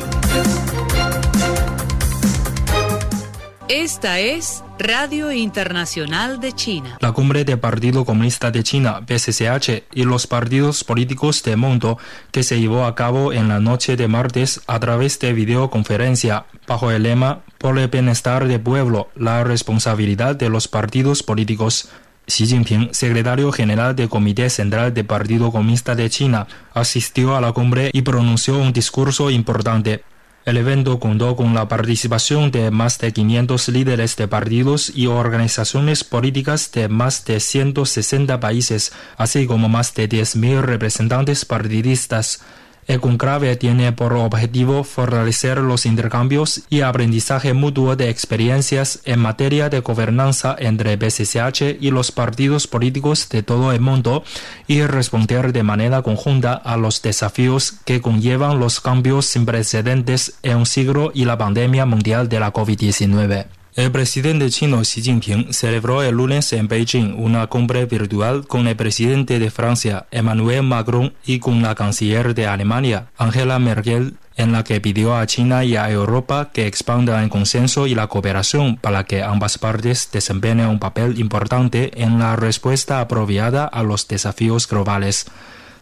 Esta 3.68 4.20
es 4.20 4.64
Radio 4.78 5.32
Internacional 5.32 6.40
de 6.40 6.54
China. 6.54 7.00
La 7.02 7.12
cumbre 7.12 7.44
del 7.44 7.58
Partido 7.58 8.06
Comunista 8.06 8.52
de 8.52 8.62
China, 8.62 9.02
PCCH, 9.04 9.86
y 9.92 10.04
los 10.04 10.28
partidos 10.28 10.84
políticos 10.84 11.42
del 11.42 11.58
mundo 11.58 11.98
que 12.32 12.44
se 12.44 12.60
llevó 12.60 12.86
a 12.86 12.94
cabo 12.94 13.34
en 13.34 13.48
la 13.48 13.60
noche 13.60 13.96
de 13.96 14.08
martes 14.08 14.62
a 14.68 14.80
través 14.80 15.18
de 15.18 15.34
videoconferencia 15.34 16.46
bajo 16.68 16.92
el 16.92 17.02
lema 17.02 17.42
Por 17.58 17.80
el 17.80 17.88
bienestar 17.88 18.48
del 18.48 18.62
pueblo, 18.62 19.10
la 19.16 19.44
responsabilidad 19.44 20.36
de 20.36 20.50
los 20.50 20.68
partidos 20.68 21.24
políticos. 21.24 21.90
Xi 22.30 22.46
Jinping, 22.46 22.90
secretario 22.94 23.52
general 23.52 23.96
del 23.96 24.08
Comité 24.08 24.50
Central 24.50 24.94
del 24.94 25.06
Partido 25.06 25.52
Comunista 25.52 25.96
de 25.96 26.10
China, 26.10 26.48
asistió 26.74 27.36
a 27.36 27.42
la 27.42 27.52
cumbre 27.52 27.90
y 27.92 28.04
pronunció 28.04 28.58
un 28.60 28.72
discurso 28.72 29.32
importante. 29.32 30.04
El 30.46 30.58
evento 30.58 31.00
contó 31.00 31.36
con 31.36 31.54
la 31.54 31.68
participación 31.68 32.52
de 32.52 32.72
más 32.72 32.98
de 33.00 33.12
500 33.12 33.70
líderes 33.70 34.16
de 34.16 34.28
partidos 34.28 34.92
y 34.96 35.08
organizaciones 35.08 36.04
políticas 36.04 36.72
de 36.72 36.88
más 36.88 37.26
de 37.26 37.40
160 37.40 38.40
países, 38.40 38.94
así 39.18 39.46
como 39.46 39.68
más 39.68 39.94
de 39.96 40.08
10.000 40.08 40.62
representantes 40.62 41.46
partidistas. 41.46 42.42
El 42.90 43.02
conclave 43.02 43.56
tiene 43.56 43.92
por 43.92 44.14
objetivo 44.14 44.84
fortalecer 44.84 45.60
los 45.60 45.86
intercambios 45.86 46.64
y 46.72 46.82
aprendizaje 46.82 47.54
mutuo 47.54 47.96
de 47.96 48.10
experiencias 48.10 49.02
en 49.06 49.20
materia 49.20 49.70
de 49.70 49.82
gobernanza 49.82 50.56
entre 50.58 50.96
BCCH 50.96 51.78
y 51.80 51.92
los 51.92 52.12
partidos 52.12 52.66
políticos 52.66 53.30
de 53.30 53.44
todo 53.44 53.74
el 53.74 53.80
mundo 53.80 54.24
y 54.66 54.82
responder 54.82 55.54
de 55.54 55.62
manera 55.62 56.02
conjunta 56.02 56.54
a 56.54 56.78
los 56.78 57.04
desafíos 57.04 57.74
que 57.86 58.02
conllevan 58.02 58.58
los 58.58 58.82
cambios 58.82 59.28
sin 59.28 59.46
precedentes 59.46 60.40
en 60.42 60.58
un 60.58 60.66
siglo 60.66 61.12
y 61.14 61.26
la 61.26 61.38
pandemia 61.38 61.86
mundial 61.86 62.28
de 62.28 62.40
la 62.40 62.52
COVID-19. 62.52 63.59
El 63.76 63.92
presidente 63.92 64.50
chino 64.50 64.82
Xi 64.82 65.04
Jinping 65.04 65.54
celebró 65.54 66.02
el 66.02 66.16
lunes 66.16 66.52
en 66.54 66.68
Beijing 66.68 67.14
una 67.18 67.46
cumbre 67.48 67.86
virtual 67.86 68.48
con 68.48 68.68
el 68.68 68.76
presidente 68.76 69.38
de 69.38 69.52
Francia, 69.52 70.08
Emmanuel 70.10 70.64
Macron, 70.64 71.14
y 71.24 71.38
con 71.40 71.62
la 71.62 71.76
canciller 71.76 72.34
de 72.34 72.48
Alemania, 72.48 73.08
Angela 73.18 73.60
Merkel, 73.60 74.16
en 74.38 74.54
la 74.54 74.64
que 74.64 74.82
pidió 74.82 75.16
a 75.16 75.28
China 75.28 75.64
y 75.66 75.76
a 75.76 75.90
Europa 75.92 76.50
que 76.52 76.66
expandan 76.66 77.24
el 77.24 77.30
consenso 77.30 77.86
y 77.86 77.94
la 77.94 78.08
cooperación 78.08 78.78
para 78.78 79.04
que 79.04 79.22
ambas 79.22 79.60
partes 79.60 80.10
desempeñen 80.12 80.68
un 80.68 80.80
papel 80.80 81.20
importante 81.20 81.92
en 82.02 82.18
la 82.18 82.36
respuesta 82.36 83.02
apropiada 83.02 83.66
a 83.66 83.84
los 83.84 84.08
desafíos 84.08 84.68
globales. 84.68 85.28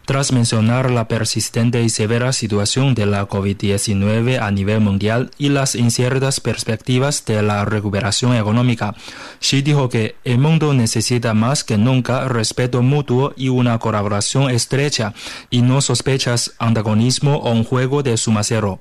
Tras 0.08 0.32
mencionar 0.32 0.90
la 0.90 1.06
persistente 1.06 1.82
y 1.82 1.90
severa 1.90 2.32
situación 2.32 2.94
de 2.94 3.04
la 3.04 3.28
COVID-19 3.28 4.40
a 4.40 4.50
nivel 4.50 4.80
mundial 4.80 5.30
y 5.36 5.50
las 5.50 5.74
inciertas 5.74 6.40
perspectivas 6.40 7.26
de 7.26 7.42
la 7.42 7.66
recuperación 7.66 8.34
económica, 8.34 8.94
Xi 9.38 9.60
dijo 9.60 9.90
que 9.90 10.16
el 10.24 10.38
mundo 10.38 10.72
necesita 10.72 11.34
más 11.34 11.62
que 11.62 11.76
nunca 11.76 12.26
respeto 12.26 12.80
mutuo 12.80 13.34
y 13.36 13.50
una 13.50 13.78
colaboración 13.78 14.50
estrecha, 14.50 15.12
y 15.50 15.60
no 15.60 15.82
sospechas, 15.82 16.54
antagonismo 16.58 17.36
o 17.36 17.50
un 17.50 17.64
juego 17.64 18.02
de 18.02 18.16
suma 18.16 18.42
cero. 18.44 18.80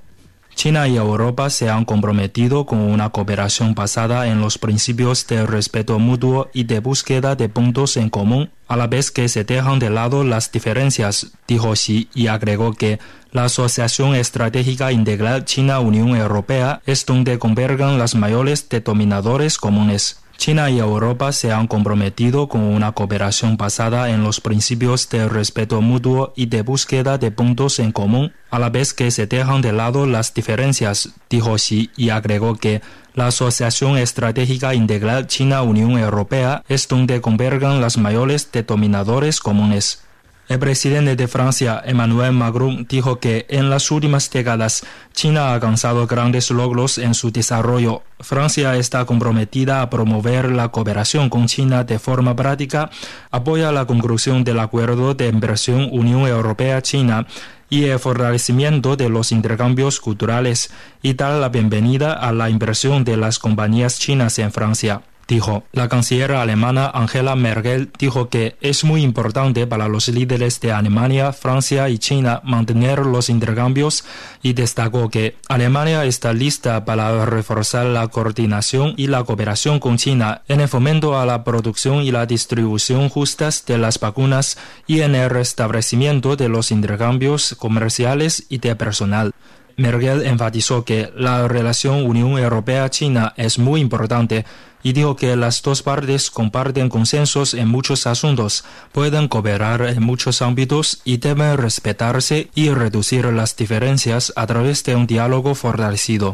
China 0.58 0.88
y 0.88 0.98
Europa 0.98 1.52
se 1.52 1.70
han 1.70 1.86
comprometido 1.86 2.66
con 2.66 2.80
una 2.80 3.12
cooperación 3.12 3.76
basada 3.76 4.26
en 4.26 4.42
los 4.42 4.58
principios 4.58 5.28
de 5.28 5.46
respeto 5.46 6.00
mutuo 6.00 6.50
y 6.52 6.64
de 6.64 6.80
búsqueda 6.80 7.36
de 7.36 7.48
puntos 7.48 7.96
en 7.96 8.10
común 8.10 8.50
a 8.68 8.76
la 8.76 8.88
vez 8.88 9.12
que 9.12 9.30
se 9.30 9.44
dejan 9.44 9.78
de 9.78 9.92
lado 9.92 10.24
las 10.24 10.52
diferencias, 10.52 11.28
dijo 11.48 11.74
Xi 11.74 12.10
y 12.16 12.26
agregó 12.26 12.74
que 12.74 12.98
la 13.32 13.44
Asociación 13.44 14.16
Estratégica 14.16 14.92
Integral 14.92 15.46
China-Unión 15.46 16.16
Europea 16.16 16.82
es 16.88 17.06
donde 17.06 17.38
convergan 17.38 18.00
los 18.00 18.16
mayores 18.16 18.68
denominadores 18.68 19.60
comunes. 19.60 20.24
China 20.38 20.70
y 20.70 20.80
Europa 20.80 21.32
se 21.32 21.52
han 21.52 21.68
comprometido 21.68 22.48
con 22.48 22.62
una 22.62 22.92
cooperación 22.92 23.58
basada 23.58 24.10
en 24.12 24.24
los 24.24 24.40
principios 24.40 25.10
de 25.10 25.28
respeto 25.28 25.82
mutuo 25.82 26.32
y 26.36 26.46
de 26.46 26.62
búsqueda 26.62 27.18
de 27.18 27.32
puntos 27.32 27.80
en 27.80 27.92
común, 27.92 28.32
a 28.50 28.60
la 28.60 28.70
vez 28.70 28.94
que 28.94 29.12
se 29.12 29.28
dejan 29.28 29.62
de 29.62 29.74
lado 29.74 30.06
las 30.06 30.34
diferencias, 30.34 31.10
dijo 31.30 31.56
Xi 31.56 31.90
y 31.98 32.10
agregó 32.10 32.56
que 32.56 32.82
la 33.16 33.28
Asociación 33.28 33.98
Estratégica 33.98 34.76
Integral 34.76 35.26
China-Unión 35.26 35.98
Europea 35.98 36.64
es 36.70 36.88
donde 36.88 37.20
convergan 37.20 37.82
los 37.82 37.98
mayores 37.98 38.52
denominadores 38.52 39.40
comunes. 39.40 40.07
El 40.48 40.60
presidente 40.60 41.18
de 41.18 41.28
Francia, 41.28 41.82
Emmanuel 41.84 42.32
Macron, 42.32 42.86
dijo 42.88 43.20
que 43.20 43.46
en 43.50 43.70
las 43.70 43.92
últimas 43.92 44.32
décadas 44.32 44.86
China 45.12 45.50
ha 45.50 45.54
alcanzado 45.56 46.08
grandes 46.08 46.50
logros 46.52 47.00
en 47.00 47.16
su 47.16 47.32
desarrollo. 47.32 48.04
Francia 48.22 48.78
está 48.78 49.04
comprometida 49.04 49.82
a 49.82 49.90
promover 49.90 50.50
la 50.50 50.70
cooperación 50.70 51.30
con 51.30 51.48
China 51.48 51.84
de 51.84 52.00
forma 52.00 52.34
práctica, 52.34 52.90
apoya 53.30 53.74
la 53.74 53.86
conclusión 53.86 54.46
del 54.46 54.62
acuerdo 54.62 55.14
de 55.14 55.28
inversión 55.28 55.90
Unión 55.92 56.22
Europea-China 56.22 57.28
y 57.70 57.84
el 57.84 58.00
fortalecimiento 58.00 58.96
de 58.96 59.10
los 59.10 59.34
intercambios 59.34 60.00
culturales 60.00 60.72
y 61.02 61.14
da 61.14 61.38
la 61.38 61.50
bienvenida 61.50 62.14
a 62.14 62.32
la 62.32 62.50
inversión 62.50 63.04
de 63.04 63.18
las 63.18 63.38
compañías 63.38 64.00
chinas 64.00 64.40
en 64.40 64.54
Francia 64.54 65.02
dijo. 65.28 65.64
La 65.74 65.90
canciller 65.90 66.32
alemana 66.32 66.90
Angela 66.94 67.36
Merkel 67.36 67.92
dijo 68.00 68.30
que 68.30 68.56
es 68.62 68.84
muy 68.84 69.04
importante 69.04 69.68
para 69.68 69.88
los 69.88 70.08
líderes 70.08 70.60
de 70.62 70.72
Alemania, 70.72 71.34
Francia 71.34 71.90
y 71.90 71.98
China 71.98 72.42
mantener 72.44 73.00
los 73.06 73.30
intercambios 73.30 74.06
y 74.42 74.54
destacó 74.54 75.10
que 75.10 75.36
Alemania 75.50 76.06
está 76.06 76.34
lista 76.34 76.86
para 76.86 77.26
reforzar 77.26 77.86
la 77.88 78.08
coordinación 78.08 78.94
y 78.98 79.08
la 79.08 79.24
cooperación 79.24 79.80
con 79.80 79.98
China 79.98 80.42
en 80.48 80.62
el 80.62 80.68
fomento 80.68 81.20
a 81.20 81.26
la 81.26 81.44
producción 81.44 82.04
y 82.04 82.12
la 82.12 82.26
distribución 82.26 83.10
justas 83.10 83.66
de 83.66 83.78
las 83.78 84.00
vacunas 84.00 84.58
y 84.86 85.02
en 85.02 85.16
el 85.16 85.30
restablecimiento 85.30 86.36
de 86.36 86.50
los 86.50 86.72
intercambios 86.72 87.56
comerciales 87.58 88.46
y 88.50 88.60
de 88.60 88.76
personal. 88.76 89.34
Merkel 89.78 90.26
enfatizó 90.26 90.84
que 90.84 91.12
la 91.16 91.48
relación 91.48 92.04
Unión 92.04 92.40
Europea-China 92.40 93.34
es 93.38 93.60
muy 93.60 93.80
importante 93.80 94.44
y 94.82 94.94
dijo 94.94 95.16
que 95.16 95.36
las 95.36 95.62
dos 95.62 95.84
partes 95.84 96.32
comparten 96.32 96.90
consensos 96.90 97.54
en 97.54 97.68
muchos 97.68 98.08
asuntos, 98.08 98.66
pueden 98.92 99.28
cooperar 99.28 99.84
en 99.84 100.02
muchos 100.02 100.42
ámbitos 100.42 101.02
y 101.04 101.18
deben 101.18 101.58
respetarse 101.58 102.50
y 102.56 102.70
reducir 102.70 103.26
las 103.26 103.56
diferencias 103.56 104.34
a 104.36 104.48
través 104.48 104.84
de 104.84 104.96
un 104.96 105.06
diálogo 105.06 105.54
fortalecido. 105.54 106.34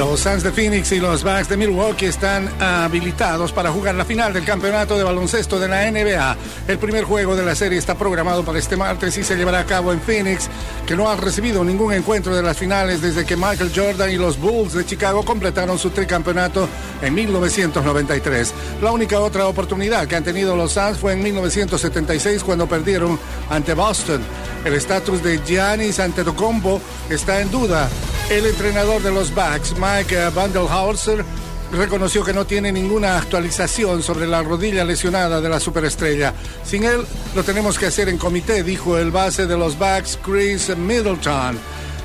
Los 0.00 0.20
Suns 0.20 0.42
de 0.42 0.50
Phoenix 0.50 0.92
y 0.92 0.98
los 0.98 1.22
Bucks 1.22 1.50
de 1.50 1.58
Milwaukee 1.58 2.06
están 2.06 2.48
habilitados 2.58 3.52
para 3.52 3.70
jugar 3.70 3.94
la 3.94 4.06
final 4.06 4.32
del 4.32 4.46
campeonato 4.46 4.96
de 4.96 5.04
baloncesto 5.04 5.60
de 5.60 5.68
la 5.68 5.90
NBA. 5.90 6.36
El 6.68 6.78
primer 6.78 7.04
juego 7.04 7.36
de 7.36 7.44
la 7.44 7.54
serie 7.54 7.78
está 7.78 7.98
programado 7.98 8.42
para 8.42 8.58
este 8.58 8.78
martes 8.78 9.18
y 9.18 9.24
se 9.24 9.36
llevará 9.36 9.58
a 9.58 9.66
cabo 9.66 9.92
en 9.92 10.00
Phoenix, 10.00 10.48
que 10.86 10.96
no 10.96 11.10
ha 11.10 11.16
recibido 11.16 11.62
ningún 11.64 11.92
encuentro 11.92 12.34
de 12.34 12.42
las 12.42 12.56
finales 12.56 13.02
desde 13.02 13.26
que 13.26 13.36
Michael 13.36 13.72
Jordan 13.76 14.10
y 14.10 14.16
los 14.16 14.38
Bulls 14.38 14.72
de 14.72 14.86
Chicago 14.86 15.22
completaron 15.22 15.78
su 15.78 15.90
tricampeonato 15.90 16.66
en 17.02 17.12
1993. 17.12 18.54
La 18.80 18.92
única 18.92 19.20
otra 19.20 19.48
oportunidad 19.48 20.08
que 20.08 20.16
han 20.16 20.24
tenido 20.24 20.56
los 20.56 20.72
Suns 20.72 20.96
fue 20.96 21.12
en 21.12 21.22
1976 21.22 22.42
cuando 22.42 22.66
perdieron 22.66 23.20
ante 23.50 23.74
Boston. 23.74 24.22
El 24.64 24.72
estatus 24.72 25.22
de 25.22 25.40
Giannis 25.44 26.00
Antetokounmpo 26.00 26.80
está 27.10 27.42
en 27.42 27.50
duda. 27.50 27.90
El 28.30 28.46
entrenador 28.46 29.02
de 29.02 29.10
los 29.10 29.34
Bucks, 29.34 29.74
Mike 29.76 30.30
Bandelhauser, 30.32 31.24
reconoció 31.72 32.22
que 32.22 32.32
no 32.32 32.44
tiene 32.44 32.70
ninguna 32.70 33.18
actualización 33.18 34.04
sobre 34.04 34.28
la 34.28 34.40
rodilla 34.40 34.84
lesionada 34.84 35.40
de 35.40 35.48
la 35.48 35.58
superestrella. 35.58 36.32
Sin 36.64 36.84
él, 36.84 37.04
lo 37.34 37.42
tenemos 37.42 37.76
que 37.76 37.86
hacer 37.86 38.08
en 38.08 38.18
comité, 38.18 38.62
dijo 38.62 38.96
el 38.96 39.10
base 39.10 39.48
de 39.48 39.58
los 39.58 39.76
Bucks, 39.76 40.16
Chris 40.24 40.76
Middleton. 40.76 41.58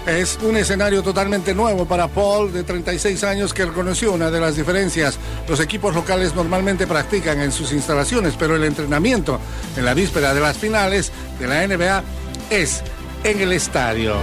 Es 0.07 0.39
un 0.41 0.57
escenario 0.57 1.03
totalmente 1.03 1.53
nuevo 1.53 1.85
para 1.85 2.07
Paul, 2.07 2.51
de 2.51 2.63
36 2.63 3.23
años, 3.23 3.53
que 3.53 3.65
reconoció 3.65 4.11
una 4.11 4.31
de 4.31 4.39
las 4.39 4.55
diferencias. 4.55 5.19
Los 5.47 5.59
equipos 5.59 5.93
locales 5.93 6.33
normalmente 6.33 6.87
practican 6.87 7.39
en 7.39 7.51
sus 7.51 7.71
instalaciones, 7.71 8.33
pero 8.37 8.55
el 8.55 8.63
entrenamiento 8.63 9.39
en 9.77 9.85
la 9.85 9.93
víspera 9.93 10.33
de 10.33 10.41
las 10.41 10.57
finales 10.57 11.11
de 11.39 11.47
la 11.47 11.67
NBA 11.67 12.03
es 12.49 12.81
en 13.23 13.41
el 13.41 13.51
estadio. 13.51 14.15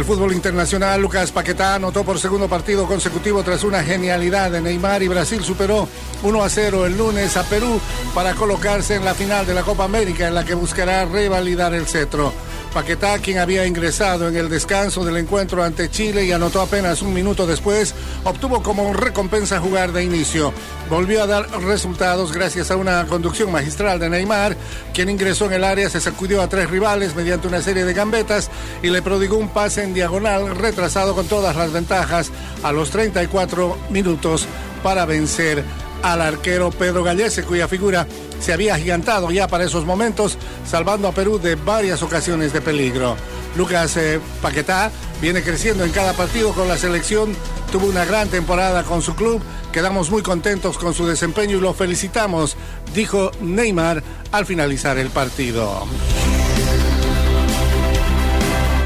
El 0.00 0.06
fútbol 0.06 0.32
internacional, 0.32 0.98
Lucas 0.98 1.30
Paquetá 1.30 1.74
anotó 1.74 2.04
por 2.04 2.18
segundo 2.18 2.48
partido 2.48 2.86
consecutivo 2.86 3.42
tras 3.42 3.64
una 3.64 3.82
genialidad 3.82 4.50
de 4.50 4.62
Neymar 4.62 5.02
y 5.02 5.08
Brasil 5.08 5.44
superó 5.44 5.86
1 6.22 6.42
a 6.42 6.48
0 6.48 6.86
el 6.86 6.96
lunes 6.96 7.36
a 7.36 7.42
Perú 7.42 7.78
para 8.14 8.34
colocarse 8.34 8.94
en 8.94 9.04
la 9.04 9.12
final 9.12 9.44
de 9.44 9.52
la 9.52 9.62
Copa 9.62 9.84
América 9.84 10.26
en 10.26 10.34
la 10.34 10.42
que 10.42 10.54
buscará 10.54 11.04
revalidar 11.04 11.74
el 11.74 11.86
cetro. 11.86 12.32
Paquetá, 12.72 13.18
quien 13.18 13.38
había 13.38 13.66
ingresado 13.66 14.28
en 14.28 14.36
el 14.36 14.48
descanso 14.48 15.04
del 15.04 15.16
encuentro 15.16 15.62
ante 15.64 15.90
Chile 15.90 16.24
y 16.24 16.32
anotó 16.32 16.60
apenas 16.60 17.02
un 17.02 17.12
minuto 17.12 17.46
después, 17.46 17.94
obtuvo 18.24 18.62
como 18.62 18.92
recompensa 18.92 19.58
jugar 19.58 19.92
de 19.92 20.04
inicio. 20.04 20.52
Volvió 20.88 21.22
a 21.22 21.26
dar 21.26 21.50
resultados 21.62 22.32
gracias 22.32 22.70
a 22.70 22.76
una 22.76 23.06
conducción 23.06 23.50
magistral 23.50 23.98
de 23.98 24.08
Neymar, 24.08 24.56
quien 24.94 25.08
ingresó 25.10 25.46
en 25.46 25.54
el 25.54 25.64
área, 25.64 25.90
se 25.90 26.00
sacudió 26.00 26.42
a 26.42 26.48
tres 26.48 26.70
rivales 26.70 27.14
mediante 27.16 27.48
una 27.48 27.60
serie 27.60 27.84
de 27.84 27.94
gambetas 27.94 28.50
y 28.82 28.90
le 28.90 29.02
prodigó 29.02 29.36
un 29.36 29.48
pase 29.48 29.82
en 29.82 29.92
diagonal 29.92 30.56
retrasado 30.56 31.14
con 31.14 31.26
todas 31.26 31.56
las 31.56 31.72
ventajas 31.72 32.30
a 32.62 32.72
los 32.72 32.90
34 32.90 33.76
minutos 33.90 34.46
para 34.82 35.06
vencer 35.06 35.64
al 36.02 36.22
arquero 36.22 36.70
Pedro 36.70 37.02
Gallese, 37.02 37.42
cuya 37.42 37.68
figura 37.68 38.06
se 38.40 38.52
había 38.52 38.74
agigantado 38.74 39.30
ya 39.30 39.46
para 39.46 39.64
esos 39.64 39.84
momentos, 39.84 40.36
salvando 40.66 41.06
a 41.06 41.12
Perú 41.12 41.38
de 41.38 41.54
varias 41.54 42.02
ocasiones 42.02 42.52
de 42.52 42.60
peligro. 42.60 43.16
Lucas 43.56 43.96
eh, 43.96 44.20
Paquetá 44.42 44.90
viene 45.20 45.42
creciendo 45.42 45.84
en 45.84 45.92
cada 45.92 46.14
partido 46.14 46.52
con 46.52 46.68
la 46.68 46.78
selección, 46.78 47.34
tuvo 47.70 47.86
una 47.86 48.04
gran 48.04 48.28
temporada 48.28 48.84
con 48.84 49.02
su 49.02 49.14
club, 49.14 49.42
quedamos 49.72 50.10
muy 50.10 50.22
contentos 50.22 50.78
con 50.78 50.94
su 50.94 51.06
desempeño 51.06 51.58
y 51.58 51.60
lo 51.60 51.74
felicitamos, 51.74 52.56
dijo 52.94 53.30
Neymar 53.40 54.02
al 54.32 54.46
finalizar 54.46 54.98
el 54.98 55.10
partido. 55.10 55.86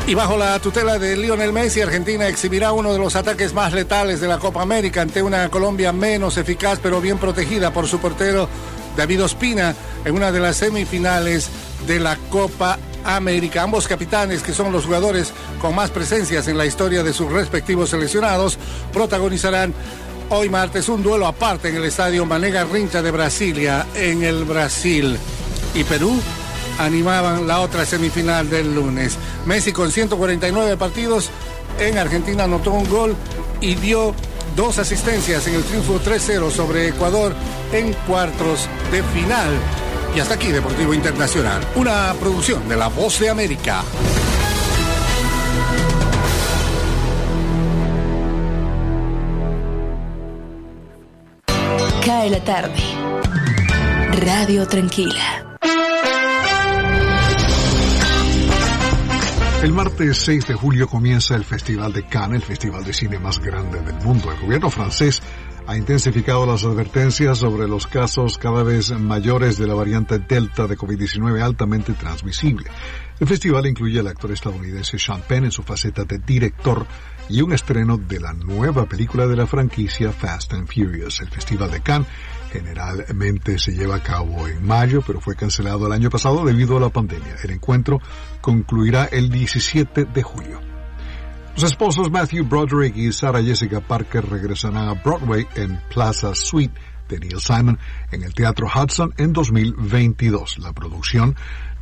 Y 0.06 0.14
bajo 0.14 0.36
la 0.36 0.58
tutela 0.58 0.98
de 0.98 1.16
Lionel 1.16 1.54
Messi, 1.54 1.80
Argentina 1.80 2.28
exhibirá 2.28 2.72
uno 2.72 2.92
de 2.92 2.98
los 2.98 3.16
ataques 3.16 3.54
más 3.54 3.72
letales 3.72 4.20
de 4.20 4.28
la 4.28 4.38
Copa 4.38 4.60
América 4.60 5.00
ante 5.00 5.22
una 5.22 5.48
Colombia 5.48 5.92
menos 5.92 6.36
eficaz 6.36 6.78
pero 6.82 7.00
bien 7.00 7.16
protegida 7.16 7.72
por 7.72 7.86
su 7.88 7.98
portero 7.98 8.46
David 8.96 9.24
Ospina 9.24 9.74
en 10.04 10.14
una 10.14 10.32
de 10.32 10.40
las 10.40 10.56
semifinales 10.56 11.48
de 11.86 12.00
la 12.00 12.16
Copa 12.30 12.78
América. 13.04 13.62
Ambos 13.62 13.86
capitanes, 13.86 14.42
que 14.42 14.52
son 14.52 14.72
los 14.72 14.86
jugadores 14.86 15.32
con 15.60 15.74
más 15.74 15.90
presencias 15.90 16.48
en 16.48 16.58
la 16.58 16.66
historia 16.66 17.02
de 17.02 17.12
sus 17.12 17.30
respectivos 17.30 17.90
seleccionados, 17.90 18.58
protagonizarán 18.92 19.74
hoy 20.30 20.48
martes 20.48 20.88
un 20.88 21.02
duelo 21.02 21.26
aparte 21.26 21.68
en 21.68 21.76
el 21.76 21.84
estadio 21.84 22.24
Manega 22.24 22.64
Rincha 22.64 23.02
de 23.02 23.10
Brasilia, 23.10 23.86
en 23.94 24.22
el 24.22 24.44
Brasil. 24.44 25.18
Y 25.74 25.84
Perú 25.84 26.20
animaban 26.78 27.46
la 27.46 27.60
otra 27.60 27.84
semifinal 27.84 28.48
del 28.48 28.74
lunes. 28.74 29.16
Messi 29.46 29.72
con 29.72 29.90
149 29.90 30.76
partidos 30.76 31.30
en 31.78 31.98
Argentina 31.98 32.44
anotó 32.44 32.72
un 32.72 32.88
gol 32.88 33.16
y 33.60 33.74
dio 33.74 34.14
dos 34.56 34.78
asistencias 34.78 35.46
en 35.46 35.54
el 35.54 35.64
triunfo 35.64 36.00
3-0 36.00 36.50
sobre 36.50 36.88
Ecuador 36.88 37.34
en 37.72 37.92
cuartos 38.06 38.68
de 38.90 39.02
final. 39.02 39.50
Y 40.14 40.20
hasta 40.20 40.34
aquí 40.34 40.52
Deportivo 40.52 40.94
Internacional, 40.94 41.62
una 41.74 42.14
producción 42.20 42.68
de 42.68 42.76
La 42.76 42.88
Voz 42.88 43.18
de 43.18 43.30
América. 43.30 43.82
Cae 52.04 52.30
la 52.30 52.44
tarde. 52.44 52.74
Radio 54.20 54.68
Tranquila. 54.68 55.53
El 59.64 59.72
martes 59.72 60.18
6 60.18 60.48
de 60.48 60.52
julio 60.52 60.86
comienza 60.86 61.34
el 61.34 61.42
Festival 61.42 61.90
de 61.90 62.02
Cannes, 62.02 62.42
el 62.42 62.46
festival 62.46 62.84
de 62.84 62.92
cine 62.92 63.18
más 63.18 63.38
grande 63.38 63.80
del 63.80 63.94
mundo. 64.04 64.30
El 64.30 64.38
gobierno 64.38 64.68
francés 64.68 65.22
ha 65.66 65.74
intensificado 65.74 66.44
las 66.44 66.64
advertencias 66.64 67.38
sobre 67.38 67.66
los 67.66 67.86
casos 67.86 68.36
cada 68.36 68.62
vez 68.62 68.90
mayores 68.90 69.56
de 69.56 69.66
la 69.66 69.72
variante 69.72 70.18
Delta 70.18 70.66
de 70.66 70.76
COVID-19 70.76 71.40
altamente 71.40 71.94
transmisible. 71.94 72.70
El 73.18 73.26
festival 73.26 73.66
incluye 73.66 74.00
al 74.00 74.08
actor 74.08 74.32
estadounidense 74.32 74.98
Sean 74.98 75.22
Penn 75.22 75.44
en 75.44 75.50
su 75.50 75.62
faceta 75.62 76.04
de 76.04 76.18
director 76.18 76.86
y 77.30 77.40
un 77.40 77.54
estreno 77.54 77.96
de 77.96 78.20
la 78.20 78.34
nueva 78.34 78.84
película 78.84 79.26
de 79.26 79.36
la 79.36 79.46
franquicia 79.46 80.12
Fast 80.12 80.52
and 80.52 80.68
Furious. 80.68 81.20
El 81.20 81.30
Festival 81.30 81.70
de 81.70 81.80
Cannes 81.80 82.08
generalmente 82.52 83.58
se 83.58 83.72
lleva 83.72 83.96
a 83.96 84.02
cabo 84.02 84.46
en 84.46 84.62
mayo, 84.62 85.02
pero 85.06 85.22
fue 85.22 85.34
cancelado 85.34 85.86
el 85.86 85.92
año 85.92 86.10
pasado 86.10 86.44
debido 86.44 86.76
a 86.76 86.80
la 86.80 86.90
pandemia. 86.90 87.36
El 87.42 87.52
encuentro 87.52 88.02
concluirá 88.44 89.06
el 89.06 89.30
17 89.30 90.04
de 90.04 90.22
julio. 90.22 90.60
Los 91.54 91.64
esposos 91.64 92.10
Matthew 92.10 92.44
Broderick 92.44 92.94
y 92.94 93.10
Sarah 93.10 93.42
Jessica 93.42 93.80
Parker 93.80 94.28
regresarán 94.28 94.86
a 94.86 94.92
Broadway 94.92 95.46
en 95.54 95.80
Plaza 95.88 96.34
Suite 96.34 96.78
de 97.08 97.20
Neil 97.20 97.40
Simon 97.40 97.78
en 98.12 98.22
el 98.22 98.34
Teatro 98.34 98.66
Hudson 98.66 99.14
en 99.16 99.32
2022. 99.32 100.58
La 100.58 100.74
producción 100.74 101.34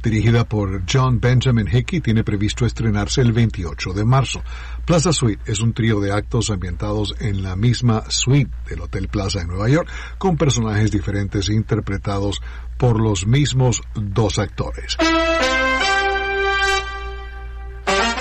dirigida 0.05 0.45
por 0.49 0.83
John 0.89 1.19
Benjamin 1.19 1.67
Hickey, 1.67 2.01
tiene 2.01 2.23
previsto 2.23 2.65
estrenarse 2.65 3.23
el 3.23 3.33
28 3.33 3.93
de 3.93 4.05
marzo. 4.05 4.43
Plaza 4.85 5.13
Suite 5.13 5.43
es 5.51 5.61
un 5.61 5.73
trío 5.73 6.01
de 6.01 6.13
actos 6.13 6.51
ambientados 6.51 7.17
en 7.19 7.43
la 7.43 7.57
misma 7.57 8.05
suite 8.09 8.53
del 8.69 8.83
Hotel 8.83 9.09
Plaza 9.09 9.41
en 9.41 9.49
Nueva 9.49 9.69
York, 9.69 9.89
con 10.19 10.37
personajes 10.37 10.93
diferentes 10.93 11.49
interpretados 11.49 12.41
por 12.79 13.01
los 13.01 13.27
mismos 13.27 13.83
dos 13.95 14.39
actores. 14.39 14.97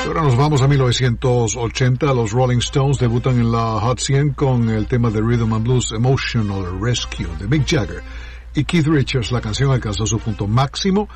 Ahora 0.06 0.24
nos 0.24 0.36
vamos 0.36 0.62
a 0.62 0.68
1980. 0.68 2.14
Los 2.14 2.32
Rolling 2.32 2.58
Stones 2.58 2.98
debutan 2.98 3.40
en 3.40 3.52
la 3.52 3.80
Hot 3.80 4.00
100 4.00 4.34
con 4.34 4.70
el 4.70 4.88
tema 4.88 5.12
de 5.12 5.22
Rhythm 5.22 5.54
and 5.54 5.64
Blues 5.64 5.92
Emotional 5.92 6.82
Rescue 6.82 7.28
de 7.40 7.48
Mick 7.48 7.68
Jagger 7.68 8.02
y 8.56 8.64
Keith 8.64 8.88
Richards. 8.88 9.32
La 9.32 9.42
canción 9.42 9.72
alcanzó 9.72 10.06
su 10.08 10.20
punto 10.20 10.48
máximo 10.48 11.08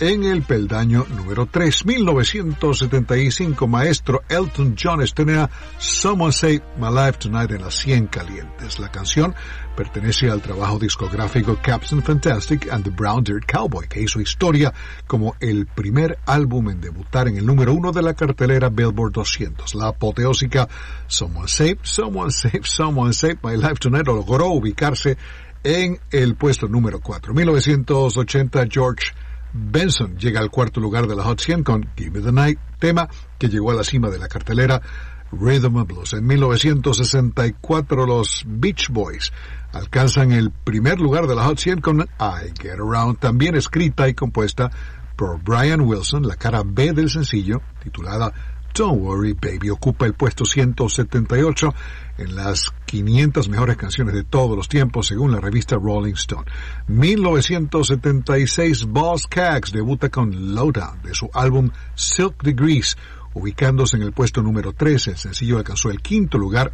en 0.00 0.24
el 0.24 0.42
peldaño 0.42 1.06
número 1.08 1.46
3. 1.46 1.86
1975, 1.86 3.66
maestro 3.66 4.22
Elton 4.28 4.74
John 4.80 5.02
estrena 5.02 5.48
Someone 5.78 6.32
Say 6.32 6.60
My 6.76 6.88
Life 6.90 7.18
Tonight 7.18 7.50
en 7.52 7.62
las 7.62 7.74
100 7.76 8.08
calientes. 8.08 8.78
La 8.78 8.90
canción 8.90 9.34
pertenece 9.76 10.30
al 10.30 10.42
trabajo 10.42 10.78
discográfico 10.78 11.58
Captain 11.62 12.02
Fantastic 12.02 12.72
and 12.72 12.84
the 12.84 12.90
Brown 12.90 13.22
Dirt 13.22 13.44
Cowboy, 13.46 13.86
que 13.88 14.02
hizo 14.02 14.20
historia 14.20 14.72
como 15.06 15.36
el 15.40 15.66
primer 15.66 16.18
álbum 16.26 16.70
en 16.70 16.80
debutar 16.80 17.28
en 17.28 17.36
el 17.36 17.46
número 17.46 17.72
uno 17.72 17.92
de 17.92 18.02
la 18.02 18.14
cartelera 18.14 18.68
Billboard 18.68 19.12
200. 19.12 19.74
La 19.74 19.88
apoteósica 19.88 20.68
Someone 21.06 21.48
Save, 21.48 21.78
Someone 21.82 22.30
Save, 22.30 22.62
Someone 22.64 23.12
Save 23.12 23.38
My 23.42 23.56
Life 23.56 23.76
Tonight 23.80 24.06
logró 24.06 24.48
ubicarse 24.48 25.16
en 25.62 25.98
el 26.10 26.36
puesto 26.36 26.68
número 26.68 27.00
4. 27.00 27.32
1980, 27.32 28.64
George 28.70 29.12
Benson 29.54 30.18
llega 30.18 30.40
al 30.40 30.50
cuarto 30.50 30.80
lugar 30.80 31.06
de 31.06 31.14
la 31.14 31.22
Hot 31.22 31.40
100 31.40 31.62
con 31.62 31.88
Give 31.96 32.10
Me 32.10 32.20
the 32.20 32.32
Night, 32.32 32.58
tema 32.80 33.08
que 33.38 33.48
llegó 33.48 33.70
a 33.70 33.74
la 33.74 33.84
cima 33.84 34.10
de 34.10 34.18
la 34.18 34.26
cartelera 34.26 34.82
Rhythm 35.30 35.76
and 35.78 35.86
Blues. 35.86 36.12
En 36.12 36.26
1964 36.26 38.04
los 38.04 38.42
Beach 38.46 38.88
Boys 38.90 39.32
alcanzan 39.72 40.32
el 40.32 40.50
primer 40.50 40.98
lugar 40.98 41.28
de 41.28 41.36
la 41.36 41.44
Hot 41.44 41.58
100 41.58 41.80
con 41.80 42.00
I 42.00 42.52
Get 42.60 42.80
Around, 42.80 43.20
también 43.20 43.54
escrita 43.54 44.08
y 44.08 44.14
compuesta 44.14 44.70
por 45.16 45.40
Brian 45.40 45.82
Wilson, 45.82 46.26
la 46.26 46.34
cara 46.34 46.62
B 46.64 46.92
del 46.92 47.08
sencillo, 47.08 47.62
titulada 47.80 48.32
Don't 48.74 49.00
Worry 49.00 49.34
Baby, 49.34 49.70
ocupa 49.70 50.04
el 50.04 50.14
puesto 50.14 50.44
178 50.44 51.74
en 52.18 52.34
las 52.34 52.72
500 52.86 53.48
mejores 53.48 53.76
canciones 53.76 54.14
de 54.14 54.24
todos 54.24 54.56
los 54.56 54.68
tiempos 54.68 55.06
según 55.06 55.30
la 55.30 55.38
revista 55.38 55.76
Rolling 55.76 56.14
Stone. 56.14 56.50
1976 56.88 58.86
Boss 58.86 59.28
Cags 59.28 59.70
debuta 59.70 60.08
con 60.08 60.56
Lowdown 60.56 61.02
de 61.02 61.14
su 61.14 61.30
álbum 61.34 61.70
Silk 61.94 62.42
Degrees, 62.42 62.96
ubicándose 63.34 63.96
en 63.96 64.02
el 64.02 64.12
puesto 64.12 64.42
número 64.42 64.72
13. 64.72 65.12
El 65.12 65.18
sencillo 65.18 65.58
alcanzó 65.58 65.90
el 65.90 66.00
quinto 66.00 66.36
lugar 66.36 66.72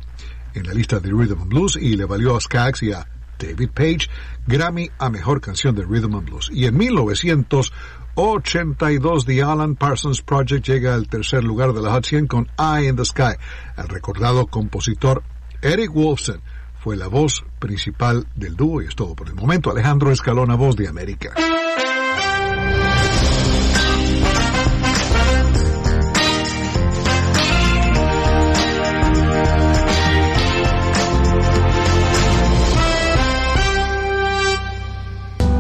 en 0.55 0.67
la 0.67 0.73
lista 0.73 1.01
de 1.01 1.11
Rhythm 1.11 1.43
and 1.43 1.51
Blues 1.51 1.77
y 1.77 1.97
le 1.97 2.07
valió 2.07 2.35
a 2.35 2.41
Skaggs 2.41 2.83
y 2.83 2.93
a 2.93 3.07
David 3.39 3.71
Page 3.75 4.09
Grammy 4.47 4.91
a 4.99 5.11
Mejor 5.11 5.43
Canción 5.43 5.75
de 5.75 5.85
Rhythm 5.85 6.15
and 6.15 6.29
Blues. 6.29 6.51
Y 6.53 6.65
en 6.65 6.77
82. 8.15 9.25
The 9.25 9.43
Alan 9.43 9.77
Parsons 9.77 10.23
Project 10.23 10.67
llega 10.67 10.95
al 10.95 11.09
tercer 11.09 11.45
lugar 11.45 11.73
de 11.73 11.81
la 11.81 11.93
Hot 11.93 12.05
100 12.05 12.27
con 12.27 12.49
Eye 12.59 12.89
in 12.89 12.97
the 12.97 13.05
Sky. 13.05 13.35
El 13.77 13.89
recordado 13.89 14.47
compositor 14.47 15.23
Eric 15.63 15.93
Wolfson 15.93 16.41
fue 16.79 16.97
la 16.97 17.09
voz 17.09 17.45
principal 17.59 18.27
del 18.35 18.57
dúo 18.57 18.83
y 18.83 18.87
es 18.87 18.97
todo 18.97 19.15
por 19.15 19.29
el 19.29 19.35
momento. 19.35 19.71
Alejandro 19.71 20.11
Escalona, 20.11 20.55
voz 20.55 20.77
de 20.77 20.89
América. 20.89 21.35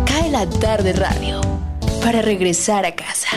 Cae 0.06 0.30
la 0.30 0.48
tarde 0.48 0.92
radio 0.94 1.59
para 2.02 2.22
regresar 2.22 2.84
a 2.84 2.94
casa. 2.94 3.28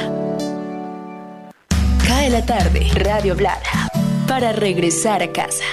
Cae 2.08 2.30
la 2.30 2.46
tarde, 2.46 2.88
Radio 2.96 3.36
Blada, 3.36 3.90
para 4.28 4.52
regresar 4.52 5.22
a 5.22 5.32
casa. 5.32 5.64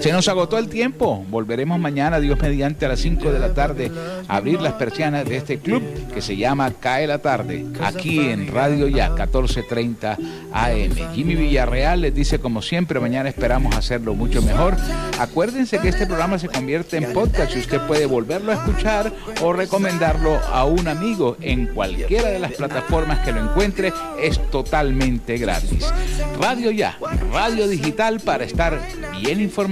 Se 0.00 0.10
nos 0.10 0.26
agotó 0.26 0.58
el 0.58 0.68
tiempo. 0.68 1.24
Volveremos 1.28 1.78
mañana, 1.78 2.18
Dios 2.18 2.38
mediante, 2.40 2.86
a 2.86 2.88
las 2.88 3.00
5 3.00 3.32
de 3.32 3.38
la 3.38 3.54
tarde 3.54 3.90
a 4.26 4.36
abrir 4.36 4.60
las 4.60 4.72
persianas 4.72 5.28
de 5.28 5.36
este 5.36 5.58
club 5.58 5.82
que 6.12 6.20
se 6.20 6.36
llama 6.36 6.72
Cae 6.80 7.06
la 7.06 7.18
Tarde, 7.18 7.66
aquí 7.80 8.18
en 8.18 8.48
Radio 8.48 8.88
Ya, 8.88 9.10
1430 9.10 10.18
AM. 10.52 11.14
Jimmy 11.14 11.36
Villarreal 11.36 12.00
les 12.00 12.14
dice, 12.14 12.40
como 12.40 12.62
siempre, 12.62 12.98
mañana 12.98 13.28
esperamos 13.28 13.76
hacerlo 13.76 14.14
mucho 14.14 14.42
mejor. 14.42 14.76
Acuérdense 15.20 15.78
que 15.78 15.88
este 15.88 16.06
programa 16.06 16.38
se 16.38 16.48
convierte 16.48 16.96
en 16.96 17.12
podcast 17.12 17.54
y 17.54 17.60
usted 17.60 17.80
puede 17.86 18.06
volverlo 18.06 18.52
a 18.52 18.56
escuchar 18.56 19.12
o 19.40 19.52
recomendarlo 19.52 20.38
a 20.52 20.64
un 20.64 20.88
amigo 20.88 21.36
en 21.40 21.66
cualquiera 21.66 22.28
de 22.28 22.40
las 22.40 22.52
plataformas 22.52 23.20
que 23.20 23.32
lo 23.32 23.40
encuentre. 23.40 23.92
Es 24.20 24.40
totalmente 24.50 25.38
gratis. 25.38 25.92
Radio 26.40 26.70
Ya, 26.70 26.98
radio 27.32 27.68
digital 27.68 28.20
para 28.20 28.44
estar 28.44 28.80
bien 29.20 29.40
informado. 29.40 29.71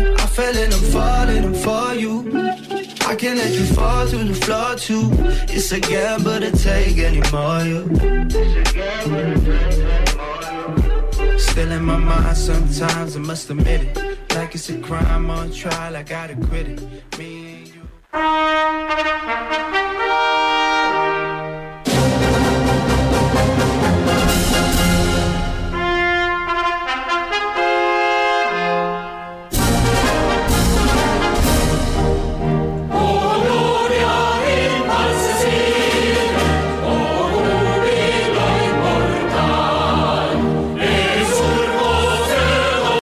And 0.37 0.73
I'm 0.73 0.79
falling, 0.91 1.43
I'm 1.43 1.53
for 1.53 1.93
you. 1.93 2.23
I 3.05 3.15
can't 3.15 3.37
let 3.37 3.51
you 3.51 3.65
fall 3.75 4.07
to 4.07 4.17
the 4.17 4.33
floor 4.33 4.75
too. 4.75 5.09
It's 5.49 5.73
a 5.73 5.79
gamble 5.79 6.39
to 6.39 6.51
take 6.51 6.97
anymore. 6.97 7.63
You. 7.63 7.85
Still 11.37 11.71
in 11.71 11.83
my 11.83 11.97
mind 11.97 12.37
sometimes, 12.37 13.17
I 13.17 13.19
must 13.19 13.49
admit 13.49 13.81
it. 13.81 13.97
Like 14.35 14.55
it's 14.55 14.69
a 14.69 14.79
crime 14.79 15.29
on 15.29 15.51
trial, 15.51 15.97
I 15.97 16.03
gotta 16.03 16.35
quit 16.35 16.67
it. 16.67 16.81
Me 17.17 17.53
and 17.53 17.67
you. 17.67 17.81